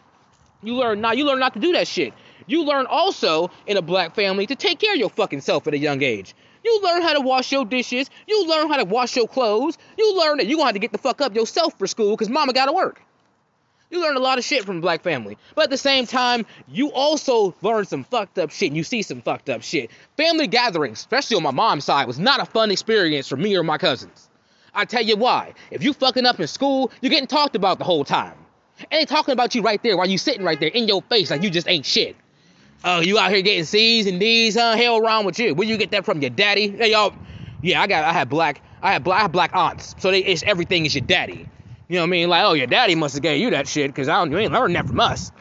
You 0.63 0.74
learn 0.77 1.00
now. 1.00 1.12
You 1.12 1.25
learn 1.25 1.38
not 1.38 1.53
to 1.53 1.60
do 1.60 1.74
that 1.74 1.88
shit. 1.88 2.12
You 2.48 2.63
learn 2.63 2.88
also 2.88 3.51
in 3.67 3.77
a 3.77 3.84
black 3.84 4.15
family 4.15 4.48
to 4.48 4.55
take 4.55 4.79
care 4.79 4.93
of 4.93 5.00
your 5.00 5.12
fucking 5.12 5.41
self 5.41 5.67
at 5.67 5.75
a 5.75 5.77
young 5.77 6.01
age. 6.01 6.34
You 6.65 6.81
learn 6.81 7.03
how 7.03 7.13
to 7.13 7.22
wash 7.22 7.51
your 7.51 7.65
dishes. 7.65 8.10
You 8.27 8.48
learn 8.48 8.67
how 8.67 8.77
to 8.77 8.84
wash 8.84 9.15
your 9.15 9.27
clothes. 9.27 9.77
You 9.96 10.17
learn 10.17 10.38
that 10.38 10.48
you're 10.48 10.58
gonna 10.58 10.69
have 10.69 10.74
to 10.74 10.79
get 10.79 10.91
the 10.91 10.98
fuck 10.98 11.22
up 11.22 11.36
yourself 11.36 11.77
for 11.77 11.86
school 11.86 12.17
because 12.17 12.27
mama 12.27 12.53
gotta 12.53 12.74
work. 12.74 13.00
You 13.91 14.01
learn 14.01 14.15
a 14.15 14.19
lot 14.19 14.39
of 14.39 14.43
shit 14.43 14.65
from 14.65 14.81
black 14.81 15.03
family. 15.03 15.38
But 15.53 15.65
at 15.65 15.69
the 15.69 15.77
same 15.77 16.08
time, 16.08 16.48
you 16.67 16.91
also 16.91 17.53
learn 17.62 17.86
some 17.86 18.05
fucked 18.05 18.39
up 18.39 18.50
shit 18.50 18.69
and 18.69 18.77
you 18.77 18.84
see 18.84 19.03
some 19.03 19.22
fucked 19.22 19.51
up 19.51 19.62
shit. 19.62 19.91
Family 20.17 20.48
gatherings, 20.48 20.98
especially 20.98 21.38
on 21.38 21.43
my 21.43 21.51
mom's 21.51 21.86
side, 21.86 22.08
was 22.08 22.17
not 22.17 22.39
a 22.39 22.46
fun 22.46 22.72
experience 22.72 23.27
for 23.27 23.38
me 23.38 23.55
or 23.55 23.62
my 23.62 23.77
cousins. 23.77 24.28
I 24.73 24.85
tell 24.85 25.03
you 25.03 25.15
why. 25.15 25.53
If 25.71 25.83
you 25.83 25.93
fucking 25.93 26.25
up 26.25 26.39
in 26.39 26.47
school, 26.47 26.91
you're 27.01 27.09
getting 27.09 27.27
talked 27.27 27.55
about 27.55 27.79
the 27.79 27.85
whole 27.85 28.03
time. 28.03 28.35
And 28.91 29.01
they 29.01 29.05
talking 29.05 29.33
about 29.33 29.55
you 29.55 29.61
right 29.61 29.81
there 29.83 29.97
while 29.97 30.07
you 30.07 30.17
sitting 30.17 30.43
right 30.43 30.59
there 30.59 30.69
in 30.69 30.88
your 30.88 31.01
face 31.03 31.31
like 31.31 31.43
you 31.43 31.49
just 31.49 31.67
ain't 31.67 31.85
shit. 31.85 32.15
Oh, 32.83 33.01
you 33.01 33.19
out 33.19 33.31
here 33.31 33.41
getting 33.41 33.65
C's 33.65 34.07
and 34.07 34.19
D's, 34.19 34.55
huh? 34.55 34.75
Hell 34.75 35.01
wrong 35.01 35.25
with 35.25 35.38
you. 35.38 35.53
Where 35.53 35.67
you 35.67 35.77
get 35.77 35.91
that 35.91 36.05
from? 36.05 36.21
Your 36.21 36.29
daddy? 36.29 36.69
Hey 36.69 36.91
y'all. 36.91 37.13
Yeah, 37.61 37.81
I 37.81 37.88
got 37.88 38.05
I 38.05 38.13
had 38.13 38.29
black 38.29 38.61
I 38.81 38.93
had 38.93 39.03
black 39.03 39.23
I 39.23 39.27
black 39.27 39.51
aunts. 39.53 39.95
So 39.99 40.11
they 40.11 40.19
it's 40.19 40.43
everything 40.43 40.85
is 40.85 40.95
your 40.95 41.05
daddy. 41.05 41.49
You 41.89 41.95
know 41.95 42.01
what 42.01 42.07
I 42.07 42.09
mean? 42.11 42.29
Like, 42.29 42.45
oh 42.45 42.53
your 42.53 42.67
daddy 42.67 42.95
must 42.95 43.15
have 43.15 43.23
gave 43.23 43.41
you 43.41 43.49
that 43.49 43.67
shit, 43.67 43.93
cause 43.93 44.07
I 44.07 44.15
don't 44.15 44.31
you 44.31 44.38
ain't 44.38 44.53
learned 44.53 44.75
that 44.75 44.88
from 44.88 44.99
us. 45.01 45.31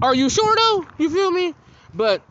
Are 0.00 0.14
you 0.14 0.30
sure 0.30 0.54
though? 0.56 0.86
You 0.98 1.10
feel 1.10 1.32
me? 1.32 1.54
But 1.92 2.22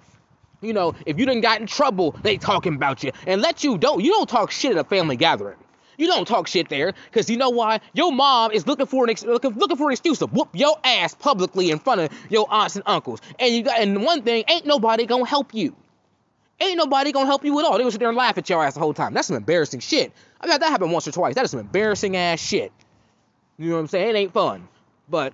you 0.62 0.71
know, 0.71 0.93
if 1.05 1.19
you 1.19 1.25
done 1.25 1.41
got 1.41 1.59
in 1.59 1.67
trouble, 1.67 2.15
they 2.24 2.38
talking 2.38 2.75
about 2.75 3.03
you. 3.03 3.12
And 3.27 3.41
let 3.41 3.65
you 3.65 3.77
don't 3.77 4.01
you 4.01 4.12
don't 4.12 4.29
talk 4.29 4.51
shit 4.51 4.71
at 4.71 4.77
a 4.77 4.83
family 4.86 5.17
gathering. 5.17 5.57
You 6.00 6.08
don't 6.08 6.25
talk 6.25 6.48
shit 6.48 6.70
there, 6.70 6.94
cause 7.12 7.29
you 7.29 7.36
know 7.36 7.50
why? 7.50 7.82
Your 7.94 8.13
mom 8.13 8.51
is 8.51 8.65
looking 8.65 8.86
for 8.86 9.03
an 9.03 9.10
ex- 9.10 9.25
looking, 9.25 9.51
looking 9.51 9.75
for 9.75 9.89
an 9.89 9.91
excuse 9.91 10.20
to 10.20 10.27
whoop 10.27 10.48
your 10.53 10.77
ass 10.82 11.13
publicly 11.13 11.72
in 11.72 11.79
front 11.79 12.00
of 12.00 12.12
your 12.29 12.48
aunts 12.50 12.77
and 12.77 12.84
uncles. 12.86 13.20
And 13.38 13.53
you 13.53 13.63
got 13.63 13.82
and 13.82 14.01
one 14.01 14.24
thing, 14.24 14.46
ain't 14.48 14.65
nobody 14.65 15.06
gonna 15.06 15.25
help 15.25 15.53
you. 15.53 15.75
Ain't 16.62 16.77
nobody 16.77 17.12
gonna 17.12 17.25
help 17.25 17.44
you 17.44 17.60
at 17.60 17.65
all. 17.65 17.74
They 17.74 17.79
gonna 17.79 17.91
sit 17.91 18.00
there 18.00 18.08
and 18.08 18.18
laugh 18.18 18.38
at 18.38 18.50
your 18.50 18.63
ass 18.63 18.75
the 18.75 18.79
whole 18.79 18.94
time. 18.94 19.13
That's 19.13 19.27
some 19.27 19.36
embarrassing 19.36 19.82
shit. 19.82 20.13
I've 20.39 20.50
had 20.50 20.62
that 20.62 20.70
happen 20.70 20.89
once 20.89 21.06
or 21.06 21.12
twice. 21.12 21.36
That 21.36 21.44
is 21.44 21.51
some 21.51 21.60
embarrassing 21.60 22.15
ass 22.15 22.39
shit. 22.39 22.72
You 23.58 23.72
know 23.72 23.75
what 23.75 23.82
I'm 23.82 23.88
saying? 23.88 24.15
It 24.15 24.20
ain't 24.20 24.34
fun. 24.34 24.70
But 25.10 25.34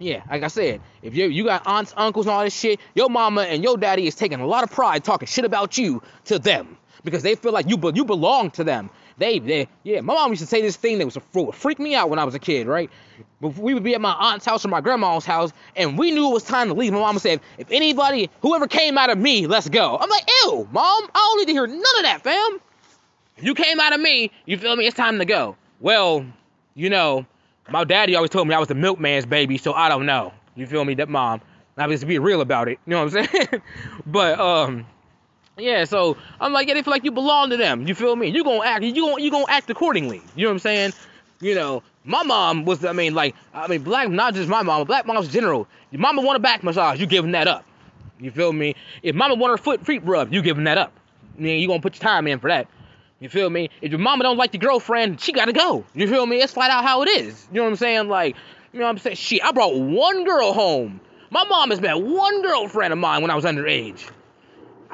yeah, 0.00 0.22
like 0.28 0.42
I 0.42 0.48
said, 0.48 0.80
if 1.00 1.14
you 1.14 1.26
you 1.28 1.44
got 1.44 1.64
aunts, 1.64 1.94
uncles, 1.96 2.26
and 2.26 2.32
all 2.32 2.42
this 2.42 2.58
shit, 2.58 2.80
your 2.96 3.08
mama 3.08 3.42
and 3.42 3.62
your 3.62 3.76
daddy 3.76 4.08
is 4.08 4.16
taking 4.16 4.40
a 4.40 4.46
lot 4.46 4.64
of 4.64 4.70
pride 4.72 5.04
talking 5.04 5.28
shit 5.28 5.44
about 5.44 5.78
you 5.78 6.02
to 6.24 6.40
them 6.40 6.76
because 7.04 7.22
they 7.22 7.36
feel 7.36 7.52
like 7.52 7.68
you 7.68 7.78
you 7.94 8.04
belong 8.04 8.50
to 8.52 8.64
them. 8.64 8.90
They, 9.18 9.38
they, 9.38 9.66
yeah, 9.82 10.02
my 10.02 10.12
mom 10.14 10.30
used 10.30 10.42
to 10.42 10.46
say 10.46 10.60
this 10.60 10.76
thing 10.76 10.98
that 10.98 11.06
was 11.06 11.16
would 11.32 11.54
freak 11.54 11.78
me 11.78 11.94
out 11.94 12.10
when 12.10 12.18
I 12.18 12.24
was 12.24 12.34
a 12.34 12.38
kid, 12.38 12.66
right? 12.66 12.90
But 13.40 13.56
We 13.56 13.72
would 13.72 13.82
be 13.82 13.94
at 13.94 14.00
my 14.00 14.12
aunt's 14.12 14.44
house 14.44 14.64
or 14.64 14.68
my 14.68 14.82
grandma's 14.82 15.24
house, 15.24 15.52
and 15.74 15.98
we 15.98 16.10
knew 16.10 16.28
it 16.28 16.32
was 16.34 16.42
time 16.42 16.68
to 16.68 16.74
leave. 16.74 16.92
My 16.92 17.00
mom 17.00 17.18
said, 17.18 17.40
if 17.56 17.70
anybody, 17.70 18.28
whoever 18.42 18.66
came 18.66 18.98
out 18.98 19.08
of 19.08 19.16
me, 19.16 19.46
let's 19.46 19.68
go. 19.68 19.96
I'm 19.98 20.10
like, 20.10 20.28
ew, 20.44 20.68
mom, 20.70 21.08
I 21.14 21.18
don't 21.30 21.38
need 21.38 21.46
to 21.46 21.52
hear 21.52 21.66
none 21.66 21.78
of 21.78 22.02
that, 22.02 22.20
fam. 22.22 22.60
You 23.38 23.54
came 23.54 23.80
out 23.80 23.94
of 23.94 24.00
me, 24.00 24.30
you 24.44 24.58
feel 24.58 24.76
me? 24.76 24.86
It's 24.86 24.96
time 24.96 25.18
to 25.18 25.24
go. 25.24 25.56
Well, 25.80 26.24
you 26.74 26.90
know, 26.90 27.26
my 27.70 27.84
daddy 27.84 28.16
always 28.16 28.30
told 28.30 28.48
me 28.48 28.54
I 28.54 28.58
was 28.58 28.68
the 28.68 28.74
milkman's 28.74 29.26
baby, 29.26 29.56
so 29.58 29.72
I 29.72 29.88
don't 29.88 30.06
know. 30.06 30.32
You 30.56 30.66
feel 30.66 30.84
me? 30.84 30.94
That 30.94 31.08
mom. 31.08 31.40
I 31.78 31.86
was 31.86 32.04
be 32.04 32.18
real 32.18 32.40
about 32.40 32.68
it. 32.68 32.78
You 32.86 32.92
know 32.92 33.04
what 33.04 33.16
I'm 33.16 33.26
saying? 33.26 33.62
but 34.06 34.40
um, 34.40 34.86
yeah, 35.58 35.84
so 35.84 36.16
I'm 36.40 36.52
like, 36.52 36.68
yeah, 36.68 36.74
they 36.74 36.82
feel 36.82 36.90
like 36.90 37.04
you 37.04 37.12
belong 37.12 37.50
to 37.50 37.56
them. 37.56 37.86
You 37.86 37.94
feel 37.94 38.14
me? 38.16 38.28
You 38.28 38.44
gonna 38.44 38.64
act, 38.64 38.84
you 38.84 38.94
gonna 38.94 39.22
you 39.22 39.30
gonna 39.30 39.46
act 39.48 39.70
accordingly. 39.70 40.22
You 40.34 40.44
know 40.44 40.50
what 40.50 40.54
I'm 40.54 40.58
saying? 40.60 40.92
You 41.40 41.54
know, 41.54 41.82
my 42.04 42.22
mom 42.22 42.64
was, 42.64 42.84
I 42.84 42.92
mean, 42.92 43.14
like, 43.14 43.34
I 43.52 43.66
mean, 43.66 43.82
black, 43.82 44.08
not 44.08 44.34
just 44.34 44.48
my 44.48 44.62
mom, 44.62 44.86
black 44.86 45.06
moms 45.06 45.26
in 45.26 45.32
general. 45.32 45.68
Your 45.90 46.00
mama 46.00 46.22
want 46.22 46.36
a 46.36 46.40
back 46.40 46.62
massage, 46.62 46.98
you 46.98 47.06
giving 47.06 47.32
that 47.32 47.46
up. 47.46 47.64
You 48.18 48.30
feel 48.30 48.52
me? 48.52 48.74
If 49.02 49.14
mama 49.14 49.34
want 49.34 49.50
her 49.50 49.62
foot 49.62 49.84
feet 49.84 50.02
rub, 50.04 50.32
you 50.32 50.40
giving 50.40 50.64
that 50.64 50.78
up. 50.78 50.92
I 51.36 51.42
mean, 51.42 51.60
you 51.60 51.68
gonna 51.68 51.82
put 51.82 51.96
your 51.96 52.02
time 52.02 52.26
in 52.26 52.38
for 52.38 52.48
that. 52.48 52.68
You 53.20 53.28
feel 53.28 53.48
me? 53.50 53.70
If 53.80 53.90
your 53.90 53.98
mama 53.98 54.24
don't 54.24 54.36
like 54.36 54.54
your 54.54 54.60
girlfriend, 54.60 55.20
she 55.20 55.32
gotta 55.32 55.52
go. 55.52 55.84
You 55.94 56.08
feel 56.08 56.24
me? 56.26 56.40
It's 56.42 56.52
flat 56.52 56.70
out 56.70 56.84
how 56.84 57.02
it 57.02 57.08
is. 57.08 57.46
You 57.50 57.56
know 57.56 57.64
what 57.64 57.70
I'm 57.70 57.76
saying? 57.76 58.08
Like, 58.08 58.36
You 58.72 58.80
know 58.80 58.86
what 58.86 58.92
I'm 58.92 58.98
saying? 58.98 59.16
Shit, 59.16 59.42
I 59.42 59.52
brought 59.52 59.74
one 59.74 60.24
girl 60.24 60.52
home. 60.52 61.00
My 61.30 61.44
mom 61.44 61.70
has 61.70 61.80
met 61.80 62.00
one 62.00 62.42
girlfriend 62.42 62.92
of 62.92 62.98
mine 62.98 63.22
when 63.22 63.30
I 63.30 63.34
was 63.34 63.44
underage. 63.44 64.06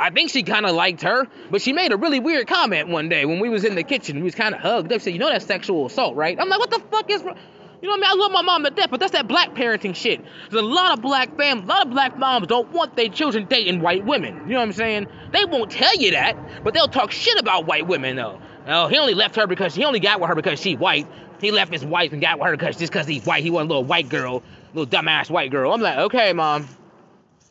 I 0.03 0.11
think 0.11 0.31
she 0.31 0.43
kind 0.43 0.67
of 0.67 0.75
liked 0.75 1.03
her, 1.03 1.29
but 1.49 1.63
she 1.63 1.73
made 1.73 1.93
a 1.93 1.97
really 1.97 2.19
weird 2.19 2.49
comment 2.49 2.89
one 2.89 3.09
day 3.09 3.25
when 3.25 3.39
we 3.39 3.49
was 3.49 3.63
in 3.65 3.77
the 3.77 3.85
kitchen. 3.85 4.17
We 4.17 4.23
was 4.23 4.35
kind 4.35 4.53
of 4.53 4.61
hugged 4.61 4.93
up. 4.93 5.01
Said, 5.01 5.13
"You 5.13 5.21
know 5.21 5.29
that's 5.29 5.47
sexual 5.47 5.87
assault, 5.87 6.17
right?" 6.17 6.37
I'm 6.41 6.49
like, 6.49 6.59
"What 6.59 6.71
the 6.71 6.81
fuck 6.91 7.09
is?" 7.09 7.23
You 7.23 7.89
know 7.89 7.97
what 7.97 8.07
I 8.07 8.13
mean? 8.15 8.21
I 8.21 8.23
love 8.23 8.33
my 8.33 8.43
mom 8.43 8.65
to 8.65 8.71
death, 8.71 8.91
but 8.91 8.99
that's 8.99 9.13
that 9.13 9.29
black 9.29 9.55
parenting 9.55 9.95
shit. 9.95 10.21
There's 10.51 10.63
a 10.63 10.67
lot 10.67 10.93
of 10.93 11.03
black 11.03 11.37
fam, 11.37 11.63
a 11.63 11.67
lot 11.67 11.87
of 11.87 11.93
black 11.93 12.19
moms 12.19 12.49
don't 12.49 12.71
want 12.73 12.97
their 12.97 13.09
children 13.09 13.47
dating 13.49 13.81
white 13.81 14.05
women. 14.05 14.35
You 14.47 14.55
know 14.55 14.57
what 14.57 14.63
I'm 14.63 14.73
saying? 14.73 15.07
They 15.33 15.45
won't 15.45 15.71
tell 15.71 15.97
you 15.97 16.13
that, 16.13 16.65
but 16.65 16.75
they'll 16.75 16.89
talk 16.89 17.13
shit 17.13 17.39
about 17.39 17.67
white 17.67 17.87
women 17.87 18.17
though. 18.17 18.41
Oh, 18.67 18.89
he 18.89 18.99
only 18.99 19.15
left 19.15 19.37
her 19.37 19.47
because 19.47 19.75
he 19.75 19.85
only 19.85 20.01
got 20.01 20.21
with 20.21 20.29
her 20.29 20.35
because 20.35 20.61
she 20.61 20.75
white. 20.75 21.07
He 21.41 21.53
left 21.53 21.73
his 21.73 21.85
wife 21.85 22.13
and 22.13 22.21
got 22.21 22.41
with 22.41 22.49
her 22.49 22.57
because 22.57 22.77
just 22.77 22.93
because 22.93 23.07
he's 23.07 23.25
white. 23.25 23.43
He 23.45 23.51
want 23.51 23.67
a 23.67 23.69
little 23.69 23.85
white 23.85 24.09
girl, 24.09 24.43
little 24.75 24.87
dumbass 24.87 25.31
white 25.31 25.51
girl. 25.51 25.73
I'm 25.73 25.81
like, 25.81 25.99
okay, 25.99 26.33
mom. 26.33 26.69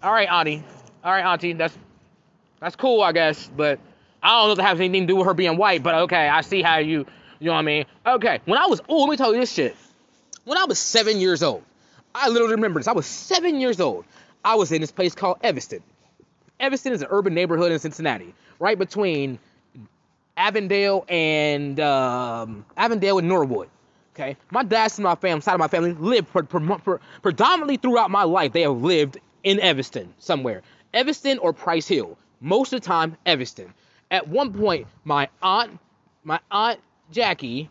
All 0.03 0.12
right, 0.13 0.29
auntie. 0.29 0.63
All 1.03 1.12
right, 1.12 1.25
auntie. 1.25 1.53
That's 1.53 1.77
that's 2.61 2.75
cool, 2.77 3.01
I 3.01 3.11
guess. 3.11 3.49
But 3.55 3.79
I 4.23 4.29
don't 4.29 4.47
know 4.47 4.53
if 4.53 4.59
it 4.59 4.65
has 4.65 4.79
anything 4.79 5.01
to 5.03 5.07
do 5.07 5.15
with 5.17 5.25
her 5.27 5.33
being 5.33 5.57
white. 5.57 5.83
But 5.83 5.95
okay, 6.03 6.29
I 6.29 6.41
see 6.41 6.61
how 6.61 6.77
you. 6.77 7.05
You 7.39 7.47
know 7.47 7.53
what 7.53 7.59
I 7.59 7.63
mean? 7.63 7.85
Okay. 8.05 8.39
When 8.45 8.59
I 8.59 8.67
was, 8.67 8.81
oh, 8.87 9.01
let 9.01 9.09
me 9.09 9.17
tell 9.17 9.33
you 9.33 9.39
this 9.39 9.51
shit. 9.51 9.75
When 10.45 10.59
I 10.59 10.65
was 10.65 10.77
seven 10.77 11.19
years 11.19 11.41
old, 11.41 11.63
I 12.13 12.29
literally 12.29 12.53
remember 12.53 12.79
this. 12.79 12.87
I 12.87 12.91
was 12.91 13.07
seven 13.07 13.59
years 13.59 13.81
old. 13.81 14.05
I 14.45 14.55
was 14.55 14.71
in 14.71 14.79
this 14.79 14.91
place 14.91 15.15
called 15.15 15.37
Evanston. 15.41 15.81
Evanston 16.59 16.93
is 16.93 17.01
an 17.01 17.07
urban 17.09 17.33
neighborhood 17.33 17.71
in 17.71 17.79
Cincinnati, 17.79 18.33
right 18.59 18.77
between 18.77 19.39
Avondale 20.37 21.05
and 21.09 21.79
um, 21.79 22.65
Avondale 22.77 23.17
and 23.17 23.27
Norwood. 23.27 23.69
Okay, 24.13 24.37
my 24.51 24.63
dad's 24.63 24.97
and 24.97 25.03
my 25.03 25.15
family, 25.15 25.41
side 25.41 25.53
of 25.53 25.59
my 25.59 25.67
family, 25.67 25.93
lived 25.93 26.27
for, 26.27 26.43
for, 26.43 26.79
for, 26.79 27.01
predominantly 27.21 27.77
throughout 27.77 28.11
my 28.11 28.23
life. 28.23 28.51
They 28.51 28.61
have 28.61 28.81
lived 28.81 29.17
in 29.43 29.59
Evanston 29.59 30.13
somewhere, 30.19 30.61
Evanston 30.93 31.39
or 31.39 31.53
Price 31.53 31.87
Hill. 31.87 32.17
Most 32.41 32.74
of 32.74 32.81
the 32.81 32.88
time, 32.88 33.15
Evanston. 33.25 33.74
At 34.10 34.27
one 34.27 34.51
point, 34.51 34.88
my 35.05 35.29
aunt, 35.41 35.79
my 36.24 36.39
aunt 36.50 36.79
Jackie, 37.12 37.69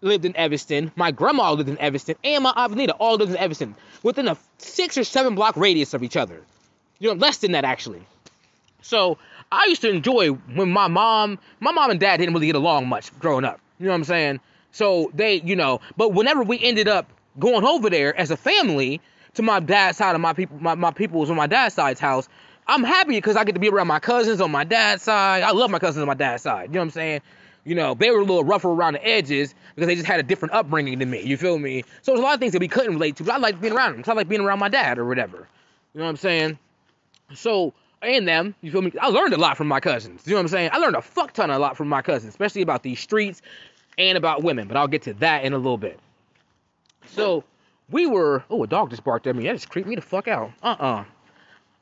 lived 0.00 0.24
in 0.24 0.36
Evanston. 0.36 0.92
My 0.94 1.10
grandma 1.10 1.52
lived 1.52 1.68
in 1.68 1.78
Evanston, 1.78 2.16
and 2.22 2.44
my 2.44 2.52
aunt 2.54 2.72
Benita 2.72 2.92
all 2.94 3.16
lived 3.16 3.32
in 3.32 3.38
Evanston, 3.38 3.74
within 4.02 4.28
a 4.28 4.36
six 4.58 4.96
or 4.98 5.04
seven 5.04 5.34
block 5.34 5.56
radius 5.56 5.94
of 5.94 6.02
each 6.02 6.16
other. 6.16 6.42
You 6.98 7.08
know, 7.08 7.14
less 7.14 7.38
than 7.38 7.52
that 7.52 7.64
actually. 7.64 8.02
So 8.82 9.18
I 9.50 9.66
used 9.68 9.82
to 9.82 9.90
enjoy 9.90 10.28
when 10.30 10.70
my 10.70 10.88
mom, 10.88 11.38
my 11.60 11.72
mom 11.72 11.90
and 11.90 12.00
dad 12.00 12.18
didn't 12.18 12.34
really 12.34 12.46
get 12.46 12.56
along 12.56 12.88
much 12.88 13.16
growing 13.18 13.44
up. 13.44 13.60
You 13.78 13.86
know 13.86 13.92
what 13.92 13.98
I'm 13.98 14.04
saying? 14.04 14.40
So 14.70 15.10
they, 15.14 15.40
you 15.40 15.56
know, 15.56 15.80
but 15.96 16.10
whenever 16.10 16.42
we 16.42 16.62
ended 16.62 16.88
up 16.88 17.08
going 17.38 17.64
over 17.64 17.90
there 17.90 18.14
as 18.16 18.30
a 18.30 18.36
family 18.36 19.00
to 19.34 19.42
my 19.42 19.60
dad's 19.60 19.98
side 19.98 20.14
of 20.14 20.20
my 20.20 20.32
people, 20.32 20.58
my, 20.60 20.74
my 20.74 20.90
people 20.90 21.20
was 21.20 21.30
on 21.30 21.36
my 21.36 21.46
dad's 21.46 21.74
side's 21.74 22.00
house, 22.00 22.28
I'm 22.68 22.82
happy 22.82 23.12
because 23.12 23.36
I 23.36 23.44
get 23.44 23.52
to 23.52 23.60
be 23.60 23.68
around 23.68 23.86
my 23.86 24.00
cousins 24.00 24.40
on 24.40 24.50
my 24.50 24.64
dad's 24.64 25.02
side. 25.02 25.42
I 25.42 25.52
love 25.52 25.70
my 25.70 25.78
cousins 25.78 26.00
on 26.02 26.08
my 26.08 26.14
dad's 26.14 26.42
side. 26.42 26.68
You 26.68 26.74
know 26.74 26.80
what 26.80 26.84
I'm 26.84 26.90
saying? 26.90 27.20
You 27.64 27.74
know, 27.74 27.94
they 27.94 28.10
were 28.10 28.18
a 28.18 28.24
little 28.24 28.44
rougher 28.44 28.68
around 28.68 28.94
the 28.94 29.06
edges 29.06 29.54
because 29.74 29.88
they 29.88 29.94
just 29.94 30.06
had 30.06 30.20
a 30.20 30.22
different 30.22 30.54
upbringing 30.54 30.98
than 30.98 31.10
me. 31.10 31.22
You 31.22 31.36
feel 31.36 31.58
me? 31.58 31.82
So 32.02 32.12
there's 32.12 32.20
a 32.20 32.22
lot 32.22 32.34
of 32.34 32.40
things 32.40 32.52
that 32.52 32.60
we 32.60 32.68
couldn't 32.68 32.92
relate 32.92 33.16
to, 33.16 33.24
but 33.24 33.34
I 33.34 33.38
like 33.38 33.60
being 33.60 33.72
around 33.72 33.92
them. 33.92 34.04
I 34.06 34.12
like 34.12 34.28
being 34.28 34.40
around 34.40 34.58
my 34.58 34.68
dad 34.68 34.98
or 34.98 35.04
whatever. 35.04 35.48
You 35.94 35.98
know 36.00 36.04
what 36.04 36.10
I'm 36.10 36.16
saying? 36.16 36.58
So, 37.34 37.72
and 38.02 38.26
them, 38.26 38.54
you 38.62 38.70
feel 38.70 38.82
me? 38.82 38.92
I 39.00 39.08
learned 39.08 39.34
a 39.34 39.36
lot 39.36 39.56
from 39.56 39.66
my 39.68 39.80
cousins. 39.80 40.22
You 40.26 40.32
know 40.32 40.36
what 40.38 40.42
I'm 40.42 40.48
saying? 40.48 40.70
I 40.72 40.78
learned 40.78 40.96
a 40.96 41.02
fuck 41.02 41.32
ton 41.32 41.50
a 41.50 41.58
lot 41.58 41.76
from 41.76 41.88
my 41.88 42.02
cousins, 42.02 42.30
especially 42.30 42.62
about 42.62 42.82
these 42.82 43.00
streets 43.00 43.42
and 43.98 44.16
about 44.16 44.44
women, 44.44 44.68
but 44.68 44.76
I'll 44.76 44.88
get 44.88 45.02
to 45.02 45.14
that 45.14 45.44
in 45.44 45.52
a 45.52 45.56
little 45.56 45.78
bit. 45.78 45.98
So, 47.06 47.42
we 47.90 48.06
were, 48.06 48.44
oh, 48.50 48.62
a 48.62 48.66
dog 48.66 48.90
just 48.90 49.02
barked 49.04 49.26
at 49.26 49.34
me. 49.34 49.44
That 49.44 49.54
just 49.54 49.68
creeped 49.68 49.88
me 49.88 49.94
the 49.94 50.02
fuck 50.02 50.28
out. 50.28 50.52
Uh-uh. 50.62 51.04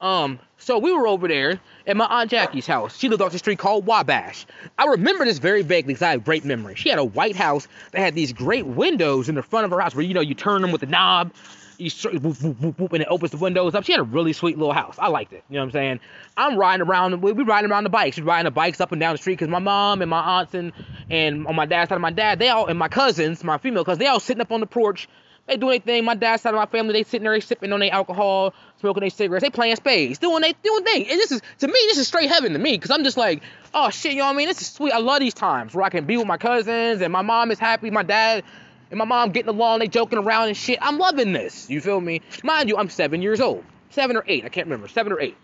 Um, 0.05 0.39
so 0.59 0.79
we 0.79 0.93
were 0.93 1.09
over 1.09 1.27
there 1.27 1.59
at 1.87 1.97
my 1.97 2.05
Aunt 2.05 2.31
Jackie's 2.31 2.67
house. 2.67 2.99
She 2.99 3.09
lived 3.09 3.23
off 3.23 3.33
the 3.33 3.39
street 3.39 3.59
called 3.59 3.87
Wabash. 3.87 4.45
I 4.79 4.85
remember 4.85 5.25
this 5.25 5.39
very 5.39 5.63
vaguely 5.63 5.95
because 5.95 6.03
I 6.03 6.11
have 6.11 6.25
great 6.25 6.45
memory. 6.45 6.75
She 6.75 6.91
had 6.91 6.99
a 6.99 7.05
white 7.05 7.35
house 7.35 7.67
that 7.93 8.01
had 8.01 8.15
these 8.15 8.35
great 8.35 8.67
windows 8.67 9.31
in 9.31 9.35
the 9.35 9.43
front 9.43 9.65
of 9.65 9.71
her 9.71 9.81
house 9.81 9.95
where, 9.95 10.05
you 10.05 10.13
know, 10.13 10.21
you 10.21 10.35
turn 10.35 10.61
them 10.61 10.73
with 10.73 10.83
the 10.83 10.87
knob, 10.87 11.33
you 11.79 11.91
whoop, 12.19 12.39
whoop, 12.43 12.79
whoop, 12.79 12.93
and 12.93 13.03
it 13.03 13.09
opens 13.11 13.31
the 13.31 13.39
windows 13.39 13.75
up. 13.75 13.85
She 13.85 13.93
had 13.93 14.01
a 14.01 14.05
really 14.05 14.35
sweet 14.35 14.59
little 14.59 14.75
house. 14.75 14.97
I 14.99 15.09
liked 15.09 15.33
it. 15.33 15.43
You 15.49 15.55
know 15.55 15.61
what 15.61 15.67
I'm 15.69 15.73
saying? 15.73 16.01
I'm 16.37 16.59
riding 16.59 16.87
around, 16.87 17.23
we 17.23 17.33
we 17.33 17.43
riding 17.43 17.71
around 17.71 17.85
the 17.85 17.91
bikes. 17.91 18.19
We 18.19 18.25
riding 18.25 18.45
the 18.45 18.51
bikes 18.51 18.83
up 18.83 18.93
and 18.93 19.01
down 19.01 19.15
the 19.15 19.19
street 19.19 19.39
because 19.39 19.49
my 19.49 19.59
mom 19.59 20.03
and 20.03 20.11
my 20.11 20.21
aunts 20.21 20.53
and, 20.53 20.73
and 21.09 21.47
on 21.47 21.57
my 21.57 21.65
dad's 21.65 21.89
side 21.89 21.97
of 21.97 22.03
my 22.03 22.13
dad, 22.13 22.39
they 22.39 22.51
all, 22.51 22.67
and 22.67 22.79
my 22.79 22.89
cousins, 22.89 23.43
my 23.43 23.57
female 23.57 23.87
cousins, 23.87 24.01
they 24.01 24.07
all 24.07 24.21
sitting 24.21 24.43
up 24.43 24.53
on 24.53 24.61
the 24.61 24.67
porch 24.67 25.09
they 25.47 25.57
do 25.57 25.69
anything. 25.69 26.05
My 26.05 26.15
dad's 26.15 26.43
side 26.43 26.55
of 26.55 26.59
my 26.59 26.67
family, 26.67 26.95
they 26.95 27.03
sitting 27.03 27.25
there, 27.25 27.33
they 27.33 27.41
sipping 27.41 27.73
on 27.73 27.81
their 27.81 27.93
alcohol, 27.93 28.55
smoking 28.81 29.03
their 29.03 29.11
cigarettes, 29.11 29.43
they 29.43 29.51
playing 29.51 29.77
spades, 29.77 30.19
doing 30.19 30.41
they 30.41 30.55
doing 30.63 30.85
things. 30.85 31.09
And 31.11 31.21
this 31.21 31.33
is 31.33 31.43
to 31.59 31.67
me, 31.67 31.75
this 31.89 31.99
is 31.99 32.09
straight 32.09 32.31
heaven 32.31 32.53
to 32.55 32.59
me, 32.59 32.79
cause 32.79 32.91
I'm 32.91 33.05
just 33.05 33.17
like, 33.17 33.43
oh 33.75 33.91
shit, 33.91 34.13
you 34.13 34.19
know 34.19 34.27
what 34.27 34.35
I 34.35 34.37
mean? 34.37 34.49
This 34.49 34.63
is 34.63 34.69
sweet. 34.69 34.93
I 34.93 34.99
love 34.99 35.21
these 35.21 35.35
times 35.35 35.75
where 35.75 35.85
I 35.85 35.91
can 35.91 36.07
be 36.07 36.17
with 36.17 36.27
my 36.27 36.39
cousins 36.39 37.03
and 37.03 37.13
my 37.13 37.23
mom 37.23 37.51
is 37.51 37.59
happy, 37.59 37.91
my 37.91 38.03
dad 38.03 38.43
and 38.91 38.99
my 38.99 39.05
mom 39.05 39.33
getting 39.33 39.51
along, 39.51 39.81
they 39.81 39.89
joking 39.89 40.19
around 40.19 40.49
and 40.49 40.57
shit. 40.57 40.79
I'm 40.81 40.99
loving 40.99 41.33
this. 41.33 41.69
You 41.69 41.81
feel 41.81 42.01
me? 42.01 42.23
Mind 42.43 42.69
you, 42.69 42.79
I'm 42.79 42.89
seven 42.89 43.21
years 43.21 43.41
old, 43.41 43.65
seven 43.91 44.17
or 44.17 44.25
eight, 44.27 44.45
I 44.45 44.49
can't 44.49 44.67
remember, 44.67 44.89
seven 44.89 45.13
or 45.13 45.21
eight. 45.21 45.37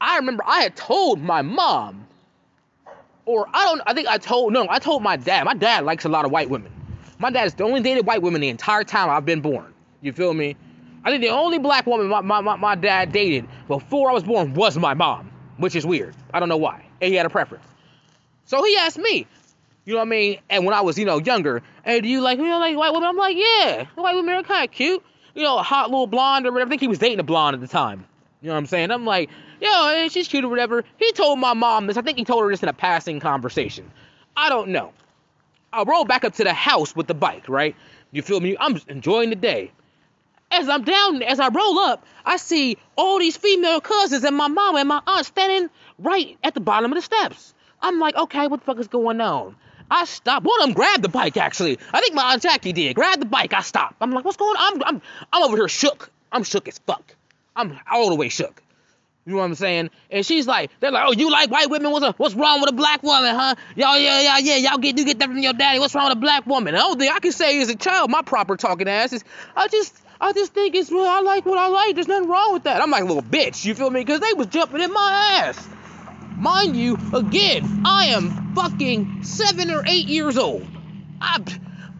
I 0.00 0.16
remember 0.16 0.42
I 0.46 0.62
had 0.62 0.76
told 0.76 1.20
my 1.20 1.42
mom, 1.42 2.06
or 3.26 3.46
I 3.52 3.64
don't, 3.66 3.82
I 3.86 3.94
think 3.94 4.08
I 4.08 4.18
told 4.18 4.52
no, 4.52 4.66
I 4.68 4.78
told 4.78 5.02
my 5.02 5.16
dad. 5.16 5.44
My 5.44 5.54
dad 5.54 5.84
likes 5.84 6.04
a 6.04 6.08
lot 6.08 6.24
of 6.24 6.30
white 6.30 6.50
women. 6.50 6.72
My 7.18 7.30
dad 7.30 7.52
the 7.56 7.64
only 7.64 7.80
dated 7.80 8.06
white 8.06 8.22
woman 8.22 8.40
the 8.40 8.48
entire 8.48 8.84
time 8.84 9.10
I've 9.10 9.24
been 9.24 9.40
born. 9.40 9.74
You 10.00 10.12
feel 10.12 10.34
me? 10.34 10.56
I 11.04 11.10
think 11.10 11.22
the 11.22 11.30
only 11.30 11.58
black 11.58 11.86
woman 11.86 12.08
my, 12.08 12.20
my, 12.20 12.40
my, 12.40 12.56
my 12.56 12.74
dad 12.74 13.12
dated 13.12 13.46
before 13.66 14.10
I 14.10 14.12
was 14.12 14.24
born 14.24 14.54
was 14.54 14.76
my 14.76 14.94
mom, 14.94 15.30
which 15.56 15.74
is 15.74 15.86
weird. 15.86 16.14
I 16.32 16.40
don't 16.40 16.48
know 16.48 16.56
why. 16.56 16.84
And 17.00 17.10
he 17.10 17.16
had 17.16 17.26
a 17.26 17.30
preference. 17.30 17.64
So 18.44 18.62
he 18.62 18.76
asked 18.76 18.98
me, 18.98 19.26
you 19.84 19.94
know 19.94 20.00
what 20.00 20.06
I 20.06 20.10
mean? 20.10 20.38
And 20.50 20.64
when 20.64 20.74
I 20.74 20.80
was, 20.80 20.98
you 20.98 21.04
know, 21.04 21.18
younger, 21.18 21.62
hey, 21.84 22.00
do 22.00 22.08
you 22.08 22.20
like, 22.20 22.38
you 22.38 22.44
know, 22.44 22.58
like 22.58 22.76
white 22.76 22.92
women? 22.92 23.08
I'm 23.08 23.16
like, 23.16 23.36
yeah, 23.36 23.86
white 23.94 24.14
women 24.14 24.34
are 24.34 24.42
kind 24.42 24.68
of 24.68 24.74
cute. 24.74 25.02
You 25.34 25.42
know, 25.42 25.58
a 25.58 25.62
hot 25.62 25.90
little 25.90 26.06
blonde 26.06 26.46
or 26.46 26.52
whatever. 26.52 26.68
I 26.68 26.70
think 26.70 26.80
he 26.80 26.88
was 26.88 26.98
dating 26.98 27.20
a 27.20 27.24
blonde 27.24 27.54
at 27.54 27.60
the 27.60 27.68
time. 27.68 28.04
You 28.42 28.48
know 28.48 28.54
what 28.54 28.58
I'm 28.58 28.66
saying? 28.66 28.90
I'm 28.90 29.04
like, 29.04 29.30
yo, 29.60 29.88
eh, 29.88 30.08
she's 30.08 30.28
cute 30.28 30.44
or 30.44 30.48
whatever. 30.48 30.84
He 30.98 31.10
told 31.12 31.38
my 31.38 31.54
mom 31.54 31.86
this. 31.86 31.96
I 31.96 32.02
think 32.02 32.18
he 32.18 32.24
told 32.24 32.42
her 32.44 32.50
this 32.50 32.62
in 32.62 32.68
a 32.68 32.72
passing 32.72 33.18
conversation. 33.18 33.90
I 34.36 34.48
don't 34.48 34.68
know. 34.68 34.92
I 35.72 35.82
roll 35.82 36.04
back 36.04 36.24
up 36.24 36.34
to 36.34 36.44
the 36.44 36.54
house 36.54 36.96
with 36.96 37.06
the 37.06 37.14
bike, 37.14 37.48
right? 37.48 37.76
You 38.10 38.22
feel 38.22 38.40
me? 38.40 38.56
I'm 38.58 38.80
enjoying 38.88 39.30
the 39.30 39.36
day. 39.36 39.70
As 40.50 40.68
I'm 40.68 40.82
down, 40.82 41.22
as 41.22 41.40
I 41.40 41.48
roll 41.48 41.78
up, 41.78 42.06
I 42.24 42.38
see 42.38 42.78
all 42.96 43.18
these 43.18 43.36
female 43.36 43.80
cousins 43.82 44.24
and 44.24 44.34
my 44.34 44.48
mom 44.48 44.76
and 44.76 44.88
my 44.88 45.02
aunt 45.06 45.26
standing 45.26 45.68
right 45.98 46.38
at 46.42 46.54
the 46.54 46.60
bottom 46.60 46.90
of 46.90 46.96
the 46.96 47.02
steps. 47.02 47.52
I'm 47.82 47.98
like, 47.98 48.16
okay, 48.16 48.46
what 48.46 48.60
the 48.60 48.66
fuck 48.66 48.78
is 48.78 48.88
going 48.88 49.20
on? 49.20 49.56
I 49.90 50.04
stop. 50.06 50.42
One 50.42 50.60
of 50.60 50.66
them 50.66 50.74
grabbed 50.74 51.02
the 51.02 51.08
bike, 51.08 51.36
actually. 51.36 51.78
I 51.92 52.00
think 52.00 52.14
my 52.14 52.32
Aunt 52.32 52.42
Jackie 52.42 52.72
did. 52.72 52.94
Grab 52.94 53.20
the 53.20 53.26
bike. 53.26 53.52
I 53.52 53.60
stop. 53.60 53.94
I'm 54.00 54.10
like, 54.10 54.24
what's 54.24 54.36
going 54.36 54.56
on? 54.56 54.74
I'm, 54.74 54.82
I'm, 54.82 55.02
I'm 55.32 55.42
over 55.44 55.56
here 55.56 55.68
shook. 55.68 56.10
I'm 56.32 56.44
shook 56.44 56.68
as 56.68 56.78
fuck. 56.78 57.14
I'm 57.56 57.78
all 57.90 58.08
the 58.10 58.16
way 58.16 58.28
shook. 58.28 58.62
You 59.28 59.34
know 59.34 59.40
what 59.40 59.44
I'm 59.44 59.54
saying? 59.56 59.90
And 60.10 60.24
she's 60.24 60.46
like, 60.46 60.70
they're 60.80 60.90
like, 60.90 61.04
oh, 61.06 61.12
you 61.12 61.30
like 61.30 61.50
white 61.50 61.68
women? 61.68 61.92
What's, 61.92 62.06
a, 62.06 62.12
what's 62.12 62.34
wrong 62.34 62.62
with 62.62 62.70
a 62.70 62.72
black 62.72 63.02
woman, 63.02 63.34
huh? 63.34 63.56
Y'all, 63.76 63.98
yeah, 63.98 64.22
yeah, 64.22 64.38
yeah, 64.38 64.56
y'all 64.56 64.78
get 64.78 64.96
you 64.96 65.04
get 65.04 65.18
that 65.18 65.28
from 65.28 65.36
your 65.36 65.52
daddy. 65.52 65.78
What's 65.78 65.94
wrong 65.94 66.08
with 66.08 66.16
a 66.16 66.20
black 66.20 66.46
woman? 66.46 66.74
Oh, 66.74 66.78
the 66.78 66.84
only 66.84 67.06
thing 67.08 67.14
I 67.14 67.18
can 67.18 67.32
say 67.32 67.60
as 67.60 67.68
a 67.68 67.76
child, 67.76 68.10
my 68.10 68.22
proper 68.22 68.56
talking 68.56 68.88
ass 68.88 69.12
is, 69.12 69.24
I 69.54 69.68
just, 69.68 69.94
I 70.18 70.32
just 70.32 70.54
think 70.54 70.74
it's, 70.74 70.90
well, 70.90 71.06
I 71.06 71.20
like 71.20 71.44
what 71.44 71.58
I 71.58 71.68
like. 71.68 71.94
There's 71.94 72.08
nothing 72.08 72.30
wrong 72.30 72.54
with 72.54 72.62
that. 72.62 72.80
I'm 72.80 72.90
like 72.90 73.02
a 73.02 73.04
little 73.04 73.22
bitch. 73.22 73.66
You 73.66 73.74
feel 73.74 73.90
me? 73.90 74.00
Because 74.00 74.20
they 74.20 74.32
was 74.32 74.46
jumping 74.46 74.80
in 74.80 74.90
my 74.94 75.42
ass. 75.44 75.68
Mind 76.38 76.74
you, 76.74 76.96
again, 77.12 77.82
I 77.84 78.06
am 78.06 78.54
fucking 78.54 79.24
seven 79.24 79.70
or 79.70 79.84
eight 79.86 80.06
years 80.08 80.38
old. 80.38 80.66
I, 81.20 81.44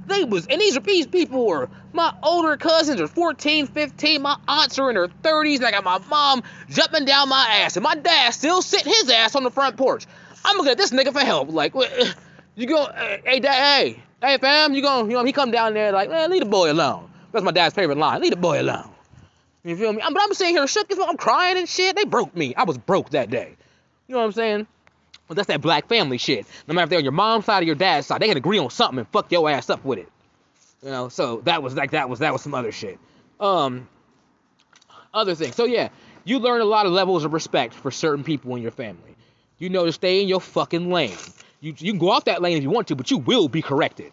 they 0.08 0.24
was, 0.24 0.46
and 0.46 0.60
these 0.60 0.76
are 0.76 0.80
these 0.80 1.06
people 1.06 1.46
were 1.46 1.68
my 1.92 2.12
older 2.22 2.56
cousins 2.56 3.00
are 3.00 3.08
14, 3.08 3.66
15. 3.66 4.22
My 4.22 4.36
aunts 4.46 4.78
are 4.78 4.90
in 4.90 4.96
her 4.96 5.08
30s. 5.08 5.56
And 5.56 5.66
I 5.66 5.70
got 5.70 5.84
my 5.84 5.98
mom 6.08 6.42
jumping 6.68 7.04
down 7.04 7.28
my 7.28 7.60
ass, 7.62 7.76
and 7.76 7.84
my 7.84 7.94
dad 7.94 8.30
still 8.30 8.62
sitting 8.62 8.92
his 8.92 9.10
ass 9.10 9.34
on 9.34 9.42
the 9.42 9.50
front 9.50 9.76
porch. 9.76 10.06
I'm 10.44 10.56
looking 10.56 10.72
at 10.72 10.78
this 10.78 10.90
nigga 10.90 11.12
for 11.12 11.20
help. 11.20 11.50
Like, 11.50 11.74
you 12.54 12.66
go, 12.66 12.88
hey, 13.24 13.40
dad, 13.40 13.54
hey, 13.54 14.02
hey, 14.22 14.38
fam, 14.38 14.74
you 14.74 14.82
going, 14.82 15.10
you 15.10 15.16
know, 15.16 15.24
he 15.24 15.32
come 15.32 15.50
down 15.50 15.74
there 15.74 15.92
like, 15.92 16.08
man, 16.08 16.30
leave 16.30 16.40
the 16.40 16.46
boy 16.46 16.70
alone. 16.72 17.10
That's 17.32 17.44
my 17.44 17.50
dad's 17.50 17.74
favorite 17.74 17.98
line. 17.98 18.20
Leave 18.22 18.30
the 18.30 18.36
boy 18.36 18.60
alone. 18.60 18.90
You 19.64 19.76
feel 19.76 19.92
me? 19.92 20.02
But 20.02 20.22
I'm 20.22 20.32
sitting 20.34 20.54
here 20.54 20.66
shook 20.66 20.90
as 20.90 20.98
I'm 20.98 21.16
crying 21.16 21.58
and 21.58 21.68
shit. 21.68 21.94
They 21.96 22.04
broke 22.04 22.34
me. 22.34 22.54
I 22.54 22.64
was 22.64 22.78
broke 22.78 23.10
that 23.10 23.30
day. 23.30 23.56
You 24.06 24.14
know 24.14 24.20
what 24.20 24.26
I'm 24.26 24.32
saying? 24.32 24.66
But 25.28 25.36
that's 25.36 25.48
that 25.48 25.60
black 25.60 25.88
family 25.88 26.18
shit. 26.18 26.46
No 26.66 26.74
matter 26.74 26.84
if 26.84 26.90
they're 26.90 26.98
on 26.98 27.04
your 27.04 27.12
mom's 27.12 27.44
side 27.44 27.62
or 27.62 27.66
your 27.66 27.74
dad's 27.74 28.06
side, 28.06 28.20
they 28.20 28.28
can 28.28 28.38
agree 28.38 28.58
on 28.58 28.70
something 28.70 28.98
and 28.98 29.08
fuck 29.08 29.30
your 29.30 29.48
ass 29.48 29.68
up 29.70 29.84
with 29.84 29.98
it. 29.98 30.08
You 30.82 30.90
know, 30.90 31.08
so 31.08 31.42
that 31.42 31.62
was 31.62 31.74
like 31.74 31.90
that 31.90 32.08
was 32.08 32.20
that 32.20 32.32
was 32.32 32.42
some 32.42 32.54
other 32.54 32.72
shit. 32.72 32.98
Um, 33.38 33.88
other 35.12 35.34
things. 35.34 35.54
So 35.54 35.64
yeah, 35.64 35.90
you 36.24 36.38
learn 36.38 36.60
a 36.60 36.64
lot 36.64 36.86
of 36.86 36.92
levels 36.92 37.24
of 37.24 37.32
respect 37.32 37.74
for 37.74 37.90
certain 37.90 38.24
people 38.24 38.54
in 38.56 38.62
your 38.62 38.70
family. 38.70 39.16
You 39.58 39.68
know 39.68 39.84
to 39.84 39.92
stay 39.92 40.22
in 40.22 40.28
your 40.28 40.40
fucking 40.40 40.90
lane. 40.90 41.16
You 41.60 41.74
you 41.78 41.92
can 41.92 41.98
go 41.98 42.10
off 42.10 42.24
that 42.24 42.40
lane 42.40 42.56
if 42.56 42.62
you 42.62 42.70
want 42.70 42.88
to, 42.88 42.96
but 42.96 43.10
you 43.10 43.18
will 43.18 43.48
be 43.48 43.60
corrected. 43.60 44.12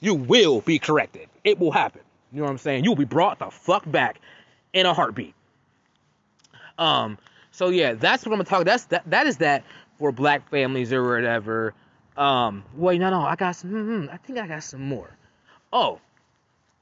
You 0.00 0.14
will 0.14 0.60
be 0.60 0.78
corrected. 0.78 1.28
It 1.44 1.58
will 1.58 1.72
happen. 1.72 2.00
You 2.32 2.38
know 2.38 2.44
what 2.44 2.50
I'm 2.50 2.58
saying? 2.58 2.84
You 2.84 2.90
will 2.90 2.96
be 2.96 3.04
brought 3.04 3.38
the 3.38 3.50
fuck 3.50 3.88
back 3.90 4.20
in 4.72 4.86
a 4.86 4.94
heartbeat. 4.94 5.34
Um, 6.78 7.18
so 7.50 7.68
yeah, 7.68 7.94
that's 7.94 8.24
what 8.24 8.32
I'm 8.32 8.38
gonna 8.38 8.48
talk. 8.48 8.64
That's 8.64 8.84
that. 8.86 9.10
That 9.10 9.26
is 9.26 9.38
that 9.38 9.64
for 9.98 10.12
black 10.12 10.48
families 10.50 10.92
or 10.92 11.08
whatever. 11.08 11.74
Um, 12.16 12.64
wait, 12.74 12.98
no, 12.98 13.10
no, 13.10 13.20
I 13.20 13.36
got 13.36 13.52
some. 13.52 13.70
Mm, 13.70 14.12
I 14.12 14.16
think 14.16 14.38
I 14.38 14.46
got 14.46 14.62
some 14.62 14.82
more. 14.82 15.10
Oh, 15.72 16.00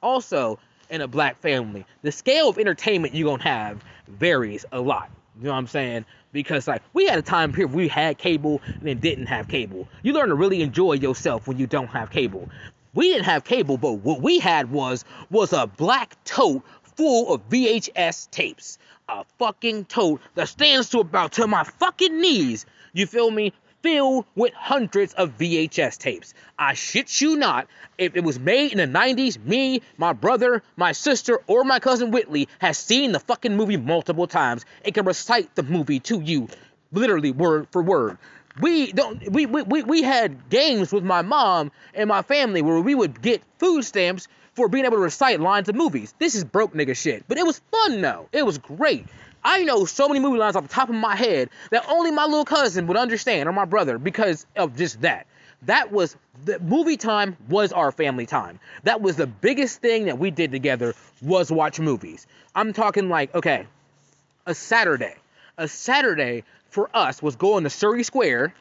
also 0.02 0.58
in 0.88 1.00
a 1.00 1.08
black 1.08 1.40
family, 1.40 1.84
the 2.02 2.12
scale 2.12 2.48
of 2.48 2.58
entertainment 2.58 3.14
you're 3.14 3.30
gonna 3.30 3.42
have 3.42 3.84
varies 4.08 4.64
a 4.72 4.80
lot. 4.80 5.10
You 5.38 5.44
know 5.44 5.52
what 5.52 5.58
I'm 5.58 5.66
saying? 5.66 6.04
Because 6.32 6.66
like 6.66 6.82
we 6.92 7.06
had 7.06 7.18
a 7.18 7.22
time 7.22 7.52
period 7.52 7.72
we 7.72 7.88
had 7.88 8.18
cable 8.18 8.62
and 8.66 8.82
then 8.82 8.98
didn't 8.98 9.26
have 9.26 9.48
cable. 9.48 9.88
You 10.02 10.12
learn 10.12 10.28
to 10.28 10.34
really 10.34 10.62
enjoy 10.62 10.94
yourself 10.94 11.46
when 11.46 11.58
you 11.58 11.66
don't 11.66 11.88
have 11.88 12.10
cable. 12.10 12.48
We 12.94 13.08
didn't 13.10 13.24
have 13.24 13.44
cable, 13.44 13.76
but 13.76 13.92
what 13.94 14.22
we 14.22 14.38
had 14.38 14.70
was 14.70 15.04
was 15.30 15.52
a 15.52 15.66
black 15.66 16.16
tote 16.24 16.62
full 16.96 17.34
of 17.34 17.48
VHS 17.50 18.30
tapes. 18.30 18.78
A 19.08 19.24
fucking 19.38 19.84
tote 19.84 20.20
that 20.34 20.48
stands 20.48 20.88
to 20.90 21.00
about 21.00 21.32
to 21.32 21.46
my 21.46 21.62
fucking 21.62 22.20
knees. 22.20 22.64
You 22.96 23.06
feel 23.06 23.30
me? 23.30 23.52
Filled 23.82 24.24
with 24.34 24.54
hundreds 24.54 25.12
of 25.12 25.36
VHS 25.36 25.98
tapes. 25.98 26.32
I 26.58 26.72
shit 26.72 27.20
you 27.20 27.36
not. 27.36 27.68
If 27.98 28.16
it 28.16 28.24
was 28.24 28.40
made 28.40 28.72
in 28.72 28.78
the 28.78 28.98
90s, 28.98 29.38
me, 29.44 29.82
my 29.98 30.14
brother, 30.14 30.62
my 30.76 30.92
sister, 30.92 31.40
or 31.46 31.62
my 31.62 31.78
cousin 31.78 32.10
Whitley 32.10 32.48
has 32.58 32.78
seen 32.78 33.12
the 33.12 33.20
fucking 33.20 33.54
movie 33.54 33.76
multiple 33.76 34.26
times 34.26 34.64
and 34.82 34.94
can 34.94 35.04
recite 35.04 35.54
the 35.54 35.62
movie 35.62 36.00
to 36.00 36.22
you, 36.22 36.48
literally 36.90 37.32
word 37.32 37.68
for 37.70 37.82
word 37.82 38.16
we 38.60 38.90
don't 38.92 39.30
we, 39.30 39.44
we, 39.44 39.62
we, 39.62 39.82
we 39.82 40.02
had 40.02 40.48
games 40.48 40.92
with 40.92 41.04
my 41.04 41.22
mom 41.22 41.70
and 41.94 42.08
my 42.08 42.22
family 42.22 42.62
where 42.62 42.80
we 42.80 42.94
would 42.94 43.20
get 43.20 43.42
food 43.58 43.84
stamps 43.84 44.28
for 44.54 44.68
being 44.68 44.86
able 44.86 44.96
to 44.96 45.02
recite 45.02 45.38
lines 45.38 45.68
of 45.68 45.74
movies. 45.74 46.14
This 46.18 46.34
is 46.34 46.42
broke 46.44 46.72
nigga 46.72 46.96
shit. 46.96 47.24
But 47.28 47.36
it 47.36 47.44
was 47.44 47.60
fun 47.70 48.00
though. 48.00 48.28
It 48.32 48.46
was 48.46 48.56
great. 48.58 49.06
I 49.46 49.62
know 49.62 49.84
so 49.84 50.08
many 50.08 50.18
movie 50.18 50.38
lines 50.38 50.56
off 50.56 50.64
the 50.64 50.68
top 50.68 50.88
of 50.88 50.96
my 50.96 51.14
head 51.14 51.50
that 51.70 51.88
only 51.88 52.10
my 52.10 52.24
little 52.24 52.44
cousin 52.44 52.88
would 52.88 52.96
understand 52.96 53.48
or 53.48 53.52
my 53.52 53.64
brother 53.64 53.96
because 53.96 54.44
of 54.56 54.76
just 54.76 55.02
that. 55.02 55.28
That 55.62 55.92
was 55.92 56.16
the 56.44 56.58
movie 56.58 56.96
time 56.96 57.36
was 57.48 57.72
our 57.72 57.92
family 57.92 58.26
time. 58.26 58.58
That 58.82 59.00
was 59.00 59.14
the 59.14 59.28
biggest 59.28 59.80
thing 59.80 60.06
that 60.06 60.18
we 60.18 60.32
did 60.32 60.50
together 60.50 60.94
was 61.22 61.52
watch 61.52 61.78
movies. 61.78 62.26
I'm 62.56 62.72
talking 62.72 63.08
like, 63.08 63.32
okay, 63.36 63.66
a 64.46 64.54
Saturday. 64.54 65.14
A 65.56 65.68
Saturday 65.68 66.42
for 66.70 66.90
us 66.92 67.22
was 67.22 67.36
going 67.36 67.62
to 67.64 67.70
Surrey 67.70 68.02
Square 68.02 68.52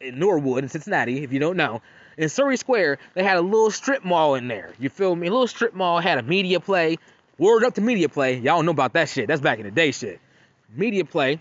in 0.00 0.18
Norwood 0.18 0.62
in 0.62 0.68
Cincinnati, 0.68 1.24
if 1.24 1.32
you 1.32 1.38
don't 1.38 1.56
know. 1.56 1.80
In 2.18 2.28
Surrey 2.28 2.58
Square, 2.58 2.98
they 3.14 3.24
had 3.24 3.38
a 3.38 3.42
little 3.42 3.70
strip 3.70 4.04
mall 4.04 4.34
in 4.34 4.48
there. 4.48 4.74
You 4.78 4.90
feel 4.90 5.16
me? 5.16 5.28
A 5.28 5.30
little 5.30 5.46
strip 5.46 5.74
mall 5.74 5.98
had 5.98 6.18
a 6.18 6.22
media 6.22 6.60
play. 6.60 6.98
Word 7.40 7.64
up 7.64 7.72
to 7.76 7.80
media 7.80 8.10
play. 8.10 8.36
Y'all 8.36 8.62
know 8.62 8.70
about 8.70 8.92
that 8.92 9.08
shit. 9.08 9.26
That's 9.26 9.40
back 9.40 9.58
in 9.58 9.64
the 9.64 9.70
day 9.70 9.92
shit. 9.92 10.20
Media 10.76 11.06
play. 11.06 11.40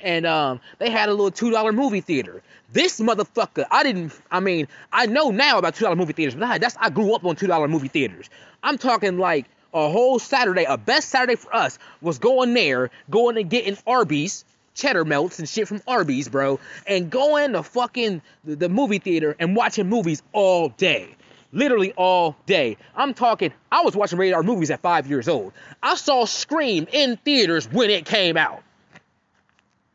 And 0.00 0.24
um, 0.24 0.60
they 0.78 0.88
had 0.88 1.08
a 1.08 1.10
little 1.10 1.32
two 1.32 1.50
dollar 1.50 1.72
movie 1.72 2.00
theater. 2.00 2.44
This 2.72 3.00
motherfucker, 3.00 3.66
I 3.72 3.82
didn't. 3.82 4.12
I 4.30 4.38
mean, 4.38 4.68
I 4.92 5.06
know 5.06 5.32
now 5.32 5.58
about 5.58 5.74
two 5.74 5.84
dollar 5.84 5.96
movie 5.96 6.12
theaters, 6.12 6.36
but 6.36 6.44
I, 6.44 6.58
that's 6.58 6.76
I 6.78 6.90
grew 6.90 7.12
up 7.12 7.24
on 7.24 7.34
two 7.34 7.48
dollar 7.48 7.66
movie 7.66 7.88
theaters. 7.88 8.30
I'm 8.62 8.78
talking 8.78 9.18
like 9.18 9.46
a 9.74 9.90
whole 9.90 10.20
Saturday, 10.20 10.62
a 10.62 10.78
best 10.78 11.08
Saturday 11.08 11.34
for 11.34 11.56
us 11.56 11.80
was 12.00 12.20
going 12.20 12.54
there, 12.54 12.90
going 13.10 13.36
and 13.36 13.50
getting 13.50 13.76
Arby's, 13.88 14.44
cheddar 14.74 15.04
melts 15.04 15.40
and 15.40 15.48
shit 15.48 15.66
from 15.66 15.82
Arby's, 15.88 16.28
bro, 16.28 16.60
and 16.86 17.10
going 17.10 17.54
to 17.54 17.64
fucking 17.64 18.22
the, 18.44 18.54
the 18.54 18.68
movie 18.68 19.00
theater 19.00 19.34
and 19.40 19.56
watching 19.56 19.88
movies 19.88 20.22
all 20.32 20.68
day. 20.68 21.16
Literally 21.52 21.92
all 21.92 22.36
day. 22.46 22.76
I'm 22.94 23.14
talking, 23.14 23.52
I 23.72 23.82
was 23.82 23.96
watching 23.96 24.18
rated 24.18 24.34
R 24.34 24.42
movies 24.42 24.70
at 24.70 24.80
five 24.80 25.06
years 25.08 25.28
old. 25.28 25.52
I 25.82 25.96
saw 25.96 26.24
Scream 26.24 26.86
in 26.92 27.16
theaters 27.18 27.70
when 27.70 27.90
it 27.90 28.04
came 28.04 28.36
out. 28.36 28.62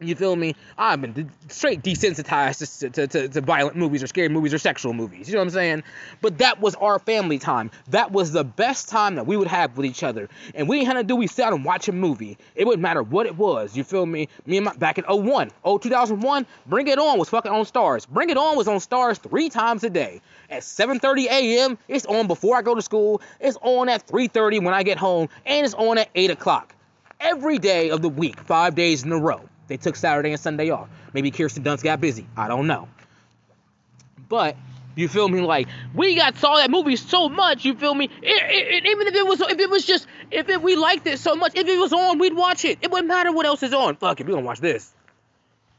You 0.01 0.13
feel 0.13 0.36
me? 0.36 0.55
I've 0.77 0.99
been 0.99 1.31
straight 1.47 1.81
desensitized 1.81 2.79
to, 2.79 2.89
to, 2.89 3.08
to, 3.08 3.29
to, 3.29 3.39
violent 3.39 3.77
movies 3.77 4.03
or 4.03 4.08
scary 4.08 4.27
movies 4.27 4.53
or 4.53 4.58
sexual 4.58 4.91
movies. 4.91 5.29
You 5.29 5.36
know 5.36 5.39
what 5.39 5.45
I'm 5.45 5.51
saying? 5.51 5.84
But 6.19 6.39
that 6.39 6.60
was 6.60 6.75
our 6.75 6.99
family 6.99 7.39
time. 7.39 7.71
That 7.91 8.12
was 8.12 8.34
the 8.34 8.43
best 8.43 8.89
time 8.89 9.15
that 9.15 9.25
we 9.25 9.38
would 9.38 9.47
have 9.47 9.77
with 9.77 9.86
each 9.86 10.03
other. 10.03 10.27
And 10.53 10.67
we 10.67 10.84
had 10.84 10.95
to 10.95 11.03
do, 11.03 11.15
we 11.15 11.27
sat 11.27 11.53
and 11.53 11.63
watch 11.63 11.88
a 11.88 11.93
movie. 11.93 12.38
It 12.55 12.67
wouldn't 12.67 12.81
matter 12.81 13.03
what 13.03 13.25
it 13.25 13.38
was. 13.38 13.77
You 13.77 13.86
feel 13.86 14.05
me? 14.05 14.27
Me 14.45 14.58
and 14.58 14.65
my, 14.65 14.73
back 14.73 14.97
in 14.97 15.05
01, 15.05 15.51
oh 15.63 15.77
2001, 15.77 16.45
Bring 16.65 16.89
It 16.89 16.99
On 16.99 17.17
was 17.17 17.29
fucking 17.29 17.53
on 17.53 17.63
Starz. 17.63 18.05
Bring 18.05 18.29
It 18.29 18.36
On 18.36 18.58
was 18.58 18.67
on 18.67 18.79
Starz 18.79 19.17
three 19.17 19.47
times 19.47 19.86
a 19.86 19.89
day. 19.89 20.21
At 20.49 20.63
7.30 20.63 21.27
a.m., 21.27 21.77
it's 21.88 22.05
on 22.05 22.27
before 22.27 22.58
I 22.58 22.63
go 22.63 22.75
to 22.75 22.81
school. 22.81 23.21
It's 23.39 23.58
on 23.62 23.88
at 23.88 24.05
3.30 24.05 24.62
when 24.62 24.73
I 24.73 24.84
get 24.84 24.97
home. 24.97 25.29
And 25.45 25.65
it's 25.65 25.73
on 25.73 25.97
at 25.99 26.10
8 26.15 26.31
o'clock. 26.31 26.75
Every 27.21 27.60
day 27.60 27.91
of 27.91 28.01
the 28.01 28.10
week, 28.10 28.41
five 28.41 28.75
days 28.75 29.03
in 29.03 29.12
a 29.13 29.17
row. 29.17 29.47
They 29.67 29.78
took 29.78 29.95
Saturday 29.95 30.32
and 30.32 30.39
Sunday 30.39 30.69
off. 30.69 30.88
Maybe 31.13 31.32
Kirsten 31.32 31.63
Dunst 31.63 31.84
got 31.84 32.01
busy. 32.01 32.28
I 32.38 32.47
don't 32.47 32.67
know. 32.67 32.88
But 34.30 34.56
you 34.95 35.08
feel 35.08 35.28
me? 35.28 35.41
Like 35.41 35.67
we 35.93 36.15
got 36.15 36.38
saw 36.38 36.56
that 36.58 36.71
movie 36.71 36.95
so 36.95 37.30
much. 37.30 37.65
You 37.65 37.75
feel 37.75 37.93
me? 37.93 38.06
It, 38.06 38.13
it, 38.21 38.86
even 38.86 39.08
if 39.08 39.15
it 39.15 39.25
was, 39.25 39.41
if 39.41 39.60
it 39.60 39.69
was 39.69 39.86
just, 39.86 40.08
if 40.32 40.49
it, 40.49 40.62
we 40.62 40.75
liked 40.75 41.06
it 41.08 41.19
so 41.19 41.36
much, 41.36 41.56
if 41.56 41.67
it 41.67 41.78
was 41.78 41.93
on, 41.93 42.19
we'd 42.19 42.36
watch 42.36 42.65
it. 42.65 42.80
It 42.82 42.91
wouldn't 42.91 43.08
matter 43.08 43.32
what 43.32 43.45
else 43.45 43.63
is 43.63 43.73
on. 43.73 43.95
Fuck 43.97 44.19
it, 44.19 44.25
we 44.25 44.34
gonna 44.34 44.45
watch 44.45 44.60
this. 44.60 44.91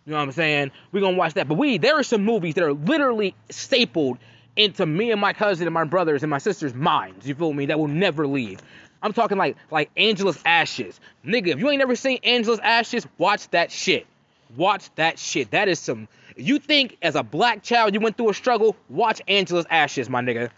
You 0.05 0.12
know 0.12 0.18
what 0.18 0.25
I'm 0.25 0.33
saying? 0.33 0.70
we 0.92 1.01
gonna 1.01 1.16
watch 1.16 1.35
that. 1.35 1.49
But 1.49 1.59
we, 1.59 1.79
there 1.79 1.99
are 1.99 2.05
some 2.05 2.25
movies 2.25 2.55
that 2.55 2.64
are 2.64 2.72
literally 2.72 3.35
stapled 3.51 4.18
into 4.55 4.87
me 4.87 5.11
and 5.11 5.20
my 5.20 5.33
cousin 5.33 5.66
and 5.66 5.75
my 5.75 5.85
brothers 5.85 6.22
and 6.22 6.31
my 6.31 6.38
sister's 6.38 6.75
minds. 6.75 7.27
You 7.27 7.35
feel 7.35 7.53
me? 7.53 7.66
That 7.66 7.79
will 7.79 7.88
never 7.88 8.27
leave. 8.27 8.61
I'm 9.07 9.12
talking 9.12 9.38
like 9.38 9.57
like 9.71 9.90
Angela's 9.97 10.40
Ashes. 10.45 11.01
Nigga, 11.25 11.49
if 11.49 11.61
you 11.61 11.71
ain't 11.71 11.79
never 11.79 11.97
seen 11.97 12.19
Angela's 12.23 12.61
Ashes, 12.61 13.07
watch 13.19 13.49
that 13.51 13.73
shit. 13.73 14.07
Watch 14.57 14.95
that 14.97 15.19
shit. 15.19 15.51
That 15.53 15.69
is 15.69 15.79
some 15.79 16.09
you 16.37 16.59
think 16.59 16.99
as 17.03 17.14
a 17.14 17.23
black 17.23 17.62
child 17.62 17.95
you 17.95 18.01
went 18.01 18.16
through 18.16 18.31
a 18.31 18.35
struggle, 18.35 18.77
watch 18.88 19.23
Angela's 19.27 19.66
Ashes, 19.71 20.11
my 20.11 20.21
nigga. 20.21 20.51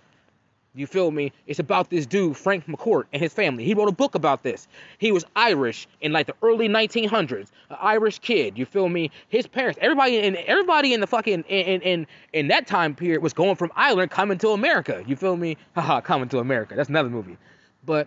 You 0.74 0.86
feel 0.86 1.10
me? 1.10 1.32
It's 1.46 1.58
about 1.58 1.90
this 1.90 2.06
dude, 2.06 2.36
Frank 2.36 2.66
McCourt, 2.66 3.04
and 3.12 3.20
his 3.20 3.32
family. 3.32 3.64
He 3.64 3.74
wrote 3.74 3.88
a 3.88 3.92
book 3.92 4.14
about 4.14 4.42
this. 4.42 4.68
He 4.98 5.10
was 5.10 5.24
Irish 5.34 5.88
in 6.00 6.12
like 6.12 6.26
the 6.26 6.34
early 6.42 6.68
1900s, 6.68 7.48
an 7.70 7.76
Irish 7.80 8.20
kid. 8.20 8.56
You 8.56 8.64
feel 8.64 8.88
me? 8.88 9.10
His 9.28 9.46
parents, 9.46 9.78
everybody, 9.82 10.18
and 10.18 10.36
everybody 10.36 10.94
in 10.94 11.00
the 11.00 11.06
fucking 11.06 11.42
in 11.48 11.80
in 11.80 12.06
in 12.32 12.48
that 12.48 12.66
time 12.66 12.94
period 12.94 13.22
was 13.22 13.32
going 13.32 13.56
from 13.56 13.72
Ireland 13.74 14.10
coming 14.10 14.38
to 14.38 14.50
America. 14.50 15.02
You 15.06 15.16
feel 15.16 15.36
me? 15.36 15.56
Haha, 15.74 16.00
coming 16.00 16.28
to 16.28 16.38
America. 16.38 16.76
That's 16.76 16.88
another 16.88 17.10
movie. 17.10 17.38
But 17.84 18.06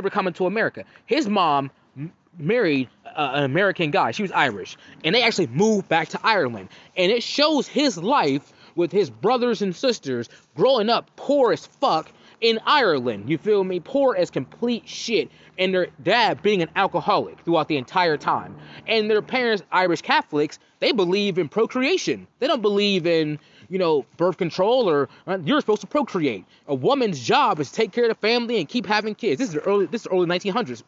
were 0.00 0.10
coming 0.10 0.32
to 0.34 0.46
America. 0.46 0.84
His 1.06 1.28
mom 1.28 1.70
m- 1.96 2.12
married 2.38 2.88
uh, 3.06 3.32
an 3.34 3.44
American 3.44 3.90
guy. 3.90 4.10
She 4.10 4.22
was 4.22 4.32
Irish, 4.32 4.76
and 5.04 5.14
they 5.14 5.22
actually 5.22 5.46
moved 5.48 5.88
back 5.88 6.08
to 6.08 6.20
Ireland. 6.22 6.68
And 6.96 7.10
it 7.12 7.22
shows 7.22 7.66
his 7.66 7.96
life 7.96 8.52
with 8.74 8.92
his 8.92 9.10
brothers 9.10 9.62
and 9.62 9.74
sisters 9.74 10.28
growing 10.56 10.90
up 10.90 11.10
poor 11.16 11.52
as 11.52 11.66
fuck 11.66 12.10
in 12.40 12.58
Ireland. 12.66 13.30
You 13.30 13.38
feel 13.38 13.64
me? 13.64 13.80
Poor 13.80 14.16
as 14.16 14.30
complete 14.30 14.88
shit. 14.88 15.30
And 15.58 15.72
their 15.72 15.86
dad 16.02 16.42
being 16.42 16.62
an 16.62 16.70
alcoholic 16.74 17.40
throughout 17.40 17.68
the 17.68 17.76
entire 17.76 18.16
time. 18.16 18.56
And 18.86 19.08
their 19.08 19.22
parents, 19.22 19.62
Irish 19.70 20.02
Catholics, 20.02 20.58
they 20.80 20.92
believe 20.92 21.38
in 21.38 21.48
procreation. 21.48 22.26
They 22.40 22.48
don't 22.48 22.60
believe 22.60 23.06
in 23.06 23.38
you 23.68 23.78
know, 23.78 24.04
birth 24.16 24.36
control 24.36 24.88
or 24.88 25.08
uh, 25.26 25.38
you're 25.44 25.60
supposed 25.60 25.80
to 25.82 25.86
procreate. 25.86 26.44
A 26.68 26.74
woman's 26.74 27.20
job 27.20 27.60
is 27.60 27.70
to 27.70 27.74
take 27.74 27.92
care 27.92 28.04
of 28.04 28.08
the 28.08 28.14
family 28.16 28.58
and 28.58 28.68
keep 28.68 28.86
having 28.86 29.14
kids. 29.14 29.38
This 29.38 29.48
is 29.48 29.54
the 29.54 29.60
early 29.60 29.86
this 29.86 30.02
is 30.02 30.08
early 30.10 30.26
1900s. 30.26 30.82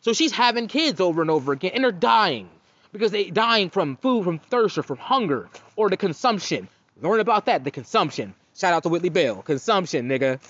So 0.00 0.12
she's 0.12 0.32
having 0.32 0.68
kids 0.68 1.00
over 1.00 1.22
and 1.22 1.30
over 1.30 1.52
again 1.52 1.72
and 1.74 1.84
they're 1.84 1.92
dying 1.92 2.48
because 2.92 3.10
they're 3.10 3.30
dying 3.30 3.70
from 3.70 3.96
food, 3.96 4.24
from 4.24 4.38
thirst 4.38 4.78
or 4.78 4.82
from 4.82 4.98
hunger 4.98 5.48
or 5.76 5.90
the 5.90 5.96
consumption. 5.96 6.68
Learn 7.02 7.20
about 7.20 7.46
that, 7.46 7.64
the 7.64 7.70
consumption. 7.70 8.34
Shout 8.56 8.72
out 8.72 8.82
to 8.84 8.88
Whitley 8.88 9.10
Bell. 9.10 9.42
Consumption, 9.42 10.08
nigga. 10.08 10.40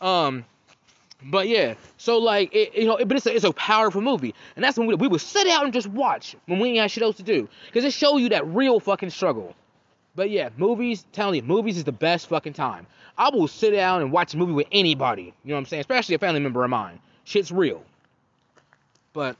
Um 0.00 0.44
but 1.24 1.48
yeah, 1.48 1.74
so 1.98 2.18
like 2.18 2.54
it, 2.54 2.74
you 2.74 2.86
know, 2.86 2.96
it, 2.96 3.06
but 3.06 3.16
it's 3.16 3.26
a, 3.26 3.34
it's 3.34 3.44
a 3.44 3.52
powerful 3.52 4.00
movie, 4.00 4.34
and 4.56 4.64
that's 4.64 4.76
when 4.76 4.86
we, 4.88 4.94
we 4.94 5.08
would 5.08 5.20
sit 5.20 5.46
out 5.46 5.64
and 5.64 5.72
just 5.72 5.86
watch 5.86 6.36
when 6.46 6.58
we 6.58 6.70
ain't 6.70 6.80
had 6.80 6.90
shit 6.90 7.02
else 7.02 7.16
to 7.18 7.22
do, 7.22 7.48
because 7.66 7.84
it 7.84 7.92
show 7.92 8.16
you 8.16 8.30
that 8.30 8.46
real 8.46 8.80
fucking 8.80 9.10
struggle. 9.10 9.54
But 10.14 10.30
yeah, 10.30 10.50
movies, 10.56 11.04
telling 11.12 11.36
you, 11.36 11.42
movies 11.42 11.78
is 11.78 11.84
the 11.84 11.92
best 11.92 12.28
fucking 12.28 12.52
time. 12.52 12.86
I 13.16 13.30
will 13.30 13.48
sit 13.48 13.70
down 13.72 14.02
and 14.02 14.12
watch 14.12 14.34
a 14.34 14.36
movie 14.36 14.52
with 14.52 14.66
anybody. 14.72 15.22
You 15.22 15.32
know 15.44 15.54
what 15.54 15.60
I'm 15.60 15.66
saying? 15.66 15.80
Especially 15.80 16.14
a 16.14 16.18
family 16.18 16.40
member 16.40 16.62
of 16.64 16.70
mine. 16.70 16.98
Shit's 17.24 17.52
real. 17.52 17.82
But 19.12 19.36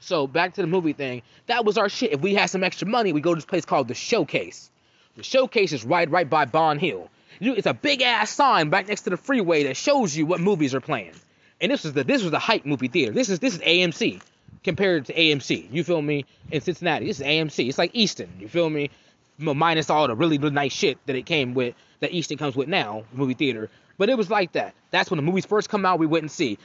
so 0.00 0.26
back 0.26 0.54
to 0.54 0.60
the 0.60 0.66
movie 0.66 0.92
thing. 0.92 1.22
That 1.46 1.64
was 1.64 1.78
our 1.78 1.88
shit. 1.88 2.12
If 2.12 2.20
we 2.20 2.34
had 2.34 2.46
some 2.46 2.64
extra 2.64 2.86
money, 2.86 3.12
we 3.12 3.20
go 3.20 3.34
to 3.34 3.38
this 3.38 3.44
place 3.44 3.64
called 3.64 3.88
the 3.88 3.94
Showcase. 3.94 4.70
The 5.16 5.22
Showcase 5.22 5.72
is 5.72 5.84
right 5.84 6.10
right 6.10 6.28
by 6.28 6.44
Bond 6.44 6.80
Hill. 6.80 7.10
You, 7.40 7.54
It's 7.54 7.66
a 7.66 7.74
big 7.74 8.02
ass 8.02 8.30
sign 8.30 8.70
back 8.70 8.88
next 8.88 9.02
to 9.02 9.10
the 9.10 9.16
freeway 9.16 9.64
that 9.64 9.76
shows 9.76 10.16
you 10.16 10.26
what 10.26 10.40
movies 10.40 10.74
are 10.74 10.80
playing. 10.80 11.12
And 11.60 11.72
this 11.72 11.84
was 11.84 11.92
the 11.92 12.04
this 12.04 12.22
was 12.22 12.30
the 12.30 12.38
hype 12.38 12.64
movie 12.64 12.88
theater. 12.88 13.12
This 13.12 13.28
is 13.28 13.38
this 13.38 13.54
is 13.54 13.60
AMC 13.60 14.22
compared 14.64 15.06
to 15.06 15.14
AMC. 15.14 15.68
You 15.72 15.84
feel 15.84 16.02
me? 16.02 16.24
In 16.50 16.60
Cincinnati, 16.60 17.06
this 17.06 17.20
is 17.20 17.26
AMC. 17.26 17.68
It's 17.68 17.78
like 17.78 17.90
Easton. 17.94 18.28
You 18.38 18.48
feel 18.48 18.70
me? 18.70 18.90
Minus 19.38 19.90
all 19.90 20.06
the 20.08 20.16
really, 20.16 20.38
really 20.38 20.54
nice 20.54 20.72
shit 20.72 20.98
that 21.06 21.16
it 21.16 21.26
came 21.26 21.54
with. 21.54 21.74
that 22.00 22.12
Easton 22.12 22.38
comes 22.38 22.56
with 22.56 22.68
now, 22.68 23.04
movie 23.12 23.34
theater. 23.34 23.70
But 23.96 24.08
it 24.08 24.16
was 24.16 24.30
like 24.30 24.52
that. 24.52 24.74
That's 24.90 25.10
when 25.10 25.18
the 25.18 25.22
movies 25.22 25.46
first 25.46 25.68
come 25.68 25.84
out. 25.84 25.98
We 25.98 26.06
went 26.06 26.22
and 26.22 26.30
see. 26.30 26.58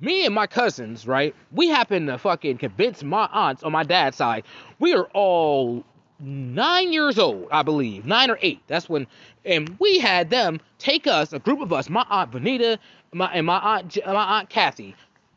Me 0.00 0.26
and 0.26 0.34
my 0.34 0.46
cousins, 0.46 1.06
right? 1.06 1.34
We 1.52 1.68
happened 1.68 2.08
to 2.08 2.18
fucking 2.18 2.58
convince 2.58 3.02
my 3.02 3.28
aunts 3.32 3.62
on 3.62 3.72
my 3.72 3.84
dad's 3.84 4.16
side. 4.16 4.44
We 4.78 4.94
are 4.94 5.04
all 5.14 5.84
nine 6.20 6.92
years 6.92 7.18
old, 7.18 7.48
I 7.50 7.62
believe, 7.62 8.04
nine 8.04 8.30
or 8.30 8.38
eight. 8.42 8.60
That's 8.66 8.88
when, 8.88 9.06
and 9.44 9.76
we 9.78 9.98
had 9.98 10.30
them 10.30 10.60
take 10.78 11.06
us, 11.06 11.32
a 11.32 11.38
group 11.38 11.60
of 11.60 11.72
us, 11.72 11.88
my 11.88 12.04
aunt 12.10 12.32
Vanita, 12.32 12.78
my 13.12 13.30
and 13.32 13.46
my 13.46 13.58
aunt 13.58 13.98
my 14.04 14.38
aunt 14.38 14.50
Kathy. 14.50 14.94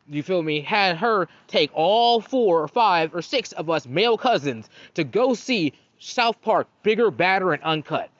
You 0.08 0.22
feel 0.22 0.42
me? 0.42 0.60
Had 0.60 0.96
her 0.96 1.28
take 1.46 1.70
all 1.72 2.20
four 2.20 2.60
or 2.62 2.68
five 2.68 3.14
or 3.14 3.22
six 3.22 3.52
of 3.52 3.70
us 3.70 3.86
male 3.86 4.18
cousins 4.18 4.68
to 4.94 5.04
go 5.04 5.34
see 5.34 5.72
South 6.02 6.42
Park, 6.42 6.66
bigger, 6.82 7.10
badder, 7.10 7.52
and 7.52 7.62
uncut. 7.62 8.10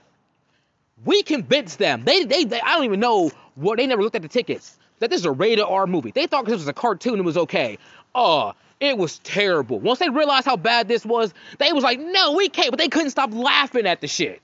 We 1.04 1.22
convinced 1.22 1.78
them. 1.78 2.04
They, 2.04 2.24
they, 2.24 2.44
they 2.44 2.60
I 2.60 2.76
don't 2.76 2.84
even 2.84 3.00
know 3.00 3.32
what. 3.56 3.78
They 3.78 3.86
never 3.86 4.02
looked 4.02 4.14
at 4.14 4.22
the 4.22 4.28
tickets. 4.28 4.78
That 5.00 5.10
this 5.10 5.20
is 5.20 5.26
a 5.26 5.32
rated 5.32 5.64
R 5.64 5.88
movie. 5.88 6.12
They 6.12 6.28
thought 6.28 6.48
it 6.48 6.52
was 6.52 6.68
a 6.68 6.72
cartoon, 6.72 7.18
it 7.18 7.24
was 7.24 7.36
okay. 7.36 7.78
Uh, 8.14 8.52
it 8.78 8.96
was 8.96 9.18
terrible. 9.20 9.80
Once 9.80 9.98
they 9.98 10.08
realized 10.08 10.46
how 10.46 10.56
bad 10.56 10.86
this 10.86 11.04
was, 11.04 11.34
they 11.58 11.72
was 11.72 11.82
like, 11.82 11.98
no, 11.98 12.32
we 12.32 12.48
can't. 12.48 12.70
But 12.70 12.78
they 12.78 12.88
couldn't 12.88 13.10
stop 13.10 13.32
laughing 13.32 13.86
at 13.86 14.00
the 14.00 14.08
shit. 14.08 14.40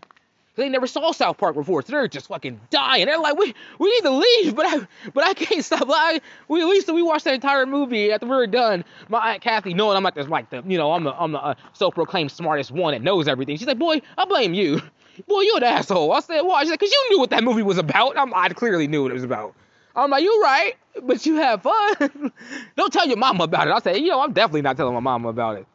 They 0.59 0.69
never 0.69 0.89
saw 0.89 1.13
South 1.13 1.39
Park 1.39 1.55
before, 1.55 1.83
so 1.83 1.93
they're 1.93 2.09
just 2.09 2.27
fucking 2.27 2.61
dying. 2.71 3.07
They're 3.07 3.21
like, 3.21 3.39
we 3.39 3.55
we 3.79 3.91
need 3.93 4.01
to 4.03 4.11
leave, 4.11 4.57
but 4.57 4.67
I 4.67 4.87
but 5.15 5.23
I 5.23 5.33
can't 5.35 5.65
stop. 5.65 5.85
I, 5.89 6.21
we 6.49 6.61
at 6.61 6.67
least 6.67 6.93
we 6.93 7.01
watched 7.01 7.25
the 7.25 7.33
entire 7.33 7.65
movie 7.65 8.11
after 8.11 8.27
we 8.27 8.35
were 8.35 8.49
done. 8.49 8.85
My 9.09 9.35
aunt 9.35 9.43
Kathy, 9.43 9.73
knowing 9.73 9.97
I'm 9.97 10.03
not 10.03 10.17
the 10.17 10.25
like 10.25 10.51
the 10.51 10.65
you 10.67 10.77
know 10.77 10.93
I'm 10.93 11.05
the 11.05 11.15
I'm 11.15 11.31
the 11.31 11.41
uh, 11.41 11.55
self-proclaimed 11.75 12.33
smartest 12.33 12.73
one 12.73 12.93
that 12.93 13.03
knows 13.03 13.29
everything. 13.29 13.57
She's 13.57 13.69
like, 13.69 13.79
boy, 13.79 14.03
I 14.19 14.25
blame 14.25 14.53
you. 14.53 14.83
Boy, 15.29 15.41
you're 15.43 15.59
an 15.59 15.63
asshole. 15.63 16.13
I 16.13 16.21
said, 16.21 16.43
why? 16.43 16.63
She's 16.63 16.71
like, 16.71 16.81
cause 16.81 16.91
you 16.91 17.07
knew 17.11 17.21
what 17.21 17.31
that 17.31 17.45
movie 17.45 17.63
was 17.63 17.79
about. 17.79 18.17
I'm, 18.19 18.35
I 18.35 18.49
clearly 18.51 18.89
knew 18.89 19.03
what 19.03 19.13
it 19.13 19.15
was 19.15 19.25
about. 19.25 19.55
I'm 19.95 20.11
like, 20.11 20.23
you 20.23 20.43
right, 20.43 20.75
but 21.03 21.25
you 21.27 21.37
have 21.37 21.63
fun. 21.63 22.33
Don't 22.77 22.93
tell 22.93 23.07
your 23.07 23.17
mama 23.17 23.45
about 23.45 23.67
it. 23.69 23.73
I 23.73 23.81
say, 23.81 23.99
you 23.99 24.09
know, 24.11 24.21
I'm 24.21 24.33
definitely 24.33 24.63
not 24.63 24.77
telling 24.77 24.95
my 24.95 25.01
mama 25.01 25.29
about 25.29 25.59
it. 25.59 25.67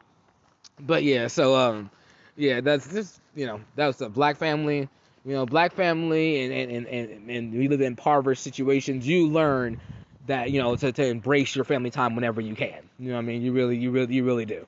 But 0.80 1.04
yeah, 1.04 1.26
so 1.26 1.56
um, 1.56 1.90
yeah, 2.36 2.60
that's 2.60 2.90
just 2.90 3.20
you 3.34 3.46
know, 3.46 3.60
that 3.76 3.86
was 3.86 4.00
a 4.00 4.08
black 4.08 4.36
family. 4.36 4.88
You 5.24 5.32
know, 5.32 5.46
black 5.46 5.72
family, 5.72 6.44
and 6.44 6.52
and 6.52 6.70
and 6.70 6.86
and 6.86 7.30
and 7.30 7.52
we 7.52 7.68
live 7.68 7.80
in 7.80 7.88
impoverished 7.88 8.42
situations. 8.42 9.06
You 9.08 9.28
learn 9.28 9.80
that 10.26 10.50
you 10.50 10.60
know 10.60 10.76
to, 10.76 10.92
to 10.92 11.06
embrace 11.06 11.56
your 11.56 11.64
family 11.64 11.90
time 11.90 12.14
whenever 12.14 12.40
you 12.40 12.54
can. 12.54 12.82
You 12.98 13.08
know 13.08 13.14
what 13.14 13.22
I 13.22 13.24
mean? 13.24 13.42
You 13.42 13.52
really, 13.52 13.76
you 13.76 13.90
really, 13.90 14.14
you 14.14 14.24
really 14.24 14.44
do. 14.44 14.66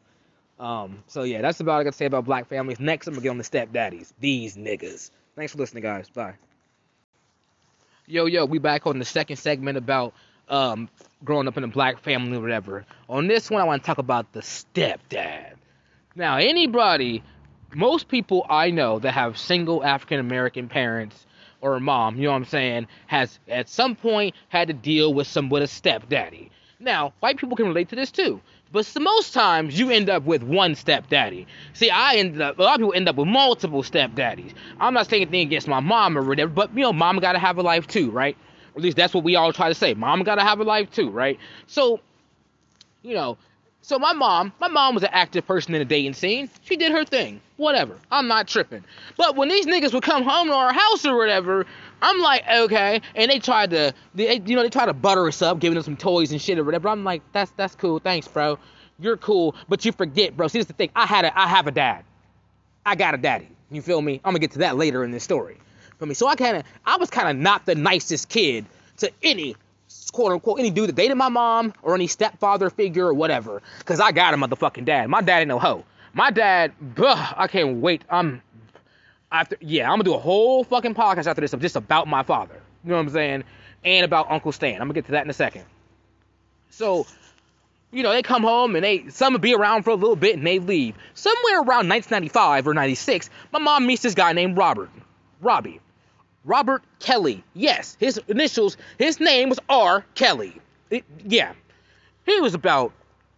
Um, 0.59 1.03
so 1.07 1.25
yeah, 1.25 1.43
that's 1.43 1.61
about 1.61 1.75
all 1.75 1.81
I 1.81 1.85
got 1.85 1.93
to 1.93 1.97
say 1.97 2.07
about 2.07 2.25
black 2.25 2.49
families. 2.49 2.81
Next, 2.81 3.07
I'm 3.07 3.15
gonna 3.15 3.23
get 3.23 3.31
on 3.31 3.39
the 3.39 3.45
stepdaddies. 3.45 4.13
These 4.19 4.57
niggas. 4.57 5.11
Thanks 5.35 5.53
for 5.53 5.59
listening, 5.59 5.83
guys. 5.83 6.09
Bye. 6.09 6.35
Yo, 8.07 8.27
yo, 8.27 8.47
we 8.47 8.59
back 8.59 8.87
on 8.87 8.99
the 8.99 9.05
second 9.05 9.37
segment 9.37 9.77
about 9.77 10.15
um, 10.49 10.89
growing 11.25 11.49
up 11.49 11.57
in 11.57 11.65
a 11.65 11.69
black 11.69 12.01
family 12.01 12.39
or 12.39 12.41
whatever. 12.41 12.87
On 13.09 13.27
this 13.27 13.51
one, 13.51 13.61
I 13.61 13.65
want 13.65 13.83
to 13.83 13.87
talk 13.87 13.99
about 13.99 14.33
the 14.33 14.41
stepdad. 14.41 15.55
Now, 16.15 16.37
anybody, 16.39 17.23
most 17.77 18.09
people 18.09 18.47
I 18.49 18.71
know 18.71 18.99
that 19.01 19.13
have 19.13 19.37
single 19.37 19.85
African 19.85 20.19
American 20.19 20.67
parents 20.67 21.27
or 21.61 21.77
a 21.77 21.81
mom, 21.81 22.17
you 22.17 22.23
know 22.23 22.31
what 22.31 22.37
I'm 22.37 22.45
saying, 22.47 22.87
has 23.07 23.39
at 23.49 23.69
some 23.69 23.95
point 23.95 24.35
had 24.49 24.69
to 24.69 24.75
deal 24.75 25.13
with 25.13 25.27
some 25.27 25.51
with 25.51 25.63
a 25.63 25.67
stepdaddy. 25.67 26.51
Now, 26.81 27.13
white 27.21 27.37
people 27.37 27.55
can 27.55 27.67
relate 27.67 27.91
to 27.91 27.97
this 27.97 28.11
too. 28.11 28.41
But 28.73 28.91
most 28.99 29.35
times 29.35 29.79
you 29.79 29.91
end 29.91 30.09
up 30.09 30.25
with 30.25 30.43
one 30.43 30.75
stepdaddy. 30.75 31.47
See, 31.75 31.91
I 31.91 32.15
ended 32.17 32.41
up 32.41 32.59
a 32.59 32.63
lot 32.63 32.75
of 32.75 32.79
people 32.81 32.95
end 32.95 33.11
up 33.11 33.17
with 33.17 33.29
multiple 33.29 33.83
stepdaddies. 33.83 34.55
I'm 34.81 34.95
not 34.95 35.09
saying 35.09 35.23
anything 35.23 35.47
against 35.47 35.69
my 35.69 35.81
mom 35.81 36.17
or 36.17 36.23
whatever, 36.23 36.51
but 36.51 36.75
you 36.75 36.81
know, 36.81 36.95
mom 36.95 37.19
gotta 37.19 37.39
have 37.39 37.59
a 37.59 37.63
life 37.63 37.87
too, 37.87 38.11
right? 38.11 38.37
Or 38.75 38.79
at 38.79 38.83
least 38.83 38.97
that's 38.97 39.13
what 39.13 39.23
we 39.23 39.37
all 39.37 39.53
try 39.53 39.69
to 39.69 39.75
say. 39.75 39.93
Mom 39.93 40.23
gotta 40.23 40.43
have 40.43 40.61
a 40.61 40.65
life 40.65 40.91
too, 40.91 41.11
right? 41.11 41.39
So, 41.67 42.01
you 43.03 43.15
know, 43.15 43.37
so 43.87 44.01
my 44.01 44.13
mom, 44.13 44.53
my 44.59 44.67
mom 44.67 44.95
was 44.95 45.05
an 45.05 45.11
active 45.13 45.47
person 45.47 45.73
in 45.73 45.79
the 45.79 45.85
dating 45.85 46.15
scene. 46.15 46.51
She 46.63 46.75
did 46.75 46.91
her 46.91 47.05
thing. 47.05 47.41
Whatever. 47.57 47.97
I'm 48.11 48.27
not 48.27 48.49
tripping. 48.49 48.83
But 49.17 49.37
when 49.37 49.49
these 49.49 49.65
niggas 49.65 49.95
would 49.95 50.03
come 50.03 50.25
home 50.25 50.49
to 50.49 50.55
our 50.55 50.73
house 50.73 51.07
or 51.07 51.17
whatever, 51.17 51.67
I'm 52.03 52.19
like, 52.19 52.43
okay. 52.51 53.01
And 53.15 53.31
they 53.31 53.39
tried 53.39 53.71
to, 53.71 53.95
they, 54.13 54.41
you 54.45 54.57
know, 54.57 54.65
they 54.65 54.71
tried 54.71 54.87
to 54.87 54.93
butter 54.93 55.29
us 55.29 55.41
up, 55.41 55.61
giving 55.61 55.79
us 55.79 55.85
some 55.85 55.97
toys 55.97 56.33
and 56.33 56.43
shit 56.43 56.59
or 56.59 56.65
whatever. 56.65 56.89
I'm 56.89 57.05
like, 57.05 57.23
that's 57.31 57.53
that's 57.53 57.77
cool. 57.77 58.01
Thanks, 58.01 58.27
bro. 58.27 58.59
You're 58.99 59.19
cool. 59.19 59.55
But 59.69 59.85
you 59.85 59.93
forget, 59.93 60.37
bro. 60.37 60.49
See, 60.49 60.59
this 60.59 60.65
is 60.65 60.67
the 60.67 60.73
thing. 60.73 60.91
I 60.97 61.07
had 61.07 61.25
a, 61.25 61.39
I 61.39 61.47
have 61.47 61.69
a 61.69 61.71
dad. 61.71 62.05
I 62.85 62.97
got 62.97 63.15
a 63.15 63.19
daddy. 63.19 63.49
You 63.71 63.83
feel 63.83 64.03
me? 64.03 64.15
I'm 64.25 64.33
gonna 64.33 64.41
get 64.41 64.51
to 64.53 64.59
that 64.59 64.77
later 64.77 65.05
in 65.05 65.13
this 65.13 65.23
story. 65.23 65.59
Feel 66.01 66.09
me? 66.09 66.15
So 66.15 66.27
I 66.27 66.35
kind 66.35 66.57
of, 66.57 66.65
I 66.87 66.97
was 66.97 67.09
kind 67.09 67.29
of 67.29 67.37
not 67.37 67.67
the 67.67 67.77
nicest 67.77 68.31
kid 68.31 68.67
to 68.97 69.13
any 69.23 69.55
quote 70.13 70.33
unquote 70.33 70.59
any 70.59 70.71
dude 70.71 70.89
that 70.89 70.97
dated 70.97 71.17
my 71.17 71.29
mom 71.29 71.73
or 71.83 71.95
any 71.95 72.07
stepfather 72.07 72.71
figure 72.71 73.07
or 73.07 73.15
whatever. 73.15 73.63
Cause 73.85 74.01
I 74.01 74.13
got 74.13 74.35
a 74.35 74.37
motherfucking 74.37 74.85
dad. 74.85 75.09
My 75.09 75.21
dad 75.21 75.41
ain't 75.41 75.49
no 75.49 75.59
hoe. 75.59 75.85
My 76.15 76.31
dad, 76.31 76.73
ugh, 76.97 77.35
I 77.37 77.47
can't 77.47 77.77
wait. 77.79 78.03
I'm 78.09 78.43
after 79.31 79.57
yeah, 79.61 79.85
I'm 79.85 79.99
gonna 79.99 80.05
do 80.05 80.15
a 80.15 80.19
whole 80.19 80.65
fucking 80.65 80.95
podcast 80.95 81.27
after 81.27 81.41
this 81.41 81.53
of 81.53 81.61
just 81.61 81.77
about 81.77 82.09
my 82.09 82.23
father. 82.23 82.61
You 82.85 82.91
know 82.91 82.97
what 82.97 83.03
I'm 83.03 83.11
saying? 83.11 83.45
And 83.85 84.05
about 84.05 84.31
Uncle 84.31 84.53
Stan. 84.53 84.75
I'm 84.75 84.89
gonna 84.89 84.95
get 84.95 85.07
to 85.07 85.13
that 85.13 85.25
in 85.25 85.31
a 85.31 85.35
second. 85.35 85.65
So, 86.71 87.07
you 87.93 88.03
know, 88.03 88.13
they 88.13 88.23
come 88.23 88.43
home 88.43 88.77
and 88.77 88.85
they 88.85 89.09
some 89.09 89.35
will 89.35 89.41
be 89.41 89.55
around 89.55 89.83
for 89.83 89.91
a 89.91 89.95
little 89.95 90.17
bit 90.17 90.37
and 90.37 90.47
they 90.47 90.59
leave. 90.59 90.97
Somewhere 91.15 91.59
around 91.59 91.89
1995 91.89 92.69
or 92.69 92.75
96, 92.75 93.31
my 93.53 93.59
mom 93.59 93.87
meets 93.87 94.03
this 94.03 94.15
guy 94.15 94.33
named 94.33 94.57
Robert. 94.57 94.91
Robbie. 95.41 95.81
Robert 96.47 96.83
Kelly. 97.01 97.45
Yes, 97.55 97.97
his 97.99 98.19
initials, 98.29 98.77
his 98.99 99.21
name 99.21 99.51
was 99.51 99.59
R. 99.69 100.07
Kelly. 100.15 100.61
It, 100.91 101.05
yeah. 101.27 101.53
He 102.25 102.41
was 102.41 102.55
about 102.55 102.93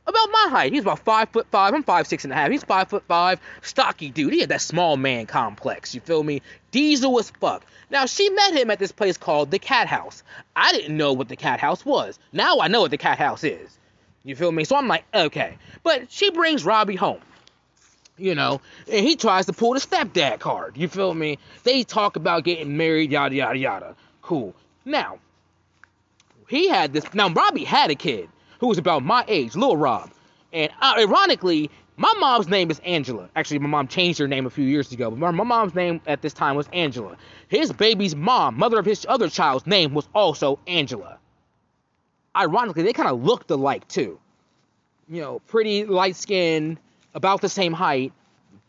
about 0.06 0.28
my 0.30 0.46
height. 0.50 0.72
He's 0.72 0.82
about 0.82 1.00
five 1.00 1.28
foot 1.30 1.46
five. 1.50 1.74
I'm 1.74 1.82
five 1.82 2.06
six 2.06 2.24
and 2.24 2.32
a 2.32 2.36
half. 2.36 2.50
He's 2.50 2.64
five 2.64 2.88
foot 2.88 3.04
five. 3.08 3.40
Stocky 3.62 4.10
dude. 4.10 4.32
He 4.32 4.40
had 4.40 4.50
that 4.50 4.60
small 4.60 4.96
man 4.96 5.26
complex. 5.26 5.94
You 5.94 6.00
feel 6.00 6.22
me? 6.22 6.42
Diesel 6.70 7.18
as 7.18 7.30
fuck. 7.30 7.64
Now 7.90 8.06
she 8.06 8.28
met 8.30 8.54
him 8.54 8.70
at 8.70 8.78
this 8.78 8.92
place 8.92 9.16
called 9.16 9.50
the 9.50 9.58
Cat 9.58 9.86
House. 9.86 10.22
I 10.54 10.72
didn't 10.72 10.96
know 10.96 11.12
what 11.12 11.28
the 11.28 11.36
Cat 11.36 11.60
House 11.60 11.84
was. 11.84 12.18
Now 12.32 12.60
I 12.60 12.68
know 12.68 12.82
what 12.82 12.90
the 12.90 12.98
Cat 12.98 13.18
House 13.18 13.44
is. 13.44 13.78
You 14.22 14.36
feel 14.36 14.52
me? 14.52 14.64
So 14.64 14.76
I'm 14.76 14.88
like, 14.88 15.04
okay. 15.14 15.56
But 15.82 16.10
she 16.10 16.30
brings 16.30 16.64
Robbie 16.64 16.96
home. 16.96 17.20
You 18.18 18.34
know, 18.34 18.60
and 18.90 19.06
he 19.06 19.14
tries 19.16 19.46
to 19.46 19.52
pull 19.52 19.74
the 19.74 19.80
stepdad 19.80 20.40
card. 20.40 20.76
You 20.76 20.88
feel 20.88 21.14
me? 21.14 21.38
They 21.62 21.84
talk 21.84 22.16
about 22.16 22.44
getting 22.44 22.76
married, 22.76 23.12
yada 23.12 23.34
yada 23.34 23.58
yada. 23.58 23.96
Cool. 24.22 24.54
Now, 24.84 25.18
he 26.48 26.68
had 26.68 26.92
this. 26.92 27.14
Now 27.14 27.30
Robbie 27.30 27.64
had 27.64 27.90
a 27.90 27.94
kid 27.94 28.28
who 28.58 28.66
was 28.66 28.78
about 28.78 29.04
my 29.04 29.24
age, 29.28 29.54
little 29.54 29.76
Rob. 29.76 30.10
And 30.52 30.72
uh, 30.80 30.94
ironically, 30.98 31.70
my 31.96 32.12
mom's 32.18 32.48
name 32.48 32.70
is 32.70 32.80
Angela. 32.80 33.28
Actually, 33.36 33.58
my 33.58 33.68
mom 33.68 33.88
changed 33.88 34.18
her 34.18 34.28
name 34.28 34.46
a 34.46 34.50
few 34.50 34.64
years 34.64 34.92
ago, 34.92 35.10
but 35.10 35.18
my, 35.18 35.30
my 35.30 35.44
mom's 35.44 35.74
name 35.74 36.00
at 36.06 36.22
this 36.22 36.32
time 36.32 36.56
was 36.56 36.68
Angela. 36.72 37.16
His 37.48 37.72
baby's 37.72 38.16
mom, 38.16 38.56
mother 38.56 38.78
of 38.78 38.86
his 38.86 39.04
other 39.08 39.28
child's 39.28 39.66
name, 39.66 39.94
was 39.94 40.08
also 40.14 40.58
Angela. 40.66 41.18
Ironically, 42.36 42.82
they 42.82 42.92
kind 42.92 43.08
of 43.08 43.22
looked 43.24 43.50
alike 43.50 43.86
too. 43.88 44.18
You 45.08 45.20
know, 45.22 45.38
pretty 45.48 45.84
light 45.84 46.16
skin, 46.16 46.78
about 47.18 47.40
the 47.40 47.48
same 47.48 47.72
height, 47.72 48.12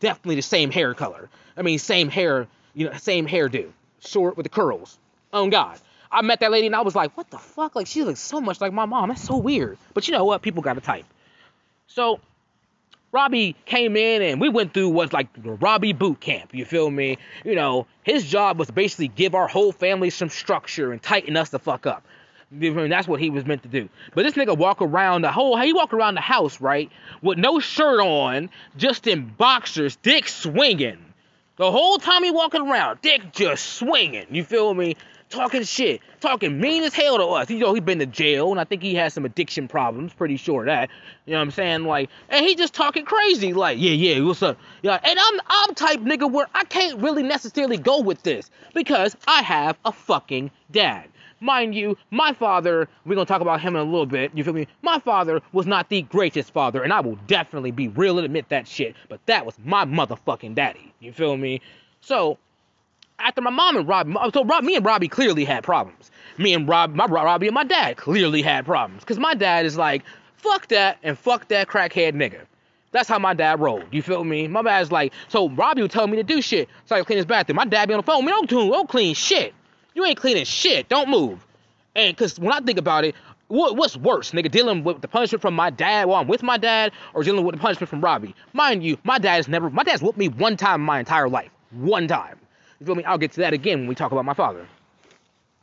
definitely 0.00 0.34
the 0.34 0.42
same 0.42 0.72
hair 0.72 0.92
color. 0.92 1.30
I 1.56 1.62
mean, 1.62 1.78
same 1.78 2.10
hair, 2.10 2.48
you 2.74 2.86
know, 2.86 2.96
same 2.98 3.28
hairdo, 3.28 3.70
short 4.00 4.36
with 4.36 4.44
the 4.44 4.50
curls. 4.50 4.98
Oh 5.32 5.48
God. 5.48 5.78
I 6.12 6.22
met 6.22 6.40
that 6.40 6.50
lady 6.50 6.66
and 6.66 6.74
I 6.74 6.80
was 6.80 6.96
like, 6.96 7.16
what 7.16 7.30
the 7.30 7.38
fuck? 7.38 7.76
Like, 7.76 7.86
she 7.86 8.02
looks 8.02 8.18
so 8.18 8.40
much 8.40 8.60
like 8.60 8.72
my 8.72 8.84
mom. 8.84 9.10
That's 9.10 9.22
so 9.22 9.36
weird. 9.36 9.78
But 9.94 10.08
you 10.08 10.12
know 10.12 10.24
what? 10.24 10.42
People 10.42 10.60
got 10.60 10.76
a 10.76 10.80
type. 10.80 11.04
So, 11.86 12.18
Robbie 13.12 13.54
came 13.64 13.96
in 13.96 14.20
and 14.20 14.40
we 14.40 14.48
went 14.48 14.74
through 14.74 14.88
what's 14.88 15.12
like 15.12 15.32
the 15.40 15.52
Robbie 15.52 15.92
boot 15.92 16.18
camp. 16.18 16.52
You 16.52 16.64
feel 16.64 16.90
me? 16.90 17.18
You 17.44 17.54
know, 17.54 17.86
his 18.02 18.28
job 18.28 18.58
was 18.58 18.68
basically 18.72 19.06
give 19.06 19.36
our 19.36 19.46
whole 19.46 19.70
family 19.70 20.10
some 20.10 20.30
structure 20.30 20.90
and 20.90 21.00
tighten 21.00 21.36
us 21.36 21.50
the 21.50 21.60
fuck 21.60 21.86
up. 21.86 22.04
That's 22.52 23.06
what 23.06 23.20
he 23.20 23.30
was 23.30 23.46
meant 23.46 23.62
to 23.62 23.68
do. 23.68 23.88
But 24.14 24.24
this 24.24 24.34
nigga 24.34 24.56
walk 24.56 24.82
around 24.82 25.22
the 25.22 25.30
whole, 25.30 25.56
he 25.56 25.72
walk 25.72 25.92
around 25.92 26.14
the 26.16 26.20
house, 26.20 26.60
right, 26.60 26.90
with 27.22 27.38
no 27.38 27.60
shirt 27.60 28.00
on, 28.00 28.50
just 28.76 29.06
in 29.06 29.26
boxers, 29.26 29.96
dick 29.96 30.28
swinging. 30.28 30.98
The 31.56 31.70
whole 31.70 31.98
time 31.98 32.24
he 32.24 32.30
walking 32.30 32.62
around, 32.62 33.02
dick 33.02 33.32
just 33.32 33.74
swinging. 33.74 34.26
You 34.30 34.42
feel 34.42 34.74
me? 34.74 34.96
Talking 35.28 35.62
shit, 35.62 36.00
talking 36.18 36.60
mean 36.60 36.82
as 36.82 36.92
hell 36.92 37.18
to 37.18 37.24
us. 37.24 37.50
You 37.50 37.60
know, 37.60 37.72
he 37.72 37.78
been 37.78 38.00
to 38.00 38.06
jail, 38.06 38.50
and 38.50 38.58
I 38.58 38.64
think 38.64 38.82
he 38.82 38.96
has 38.96 39.14
some 39.14 39.24
addiction 39.24 39.68
problems. 39.68 40.12
Pretty 40.12 40.36
sure 40.36 40.64
that. 40.64 40.90
You 41.24 41.34
know 41.34 41.38
what 41.38 41.42
I'm 41.42 41.50
saying? 41.52 41.84
Like, 41.84 42.10
and 42.30 42.44
he 42.44 42.56
just 42.56 42.74
talking 42.74 43.04
crazy. 43.04 43.52
Like, 43.52 43.78
yeah, 43.78 43.92
yeah, 43.92 44.20
what's 44.24 44.42
up? 44.42 44.58
Yeah, 44.82 44.98
and 45.00 45.16
I'm 45.16 45.40
I'm 45.46 45.74
type 45.76 46.00
nigga 46.00 46.28
where 46.28 46.48
I 46.52 46.64
can't 46.64 46.98
really 46.98 47.22
necessarily 47.22 47.76
go 47.76 48.00
with 48.00 48.24
this 48.24 48.50
because 48.74 49.16
I 49.28 49.42
have 49.42 49.78
a 49.84 49.92
fucking 49.92 50.50
dad. 50.72 51.06
Mind 51.42 51.74
you, 51.74 51.96
my 52.10 52.34
father, 52.34 52.86
we're 53.06 53.14
gonna 53.14 53.24
talk 53.24 53.40
about 53.40 53.62
him 53.62 53.74
in 53.74 53.80
a 53.80 53.84
little 53.84 54.04
bit, 54.04 54.30
you 54.34 54.44
feel 54.44 54.52
me? 54.52 54.66
My 54.82 54.98
father 54.98 55.40
was 55.52 55.66
not 55.66 55.88
the 55.88 56.02
greatest 56.02 56.52
father, 56.52 56.82
and 56.82 56.92
I 56.92 57.00
will 57.00 57.16
definitely 57.26 57.70
be 57.70 57.88
real 57.88 58.18
and 58.18 58.26
admit 58.26 58.50
that 58.50 58.68
shit, 58.68 58.94
but 59.08 59.24
that 59.24 59.46
was 59.46 59.54
my 59.64 59.86
motherfucking 59.86 60.54
daddy, 60.54 60.92
you 61.00 61.12
feel 61.12 61.38
me? 61.38 61.62
So, 62.02 62.36
after 63.18 63.40
my 63.40 63.50
mom 63.50 63.78
and 63.78 63.88
Robbie, 63.88 64.14
so 64.34 64.44
Rob, 64.44 64.64
me 64.64 64.76
and 64.76 64.84
Robbie 64.84 65.08
clearly 65.08 65.46
had 65.46 65.64
problems. 65.64 66.10
Me 66.36 66.52
and 66.52 66.68
Rob, 66.68 66.94
my 66.94 67.06
Robbie 67.06 67.48
and 67.48 67.54
my 67.54 67.64
dad 67.64 67.96
clearly 67.96 68.42
had 68.42 68.66
problems. 68.66 69.02
Cause 69.04 69.18
my 69.18 69.34
dad 69.34 69.64
is 69.64 69.78
like, 69.78 70.02
fuck 70.36 70.68
that 70.68 70.98
and 71.02 71.18
fuck 71.18 71.48
that 71.48 71.68
crackhead 71.68 72.14
nigga. 72.14 72.40
That's 72.92 73.08
how 73.08 73.18
my 73.18 73.34
dad 73.34 73.60
rolled. 73.60 73.84
You 73.92 74.02
feel 74.02 74.24
me? 74.24 74.48
My 74.48 74.62
dad's 74.62 74.90
like, 74.90 75.12
so 75.28 75.48
Robbie 75.50 75.82
would 75.82 75.90
tell 75.90 76.06
me 76.06 76.16
to 76.16 76.22
do 76.22 76.42
shit. 76.42 76.68
So 76.86 76.96
I 76.96 77.02
clean 77.02 77.18
his 77.18 77.26
bathroom. 77.26 77.56
My 77.56 77.64
dad 77.64 77.86
be 77.86 77.94
on 77.94 77.98
the 77.98 78.06
phone. 78.06 78.24
Me 78.24 78.32
don't 78.32 78.48
do, 78.48 78.70
don't 78.70 78.88
clean 78.88 79.14
shit. 79.14 79.54
You 79.94 80.04
ain't 80.04 80.18
cleaning 80.18 80.44
shit. 80.44 80.88
Don't 80.88 81.08
move. 81.08 81.44
And 81.96 82.16
cause 82.16 82.38
when 82.38 82.52
I 82.52 82.60
think 82.60 82.78
about 82.78 83.04
it, 83.04 83.14
what, 83.48 83.76
what's 83.76 83.96
worse, 83.96 84.30
nigga, 84.30 84.50
dealing 84.50 84.84
with 84.84 85.00
the 85.00 85.08
punishment 85.08 85.42
from 85.42 85.54
my 85.54 85.70
dad 85.70 86.06
while 86.06 86.20
I'm 86.20 86.28
with 86.28 86.42
my 86.42 86.56
dad, 86.56 86.92
or 87.14 87.24
dealing 87.24 87.44
with 87.44 87.56
the 87.56 87.60
punishment 87.60 87.90
from 87.90 88.00
Robbie? 88.00 88.34
Mind 88.52 88.84
you, 88.84 88.96
my 89.02 89.18
dad's 89.18 89.48
never, 89.48 89.70
my 89.70 89.82
dad's 89.82 90.02
whooped 90.02 90.18
me 90.18 90.28
one 90.28 90.56
time 90.56 90.80
in 90.82 90.86
my 90.86 91.00
entire 91.00 91.28
life. 91.28 91.50
One 91.72 92.06
time. 92.06 92.38
You 92.78 92.86
feel 92.86 92.94
me? 92.94 93.04
I'll 93.04 93.18
get 93.18 93.32
to 93.32 93.40
that 93.40 93.52
again 93.52 93.80
when 93.80 93.88
we 93.88 93.96
talk 93.96 94.12
about 94.12 94.24
my 94.24 94.34
father. 94.34 94.66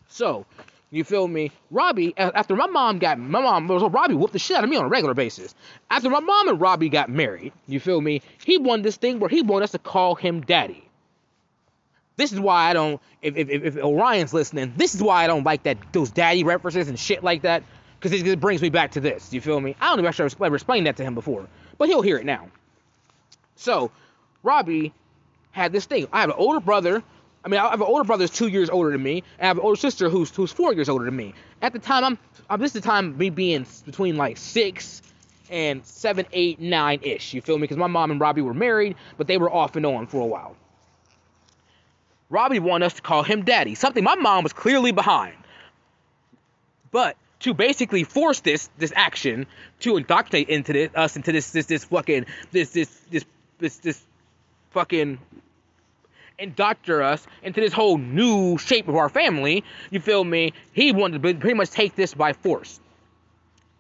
So, 0.09 0.45
you 0.91 1.03
feel 1.03 1.27
me? 1.27 1.51
Robbie, 1.71 2.13
after 2.17 2.55
my 2.55 2.67
mom 2.67 2.99
got 2.99 3.19
my 3.19 3.41
mom, 3.41 3.67
so 3.67 3.89
Robbie 3.89 4.15
whooped 4.15 4.33
the 4.33 4.39
shit 4.39 4.57
out 4.57 4.63
of 4.63 4.69
me 4.69 4.77
on 4.77 4.85
a 4.85 4.89
regular 4.89 5.13
basis. 5.13 5.55
After 5.89 6.09
my 6.09 6.19
mom 6.19 6.49
and 6.49 6.61
Robbie 6.61 6.89
got 6.89 7.09
married, 7.09 7.53
you 7.67 7.79
feel 7.79 8.01
me? 8.01 8.21
He 8.45 8.57
won 8.57 8.81
this 8.81 8.97
thing 8.97 9.19
where 9.19 9.29
he 9.29 9.41
wanted 9.41 9.65
us 9.65 9.71
to 9.71 9.79
call 9.79 10.15
him 10.15 10.41
daddy. 10.41 10.86
This 12.17 12.33
is 12.33 12.39
why 12.39 12.69
I 12.69 12.73
don't. 12.73 13.01
If, 13.21 13.37
if, 13.37 13.49
if 13.49 13.77
Orion's 13.77 14.33
listening, 14.33 14.73
this 14.75 14.93
is 14.93 15.01
why 15.01 15.23
I 15.23 15.27
don't 15.27 15.43
like 15.43 15.63
that 15.63 15.77
those 15.93 16.11
daddy 16.11 16.43
references 16.43 16.89
and 16.89 16.99
shit 16.99 17.23
like 17.23 17.43
that, 17.43 17.63
because 17.99 18.21
it, 18.21 18.39
brings 18.39 18.61
me 18.61 18.69
back 18.69 18.91
to 18.91 18.99
this. 18.99 19.31
You 19.31 19.39
feel 19.39 19.59
me? 19.59 19.75
I 19.79 19.87
don't 19.95 20.03
know 20.03 20.09
if 20.09 20.41
I 20.41 20.45
ever 20.45 20.55
explained 20.55 20.87
that 20.87 20.97
to 20.97 21.03
him 21.03 21.15
before, 21.15 21.47
but 21.77 21.87
he'll 21.87 22.01
hear 22.01 22.17
it 22.17 22.25
now. 22.25 22.47
So, 23.55 23.91
Robbie 24.43 24.93
had 25.51 25.71
this 25.71 25.85
thing. 25.85 26.07
I 26.11 26.21
have 26.21 26.29
an 26.29 26.35
older 26.37 26.59
brother 26.59 27.03
I 27.47 27.49
mean, 27.49 27.61
I 27.61 27.69
have 27.69 27.79
an 27.79 27.87
older 27.87 28.03
brother 28.03 28.23
who's 28.23 28.31
two 28.31 28.49
years 28.49 28.69
older 28.69 28.91
than 28.91 29.01
me, 29.01 29.23
and 29.39 29.45
I 29.45 29.47
have 29.47 29.57
an 29.57 29.63
older 29.63 29.79
sister 29.79 30.09
who's 30.09 30.35
who's 30.35 30.51
four 30.51 30.73
years 30.73 30.89
older 30.89 31.05
than 31.05 31.15
me. 31.15 31.33
At 31.61 31.71
the 31.71 31.79
time, 31.79 32.03
I'm, 32.03 32.17
I'm 32.49 32.59
this 32.59 32.75
is 32.75 32.81
the 32.81 32.87
time 32.87 33.17
me 33.17 33.29
being 33.29 33.65
between 33.85 34.17
like 34.17 34.35
six 34.35 35.01
and 35.49 35.85
seven, 35.85 36.25
eight, 36.33 36.59
nine 36.59 36.99
ish. 37.03 37.33
You 37.33 37.41
feel 37.41 37.57
me? 37.57 37.61
Because 37.61 37.77
my 37.77 37.87
mom 37.87 38.11
and 38.11 38.19
Robbie 38.19 38.41
were 38.41 38.53
married, 38.53 38.97
but 39.17 39.27
they 39.27 39.37
were 39.37 39.49
off 39.49 39.77
and 39.77 39.85
on 39.85 40.07
for 40.07 40.19
a 40.19 40.25
while. 40.25 40.57
Robbie 42.29 42.59
wanted 42.59 42.87
us 42.87 42.93
to 42.95 43.01
call 43.01 43.23
him 43.23 43.43
daddy, 43.43 43.75
something 43.75 44.03
my 44.03 44.15
mom 44.15 44.43
was 44.43 44.53
clearly 44.53 44.91
behind. 44.91 45.35
But 46.91 47.15
to 47.41 47.53
basically 47.53 48.03
force 48.03 48.39
this 48.41 48.69
this 48.77 48.91
action 48.95 49.45
to 49.81 49.97
indoctrinate 49.97 50.49
into 50.49 50.73
this, 50.73 50.89
us 50.95 51.15
into 51.15 51.31
this 51.31 51.51
this 51.51 51.67
this 51.67 51.85
fucking 51.85 52.25
this 52.51 52.71
this 52.71 52.89
this 53.11 53.25
this 53.59 53.77
this 53.77 54.01
fucking 54.71 55.19
indoctor 56.39 57.01
us 57.01 57.25
into 57.41 57.61
this 57.61 57.73
whole 57.73 57.97
new 57.97 58.57
shape 58.57 58.87
of 58.87 58.95
our 58.95 59.09
family, 59.09 59.63
you 59.89 59.99
feel 59.99 60.23
me? 60.23 60.53
He 60.73 60.91
wanted 60.91 61.21
to 61.21 61.33
pretty 61.33 61.55
much 61.55 61.71
take 61.71 61.95
this 61.95 62.13
by 62.13 62.33
force. 62.33 62.79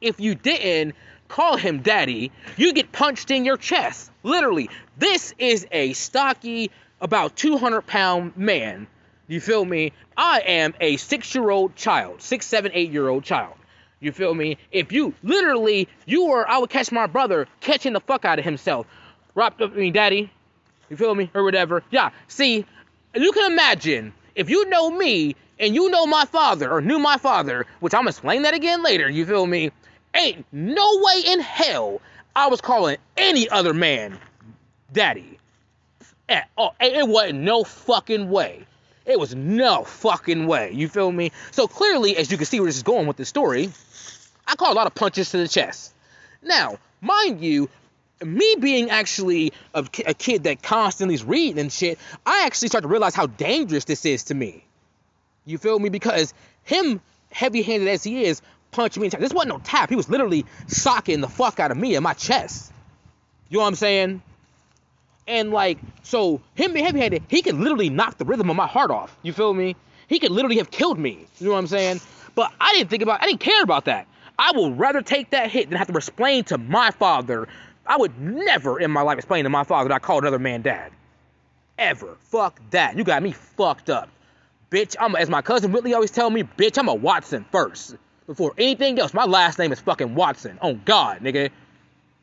If 0.01 0.19
you 0.19 0.35
didn't 0.35 0.95
call 1.27 1.57
him 1.57 1.81
daddy, 1.81 2.31
you 2.55 2.73
get 2.73 2.91
punched 2.91 3.31
in 3.31 3.45
your 3.45 3.57
chest. 3.57 4.11
Literally. 4.23 4.69
This 4.97 5.33
is 5.37 5.67
a 5.71 5.93
stocky, 5.93 6.71
about 7.01 7.35
200 7.35 7.81
pound 7.81 8.35
man. 8.37 8.87
You 9.27 9.41
feel 9.41 9.65
me? 9.65 9.91
I 10.15 10.41
am 10.45 10.73
a 10.79 10.97
six 10.97 11.33
year 11.35 11.49
old 11.49 11.75
child, 11.75 12.21
six, 12.21 12.45
seven, 12.45 12.71
eight 12.73 12.91
year 12.91 13.07
old 13.07 13.23
child. 13.23 13.55
You 13.99 14.11
feel 14.11 14.33
me? 14.33 14.57
If 14.71 14.91
you 14.91 15.13
literally, 15.23 15.87
you 16.05 16.27
were, 16.27 16.47
I 16.47 16.59
would 16.59 16.69
catch 16.69 16.91
my 16.91 17.07
brother 17.07 17.47
catching 17.61 17.93
the 17.93 17.99
fuck 17.99 18.25
out 18.25 18.39
of 18.39 18.45
himself. 18.45 18.85
Rob, 19.35 19.55
I 19.59 19.67
mean, 19.67 19.93
daddy, 19.93 20.31
you 20.89 20.97
feel 20.97 21.13
me? 21.15 21.29
Or 21.33 21.43
whatever. 21.43 21.83
Yeah. 21.89 22.11
See, 22.27 22.65
you 23.15 23.31
can 23.31 23.51
imagine 23.51 24.13
if 24.35 24.49
you 24.49 24.69
know 24.69 24.89
me 24.89 25.35
and 25.59 25.73
you 25.73 25.89
know 25.89 26.05
my 26.05 26.25
father 26.25 26.71
or 26.71 26.81
knew 26.81 26.99
my 26.99 27.17
father, 27.17 27.65
which 27.79 27.93
I'm 27.93 28.01
gonna 28.01 28.09
explain 28.09 28.43
that 28.43 28.53
again 28.53 28.83
later. 28.83 29.09
You 29.09 29.25
feel 29.25 29.45
me? 29.47 29.71
Ain't 30.15 30.45
no 30.51 31.01
way 31.01 31.23
in 31.25 31.39
hell 31.39 32.01
I 32.35 32.47
was 32.47 32.61
calling 32.61 32.97
any 33.17 33.49
other 33.49 33.73
man 33.73 34.17
daddy. 34.93 35.39
At 36.29 36.49
all. 36.57 36.75
It 36.79 37.07
wasn't 37.07 37.39
no 37.39 37.63
fucking 37.63 38.29
way. 38.29 38.65
It 39.05 39.17
was 39.17 39.33
no 39.33 39.83
fucking 39.83 40.47
way. 40.47 40.71
You 40.73 40.89
feel 40.89 41.11
me? 41.11 41.31
So 41.51 41.67
clearly, 41.67 42.17
as 42.17 42.29
you 42.29 42.37
can 42.37 42.45
see 42.45 42.59
where 42.59 42.67
this 42.67 42.75
is 42.75 42.83
going 42.83 43.07
with 43.07 43.15
the 43.15 43.25
story, 43.25 43.71
I 44.45 44.55
call 44.55 44.73
a 44.73 44.75
lot 44.75 44.87
of 44.87 44.95
punches 44.95 45.31
to 45.31 45.37
the 45.37 45.47
chest. 45.47 45.93
Now, 46.41 46.77
mind 46.99 47.41
you, 47.41 47.69
me 48.21 48.55
being 48.59 48.89
actually 48.89 49.53
a, 49.73 49.87
a 50.05 50.13
kid 50.13 50.43
that 50.43 50.61
constantly 50.61 51.15
is 51.15 51.23
reading 51.23 51.59
and 51.59 51.71
shit, 51.71 51.99
I 52.25 52.45
actually 52.45 52.67
start 52.67 52.81
to 52.81 52.89
realize 52.89 53.15
how 53.15 53.27
dangerous 53.27 53.85
this 53.85 54.05
is 54.05 54.25
to 54.25 54.33
me. 54.33 54.65
You 55.45 55.57
feel 55.57 55.79
me? 55.79 55.87
Because 55.87 56.33
him, 56.63 56.99
heavy-handed 57.31 57.87
as 57.87 58.03
he 58.03 58.25
is, 58.25 58.41
punching 58.71 58.99
me 58.99 59.05
in 59.05 59.09
the 59.11 59.17
chest. 59.17 59.21
This 59.21 59.33
wasn't 59.33 59.53
no 59.53 59.61
tap. 59.63 59.89
He 59.89 59.95
was 59.95 60.09
literally 60.09 60.45
socking 60.67 61.21
the 61.21 61.29
fuck 61.29 61.61
out 61.61 61.71
of 61.71 61.77
me 61.77 61.95
in 61.95 62.03
my 62.03 62.13
chest. 62.13 62.73
You 63.49 63.57
know 63.57 63.61
what 63.61 63.69
I'm 63.69 63.75
saying? 63.75 64.21
And 65.27 65.51
like, 65.51 65.77
so 66.03 66.41
him 66.55 66.73
being 66.73 66.85
heavy-handed, 66.85 67.23
he 67.27 67.41
could 67.41 67.55
literally 67.55 67.89
knock 67.89 68.17
the 68.17 68.25
rhythm 68.25 68.49
of 68.49 68.55
my 68.55 68.67
heart 68.67 68.91
off. 68.91 69.17
You 69.23 69.33
feel 69.33 69.53
me? 69.53 69.75
He 70.07 70.19
could 70.19 70.31
literally 70.31 70.57
have 70.57 70.71
killed 70.71 70.97
me. 70.97 71.27
You 71.39 71.47
know 71.47 71.53
what 71.53 71.59
I'm 71.59 71.67
saying? 71.67 71.99
But 72.35 72.53
I 72.61 72.73
didn't 72.73 72.89
think 72.89 73.03
about. 73.03 73.21
I 73.21 73.25
didn't 73.25 73.41
care 73.41 73.61
about 73.61 73.85
that. 73.85 74.07
I 74.39 74.51
would 74.55 74.77
rather 74.77 75.01
take 75.01 75.31
that 75.31 75.49
hit 75.49 75.69
than 75.69 75.77
have 75.77 75.87
to 75.87 75.97
explain 75.97 76.43
to 76.45 76.57
my 76.57 76.91
father 76.91 77.47
I 77.87 77.97
would 77.97 78.19
never 78.19 78.79
in 78.79 78.91
my 78.91 79.01
life 79.01 79.17
explain 79.17 79.45
to 79.45 79.49
my 79.49 79.63
father 79.63 79.89
that 79.89 79.95
I 79.95 79.99
called 79.99 80.23
another 80.23 80.39
man 80.39 80.61
dad. 80.61 80.91
Ever. 81.77 82.17
Fuck 82.19 82.59
that. 82.71 82.97
You 82.97 83.03
got 83.03 83.23
me 83.23 83.31
fucked 83.31 83.89
up. 83.89 84.09
Bitch, 84.69 84.95
I'm 84.99 85.15
as 85.15 85.29
my 85.29 85.41
cousin 85.41 85.71
Whitley 85.71 85.93
always 85.93 86.11
tell 86.11 86.29
me, 86.29 86.43
bitch, 86.43 86.77
I'm 86.77 86.89
a 86.89 86.93
Watson 86.93 87.45
first. 87.51 87.95
Before 88.25 88.53
anything 88.57 88.99
else. 88.99 89.13
My 89.13 89.23
last 89.23 89.57
name 89.57 89.71
is 89.71 89.79
fucking 89.79 90.13
Watson. 90.13 90.59
On 90.61 90.81
God, 90.83 91.21
nigga. 91.21 91.49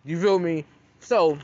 You 0.04 0.20
feel 0.20 0.38
me? 0.38 0.66
So, 1.00 1.38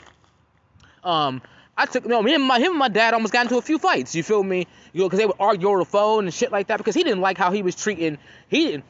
um, 1.04 1.42
I 1.76 1.86
took 1.86 2.04
no 2.06 2.22
me 2.22 2.34
and 2.34 2.44
my 2.44 2.58
him 2.58 2.72
and 2.72 2.78
my 2.78 2.88
dad 2.88 3.14
almost 3.14 3.32
got 3.32 3.46
into 3.46 3.56
a 3.56 3.62
few 3.62 3.78
fights. 3.78 4.14
You 4.14 4.22
feel 4.22 4.42
me? 4.42 4.66
You 4.92 5.00
know, 5.00 5.06
because 5.06 5.18
they 5.18 5.26
would 5.26 5.36
argue 5.40 5.68
over 5.68 5.78
the 5.78 5.84
phone 5.84 6.24
and 6.24 6.34
shit 6.34 6.52
like 6.52 6.66
that 6.68 6.78
because 6.78 6.94
he 6.94 7.02
didn't 7.02 7.20
like 7.20 7.38
how 7.38 7.50
he 7.50 7.62
was 7.62 7.74
treating. 7.74 8.18
He 8.48 8.66
didn't. 8.66 8.84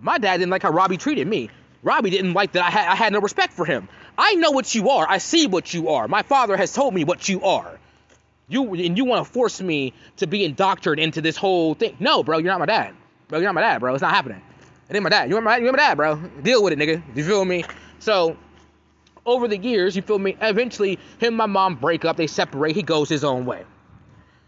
My 0.00 0.18
dad 0.18 0.38
didn't 0.38 0.50
like 0.50 0.62
how 0.62 0.70
Robbie 0.70 0.96
treated 0.96 1.26
me. 1.26 1.50
Robbie 1.82 2.10
didn't 2.10 2.32
like 2.32 2.52
that 2.52 2.64
I 2.64 2.70
had 2.70 2.88
I 2.88 2.94
had 2.94 3.12
no 3.12 3.20
respect 3.20 3.52
for 3.52 3.64
him. 3.64 3.88
I 4.18 4.34
know 4.34 4.50
what 4.50 4.74
you 4.74 4.90
are. 4.90 5.06
I 5.08 5.18
see 5.18 5.46
what 5.46 5.74
you 5.74 5.90
are. 5.90 6.08
My 6.08 6.22
father 6.22 6.56
has 6.56 6.72
told 6.72 6.94
me 6.94 7.04
what 7.04 7.28
you 7.28 7.42
are. 7.42 7.78
You 8.48 8.74
and 8.74 8.96
you 8.96 9.04
want 9.04 9.26
to 9.26 9.32
force 9.32 9.60
me 9.60 9.92
to 10.18 10.26
be 10.26 10.44
indoctrinated 10.44 11.04
into 11.04 11.20
this 11.20 11.36
whole 11.36 11.74
thing. 11.74 11.96
No, 11.98 12.22
bro, 12.22 12.38
you're 12.38 12.52
not 12.52 12.60
my 12.60 12.66
dad. 12.66 12.94
Bro, 13.28 13.40
you're 13.40 13.48
not 13.48 13.54
my 13.54 13.60
dad, 13.60 13.80
bro. 13.80 13.92
It's 13.94 14.02
not 14.02 14.14
happening. 14.14 14.40
It 14.88 14.94
ain't 14.94 15.02
my 15.02 15.10
dad. 15.10 15.28
You're 15.28 15.40
my, 15.40 15.56
you're 15.56 15.72
my 15.72 15.78
dad, 15.78 15.96
bro. 15.96 16.16
Deal 16.42 16.62
with 16.62 16.72
it, 16.72 16.78
nigga. 16.78 17.02
You 17.16 17.24
feel 17.24 17.44
me? 17.44 17.64
So, 17.98 18.36
over 19.26 19.48
the 19.48 19.58
years, 19.58 19.96
you 19.96 20.02
feel 20.02 20.18
me? 20.18 20.36
Eventually, 20.40 20.98
him 21.18 21.28
and 21.28 21.36
my 21.36 21.46
mom 21.46 21.74
break 21.74 22.04
up. 22.04 22.16
They 22.16 22.26
separate. 22.26 22.74
He 22.74 22.82
goes 22.82 23.08
his 23.08 23.24
own 23.24 23.44
way. 23.44 23.64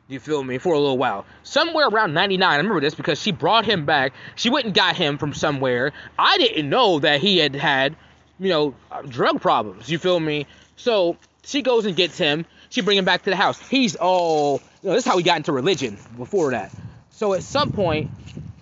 You 0.07 0.21
feel 0.21 0.43
me? 0.43 0.57
For 0.57 0.73
a 0.73 0.79
little 0.79 0.97
while. 0.97 1.27
Somewhere 1.43 1.89
around 1.89 2.15
99, 2.15 2.49
I 2.49 2.57
remember 2.57 2.81
this 2.81 2.95
because 2.95 3.21
she 3.21 3.31
brought 3.31 3.67
him 3.67 3.85
back. 3.85 4.15
She 4.37 4.49
went 4.49 4.65
and 4.65 4.75
got 4.75 4.97
him 4.97 5.19
from 5.19 5.35
somewhere. 5.35 5.93
I 6.19 6.39
didn't 6.39 6.71
know 6.71 7.01
that 7.01 7.21
he 7.21 7.37
had 7.37 7.55
had 7.55 7.95
you 8.39 8.49
know, 8.49 8.75
drug 9.09 9.41
problems. 9.41 9.89
You 9.91 9.99
feel 9.99 10.19
me? 10.19 10.47
So 10.77 11.17
she 11.45 11.63
goes 11.63 11.87
and 11.87 11.97
gets 11.97 12.17
him. 12.17 12.47
She 12.71 12.83
bring 12.83 12.99
him 12.99 13.05
back 13.05 13.23
to 13.25 13.31
the 13.31 13.37
house. 13.37 13.59
He's 13.69 13.97
all, 13.97 14.61
you 14.83 14.89
know, 14.89 14.95
this 14.95 15.05
is 15.05 15.11
how 15.11 15.17
we 15.17 15.23
got 15.23 15.39
into 15.39 15.53
religion 15.53 15.99
before 16.17 16.51
that. 16.53 16.73
So 17.11 17.35
at 17.35 17.43
some 17.43 17.71
point, 17.71 18.11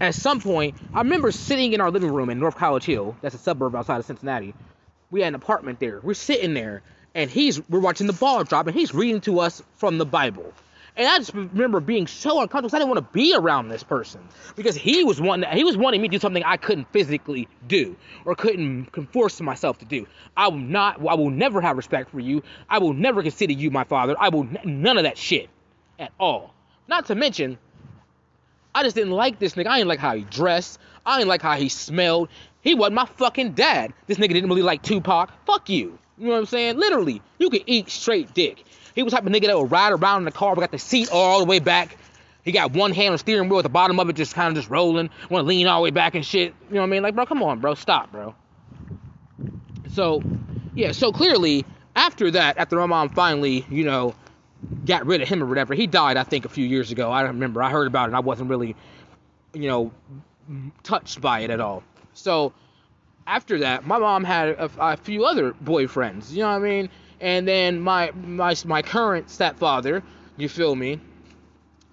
at 0.01 0.15
some 0.15 0.41
point, 0.41 0.77
I 0.95 0.99
remember 0.99 1.31
sitting 1.33 1.73
in 1.73 1.81
our 1.81 1.91
living 1.91 2.13
room 2.13 2.31
in 2.31 2.39
North 2.39 2.57
College 2.57 2.85
Hill. 2.85 3.17
That's 3.21 3.35
a 3.35 3.39
suburb 3.39 3.75
outside 3.75 3.99
of 3.99 4.07
Cincinnati. 4.07 4.55
We 5.11 5.21
had 5.21 5.29
an 5.29 5.35
apartment 5.35 5.81
there. 5.81 6.01
We're 6.03 6.15
sitting 6.15 6.55
there, 6.55 6.83
and 7.15 7.31
he's 7.31 7.61
we're 7.69 7.81
watching 7.81 8.07
the 8.07 8.13
ball 8.13 8.45
drop, 8.45 8.67
and 8.67 8.77
he's 8.77 8.95
reading 8.95 9.21
to 9.23 9.41
us 9.41 9.63
from 9.77 9.99
the 9.99 10.07
Bible. 10.07 10.53
And 10.97 11.07
I 11.07 11.19
just 11.19 11.35
remember 11.35 11.81
being 11.81 12.07
so 12.07 12.41
uncomfortable 12.41 12.75
I 12.75 12.79
didn't 12.79 12.91
want 12.91 13.07
to 13.07 13.13
be 13.13 13.35
around 13.37 13.69
this 13.69 13.83
person 13.83 14.23
because 14.57 14.75
he 14.75 15.05
was 15.05 15.21
wanting 15.21 15.51
he 15.51 15.63
was 15.63 15.77
wanting 15.77 16.01
me 16.01 16.09
to 16.09 16.13
do 16.13 16.21
something 16.21 16.43
I 16.43 16.57
couldn't 16.57 16.91
physically 16.91 17.49
do 17.67 17.97
or 18.25 18.35
couldn't 18.35 18.89
force 19.13 19.39
myself 19.43 19.79
to 19.79 19.85
do. 19.85 20.07
I 20.37 20.49
will 20.49 20.57
not. 20.57 20.99
I 21.07 21.15
will 21.15 21.31
never 21.31 21.61
have 21.61 21.77
respect 21.77 22.11
for 22.11 22.21
you. 22.21 22.43
I 22.71 22.79
will 22.79 22.95
never 22.95 23.23
consider 23.23 23.53
you 23.53 23.71
my 23.71 23.85
father. 23.85 24.17
I 24.19 24.31
will 24.31 24.49
none 24.65 24.97
of 24.97 25.05
that 25.05 25.19
shit 25.19 25.51
at 25.99 26.13
all. 26.19 26.55
Not 26.89 27.07
to 27.07 27.15
mention, 27.15 27.59
I 28.75 28.83
just 28.83 28.97
didn't 28.97 29.13
like 29.13 29.39
this 29.39 29.55
nigga. 29.55 29.67
I 29.67 29.79
didn't 29.79 29.89
like 29.89 29.99
how 29.99 30.15
he 30.15 30.23
dressed. 30.23 30.79
I 31.05 31.19
didn't 31.19 31.29
like 31.29 31.43
how 31.43 31.57
he 31.57 31.69
smelled. 31.69 32.31
He 32.67 32.75
wasn't 32.75 32.97
my 32.97 33.07
fucking 33.07 33.53
dad. 33.53 33.93
This 34.09 34.19
nigga 34.19 34.31
didn't 34.31 34.49
really 34.49 34.63
like 34.63 34.83
Tupac. 34.83 35.31
Fuck 35.47 35.69
you. 35.69 35.97
You 36.19 36.27
know 36.27 36.33
what 36.33 36.39
I'm 36.39 36.47
saying? 36.47 36.79
Literally, 36.79 37.23
you 37.39 37.49
could 37.49 37.63
eat 37.67 37.89
straight 37.91 38.35
dick. 38.35 38.65
He 38.97 39.05
was 39.05 39.13
type 39.13 39.25
of 39.25 39.31
nigga 39.31 39.47
that 39.47 39.57
would 39.57 39.71
ride 39.71 39.93
around 39.93 40.23
in 40.23 40.25
the 40.25 40.33
car, 40.33 40.53
but 40.53 40.63
got 40.63 40.73
the 40.73 40.79
seat 40.81 41.09
all 41.13 41.39
the 41.39 41.45
way 41.45 41.61
back. 41.61 41.97
He 42.45 42.51
got 42.51 42.73
one 42.73 42.91
hand 42.91 43.11
on 43.11 43.13
the 43.13 43.19
steering 43.19 43.49
wheel 43.49 43.61
at 43.61 43.63
the 43.63 43.69
bottom 43.69 44.01
of 44.01 44.09
it, 44.09 44.17
just 44.17 44.35
kind 44.35 44.49
of 44.49 44.57
just 44.57 44.69
rolling. 44.69 45.11
Want 45.31 45.45
to 45.45 45.47
lean 45.47 45.69
all 45.69 45.79
the 45.79 45.85
way 45.85 45.91
back 45.93 46.17
and 46.17 46.27
shit. 46.27 46.55
You 46.69 46.75
know 46.75 46.81
what 46.81 46.89
I 46.89 46.91
mean? 46.91 47.03
Like, 47.05 47.15
bro, 47.15 47.25
come 47.25 47.41
on, 47.41 47.61
bro, 47.61 47.75
stop, 47.75 48.11
bro. 48.11 48.35
So, 49.93 50.21
yeah. 50.75 50.91
So 50.91 51.13
clearly, 51.13 51.65
after 51.95 52.33
that, 52.33 52.59
after 52.59 52.77
my 52.79 52.87
mom 52.87 53.11
finally, 53.11 53.65
you 53.71 53.85
know, 53.85 54.17
got 54.85 55.07
rid 55.07 55.23
of 55.23 55.29
him 55.29 55.41
or 55.41 55.47
whatever. 55.47 55.75
He 55.75 55.87
died, 55.87 56.17
I 56.17 56.25
think, 56.25 56.45
a 56.45 56.49
few 56.49 56.67
years 56.67 56.91
ago. 56.91 57.13
I 57.13 57.23
don't 57.23 57.35
remember. 57.35 57.63
I 57.63 57.71
heard 57.71 57.87
about 57.87 58.09
it. 58.09 58.15
I 58.17 58.21
wasn't 58.21 58.51
really, 58.51 58.75
you 59.55 59.69
know, 59.69 59.93
touched 60.83 61.21
by 61.21 61.41
it 61.41 61.51
at 61.51 61.61
all. 61.61 61.85
So 62.17 62.53
after 63.27 63.59
that, 63.61 63.87
my 63.87 63.99
mom 63.99 64.25
had 64.25 64.51
a, 64.51 64.71
a 64.79 64.97
few 64.97 65.25
other 65.25 65.53
boyfriends. 65.53 66.33
You 66.33 66.41
know 66.41 66.49
what 66.49 66.57
I 66.57 66.59
mean? 66.59 66.89
And 67.21 67.47
then 67.47 67.81
my 67.81 68.13
my 68.13 68.55
my 68.65 68.83
current 68.83 69.31
stepfather, 69.31 70.03
you 70.37 70.49
feel 70.49 70.75
me? 70.75 71.01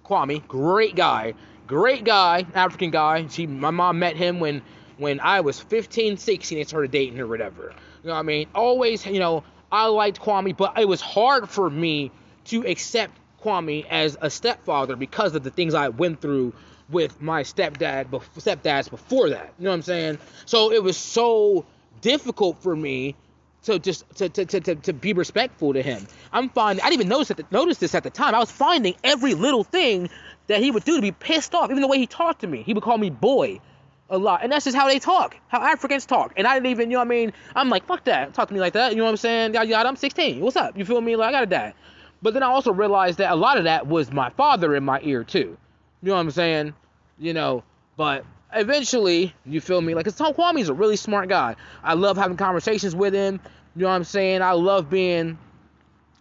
Kwame, 0.05 0.45
great 0.47 0.95
guy, 0.95 1.33
great 1.65 2.03
guy, 2.03 2.45
African 2.53 2.91
guy. 2.91 3.25
She, 3.27 3.47
my 3.47 3.71
mom 3.71 3.99
met 3.99 4.17
him 4.17 4.39
when 4.39 4.61
when 4.97 5.19
I 5.19 5.41
was 5.41 5.59
15, 5.59 6.17
16 6.17 6.57
and 6.57 6.67
started 6.67 6.91
dating 6.91 7.19
or 7.19 7.27
whatever. 7.27 7.73
You 8.03 8.09
know 8.09 8.13
what 8.13 8.19
I 8.19 8.23
mean? 8.23 8.47
Always, 8.53 9.05
you 9.05 9.19
know, 9.19 9.43
I 9.71 9.87
liked 9.87 10.21
Kwame, 10.21 10.55
but 10.55 10.77
it 10.77 10.87
was 10.87 11.01
hard 11.01 11.49
for 11.49 11.69
me 11.69 12.11
to 12.45 12.65
accept 12.67 13.17
Kwame 13.43 13.85
as 13.89 14.17
a 14.21 14.29
stepfather 14.29 14.95
because 14.95 15.35
of 15.35 15.43
the 15.43 15.49
things 15.49 15.73
I 15.73 15.89
went 15.89 16.21
through 16.21 16.53
with 16.93 17.21
my 17.21 17.43
stepdad, 17.43 18.05
stepdads 18.05 18.89
before 18.89 19.29
that. 19.29 19.53
You 19.59 19.65
know 19.65 19.71
what 19.71 19.75
I'm 19.75 19.81
saying? 19.81 20.17
So 20.45 20.71
it 20.71 20.81
was 20.81 20.95
so 20.95 21.65
difficult 22.01 22.61
for 22.61 22.75
me 22.75 23.15
to 23.63 23.79
just 23.79 24.03
to, 24.17 24.29
to, 24.29 24.45
to, 24.45 24.75
to, 24.75 24.93
be 24.93 25.13
respectful 25.13 25.73
to 25.73 25.81
him. 25.81 26.05
I'm 26.31 26.49
finding 26.49 26.83
I 26.83 26.89
didn't 26.89 27.01
even 27.01 27.09
notice 27.09 27.31
it, 27.31 27.51
notice 27.51 27.77
this 27.77 27.95
at 27.95 28.03
the 28.03 28.09
time. 28.09 28.35
I 28.35 28.39
was 28.39 28.51
finding 28.51 28.95
every 29.03 29.33
little 29.33 29.63
thing 29.63 30.09
that 30.47 30.61
he 30.61 30.71
would 30.71 30.83
do 30.83 30.95
to 30.95 31.01
be 31.01 31.11
pissed 31.11 31.55
off. 31.55 31.71
Even 31.71 31.81
the 31.81 31.87
way 31.87 31.97
he 31.97 32.07
talked 32.07 32.41
to 32.41 32.47
me, 32.47 32.63
he 32.63 32.73
would 32.73 32.83
call 32.83 32.97
me 32.97 33.09
boy 33.09 33.59
a 34.09 34.17
lot, 34.17 34.43
and 34.43 34.51
that's 34.51 34.65
just 34.65 34.75
how 34.75 34.87
they 34.87 34.99
talk, 34.99 35.37
how 35.47 35.61
Africans 35.61 36.05
talk. 36.05 36.33
And 36.35 36.45
I 36.45 36.55
didn't 36.55 36.67
even, 36.67 36.91
you 36.91 36.95
know 36.95 36.99
what 36.99 37.07
I 37.07 37.09
mean? 37.09 37.33
I'm 37.55 37.69
like, 37.69 37.85
fuck 37.85 38.03
that, 38.03 38.33
talk 38.33 38.49
to 38.49 38.53
me 38.53 38.59
like 38.59 38.73
that. 38.73 38.91
You 38.91 38.97
know 38.97 39.05
what 39.05 39.11
I'm 39.11 39.17
saying? 39.17 39.53
Yada 39.53 39.67
yada. 39.67 39.89
I'm 39.89 39.95
16. 39.95 40.41
What's 40.41 40.57
up? 40.57 40.77
You 40.77 40.85
feel 40.85 41.01
me? 41.01 41.15
Like 41.15 41.29
I 41.29 41.31
got 41.31 41.43
a 41.43 41.47
dad. 41.47 41.73
But 42.21 42.33
then 42.33 42.43
I 42.43 42.47
also 42.47 42.71
realized 42.71 43.17
that 43.19 43.31
a 43.31 43.35
lot 43.35 43.57
of 43.57 43.63
that 43.63 43.87
was 43.87 44.11
my 44.11 44.29
father 44.29 44.75
in 44.75 44.83
my 44.83 44.99
ear 45.03 45.23
too. 45.23 45.57
You 46.01 46.09
know 46.09 46.13
what 46.15 46.19
I'm 46.19 46.31
saying? 46.31 46.73
You 47.23 47.33
know, 47.33 47.63
but 47.95 48.25
eventually, 48.53 49.33
you 49.45 49.61
feel 49.61 49.79
me? 49.79 49.95
Like, 49.95 50.03
cause 50.03 50.15
Tom 50.17 50.33
Kwame's 50.33 50.67
a 50.67 50.73
really 50.73 50.97
smart 50.97 51.29
guy. 51.29 51.55
I 51.81 51.93
love 51.93 52.17
having 52.17 52.35
conversations 52.35 52.93
with 52.93 53.13
him. 53.13 53.39
You 53.77 53.83
know 53.83 53.87
what 53.87 53.95
I'm 53.95 54.03
saying? 54.03 54.41
I 54.41 54.51
love 54.51 54.89
being, 54.89 55.37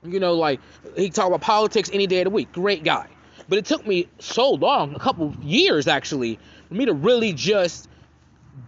you 0.04 0.20
know, 0.20 0.34
like 0.34 0.60
he 0.96 1.10
talk 1.10 1.26
about 1.26 1.40
politics 1.40 1.90
any 1.92 2.06
day 2.06 2.20
of 2.20 2.26
the 2.26 2.30
week. 2.30 2.52
Great 2.52 2.84
guy. 2.84 3.08
But 3.48 3.58
it 3.58 3.64
took 3.64 3.84
me 3.84 4.06
so 4.20 4.52
long, 4.52 4.94
a 4.94 5.00
couple 5.00 5.34
years 5.42 5.88
actually, 5.88 6.38
for 6.68 6.74
me 6.74 6.84
to 6.84 6.92
really 6.92 7.32
just 7.32 7.88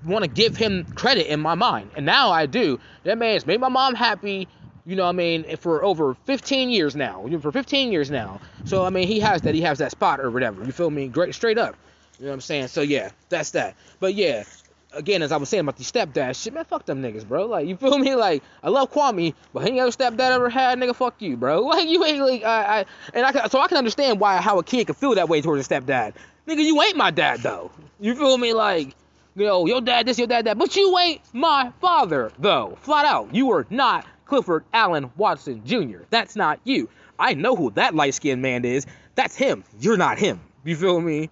want 0.05 0.25
to 0.25 0.29
give 0.29 0.57
him 0.57 0.87
credit 0.97 1.33
in 1.33 1.39
my 1.39 1.55
mind. 1.55 1.93
And 1.95 2.05
now 2.05 2.33
I 2.33 2.47
do. 2.47 2.81
That 3.05 3.17
man's 3.17 3.47
made 3.47 3.61
my 3.61 3.69
mom 3.69 3.95
happy. 3.95 4.49
You 4.87 4.97
know, 4.97 5.05
what 5.05 5.11
I 5.11 5.13
mean, 5.13 5.57
for 5.59 5.85
over 5.85 6.15
15 6.25 6.69
years 6.69 6.97
now. 6.97 7.25
For 7.41 7.53
15 7.53 7.93
years 7.93 8.11
now. 8.11 8.41
So 8.65 8.85
I 8.85 8.91
mean, 8.91 9.07
he 9.07 9.21
has 9.21 9.43
that. 9.43 9.55
He 9.55 9.61
has 9.61 9.79
that 9.79 9.93
spot 9.93 10.19
or 10.19 10.33
whatever. 10.33 10.65
You 10.65 10.73
feel 10.73 10.91
me? 10.91 11.07
Great, 11.07 11.33
straight 11.33 11.59
up. 11.59 11.77
You 12.19 12.27
know 12.27 12.31
what 12.31 12.35
I'm 12.35 12.41
saying? 12.41 12.69
So 12.69 12.83
yeah, 12.83 13.11
that's 13.29 13.51
that. 13.53 13.75
But 14.01 14.15
yeah, 14.15 14.45
again, 14.93 15.23
as 15.23 15.33
I 15.33 15.37
was 15.37 15.49
saying 15.49 15.63
about 15.63 15.77
the 15.77 15.85
stepdad 15.85 16.41
shit, 16.41 16.55
man, 16.55 16.65
fuck 16.65 16.87
them 16.87 17.03
niggas, 17.03 17.27
bro. 17.27 17.47
Like, 17.47 17.67
you 17.67 17.77
feel 17.77 17.99
me? 17.99 18.15
Like, 18.15 18.43
I 18.63 18.69
love 18.69 18.93
Kwame, 18.93 19.35
but 19.53 19.65
any 19.65 19.81
other 19.81 19.91
stepdad 19.91 20.31
ever 20.31 20.49
had, 20.49 20.79
nigga, 20.79 20.95
fuck 20.95 21.21
you, 21.21 21.37
bro. 21.37 21.63
Like, 21.75 21.89
you 21.89 22.05
ain't 22.05 22.21
like, 22.21 22.45
I, 22.45 22.81
I 22.81 22.85
and 23.13 23.27
I 23.27 23.33
can, 23.33 23.51
so 23.51 23.61
I 23.61 23.67
can 23.67 23.79
understand 23.79 24.21
why 24.21 24.37
how 24.37 24.59
a 24.59 24.65
kid 24.65 24.87
can 24.87 24.95
feel 24.95 25.15
that 25.17 25.29
way 25.29 25.41
towards 25.41 25.69
a 25.69 25.69
stepdad. 25.69 26.15
Nigga, 26.47 26.63
you 26.63 26.81
ain't 26.83 26.97
my 26.97 27.11
dad 27.11 27.41
though. 27.41 27.71
You 28.01 28.15
feel 28.15 28.39
me? 28.39 28.53
Like, 28.53 28.95
you 29.35 29.45
know, 29.45 29.67
your 29.67 29.81
dad 29.81 30.07
this, 30.07 30.19
your 30.19 30.29
dad 30.29 30.47
that, 30.47 30.59
but 30.59 30.77
you 30.77 30.97
ain't 30.99 31.21
my 31.33 31.73
father 31.81 32.31
though. 32.39 32.79
Flat 32.83 33.07
out, 33.07 33.35
you 33.35 33.51
are 33.53 33.67
not 33.71 34.07
Clifford 34.27 34.65
Allen 34.73 35.11
Watson 35.17 35.63
Jr. 35.65 36.03
That's 36.11 36.37
not 36.37 36.61
you. 36.65 36.89
I 37.19 37.35
know 37.35 37.57
who 37.57 37.71
that 37.73 37.95
light 37.95 38.15
skinned 38.15 38.43
man 38.43 38.65
is. 38.65 38.87
That's 39.15 39.35
him. 39.35 39.65
You're 39.81 39.97
not 39.97 40.19
him. 40.19 40.41
You 40.65 40.77
feel 40.77 41.01
me? 41.01 41.31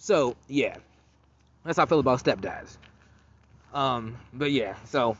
So 0.00 0.34
yeah, 0.48 0.76
that's 1.62 1.76
how 1.76 1.82
I 1.82 1.86
feel 1.86 2.00
about 2.00 2.24
stepdads. 2.24 2.78
Um, 3.74 4.16
but 4.32 4.50
yeah, 4.50 4.74
so 4.86 5.16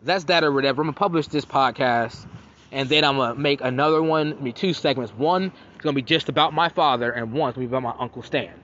that's 0.00 0.24
that 0.24 0.44
or 0.44 0.52
whatever. 0.52 0.80
I'm 0.80 0.86
gonna 0.86 0.94
publish 0.94 1.26
this 1.26 1.44
podcast, 1.44 2.24
and 2.70 2.88
then 2.88 3.02
I'm 3.02 3.16
gonna 3.16 3.34
make 3.34 3.60
another 3.60 4.00
one. 4.00 4.40
Mean, 4.42 4.54
two 4.54 4.74
segments. 4.74 5.12
One 5.12 5.46
is 5.46 5.80
gonna 5.80 5.94
be 5.94 6.02
just 6.02 6.28
about 6.28 6.54
my 6.54 6.68
father, 6.68 7.10
and 7.10 7.32
one's 7.32 7.56
gonna 7.56 7.66
be 7.66 7.70
about 7.76 7.82
my 7.82 7.94
uncle 7.98 8.22
Stan. 8.22 8.54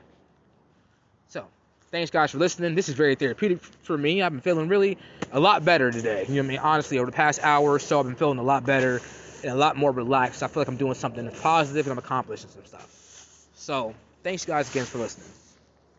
So, 1.26 1.44
thanks 1.90 2.12
guys 2.12 2.30
for 2.30 2.38
listening. 2.38 2.76
This 2.76 2.88
is 2.88 2.94
very 2.94 3.16
therapeutic 3.16 3.60
for 3.60 3.98
me. 3.98 4.22
I've 4.22 4.30
been 4.30 4.40
feeling 4.40 4.68
really 4.68 4.96
a 5.32 5.40
lot 5.40 5.64
better 5.64 5.90
today. 5.90 6.24
You 6.28 6.36
know 6.36 6.42
what 6.42 6.44
I 6.44 6.48
mean? 6.50 6.58
Honestly, 6.60 6.98
over 6.98 7.06
the 7.06 7.16
past 7.16 7.40
hour 7.42 7.68
or 7.68 7.80
so, 7.80 7.98
I've 7.98 8.06
been 8.06 8.14
feeling 8.14 8.38
a 8.38 8.44
lot 8.44 8.64
better 8.64 9.00
and 9.42 9.50
a 9.50 9.56
lot 9.56 9.76
more 9.76 9.90
relaxed. 9.90 10.44
I 10.44 10.46
feel 10.46 10.60
like 10.60 10.68
I'm 10.68 10.76
doing 10.76 10.94
something 10.94 11.28
positive 11.42 11.86
and 11.86 11.92
I'm 11.92 11.98
accomplishing 11.98 12.48
some 12.48 12.64
stuff. 12.64 12.88
So, 13.56 13.92
thanks 14.22 14.44
guys 14.44 14.70
again 14.70 14.84
for 14.84 14.98
listening. 14.98 15.32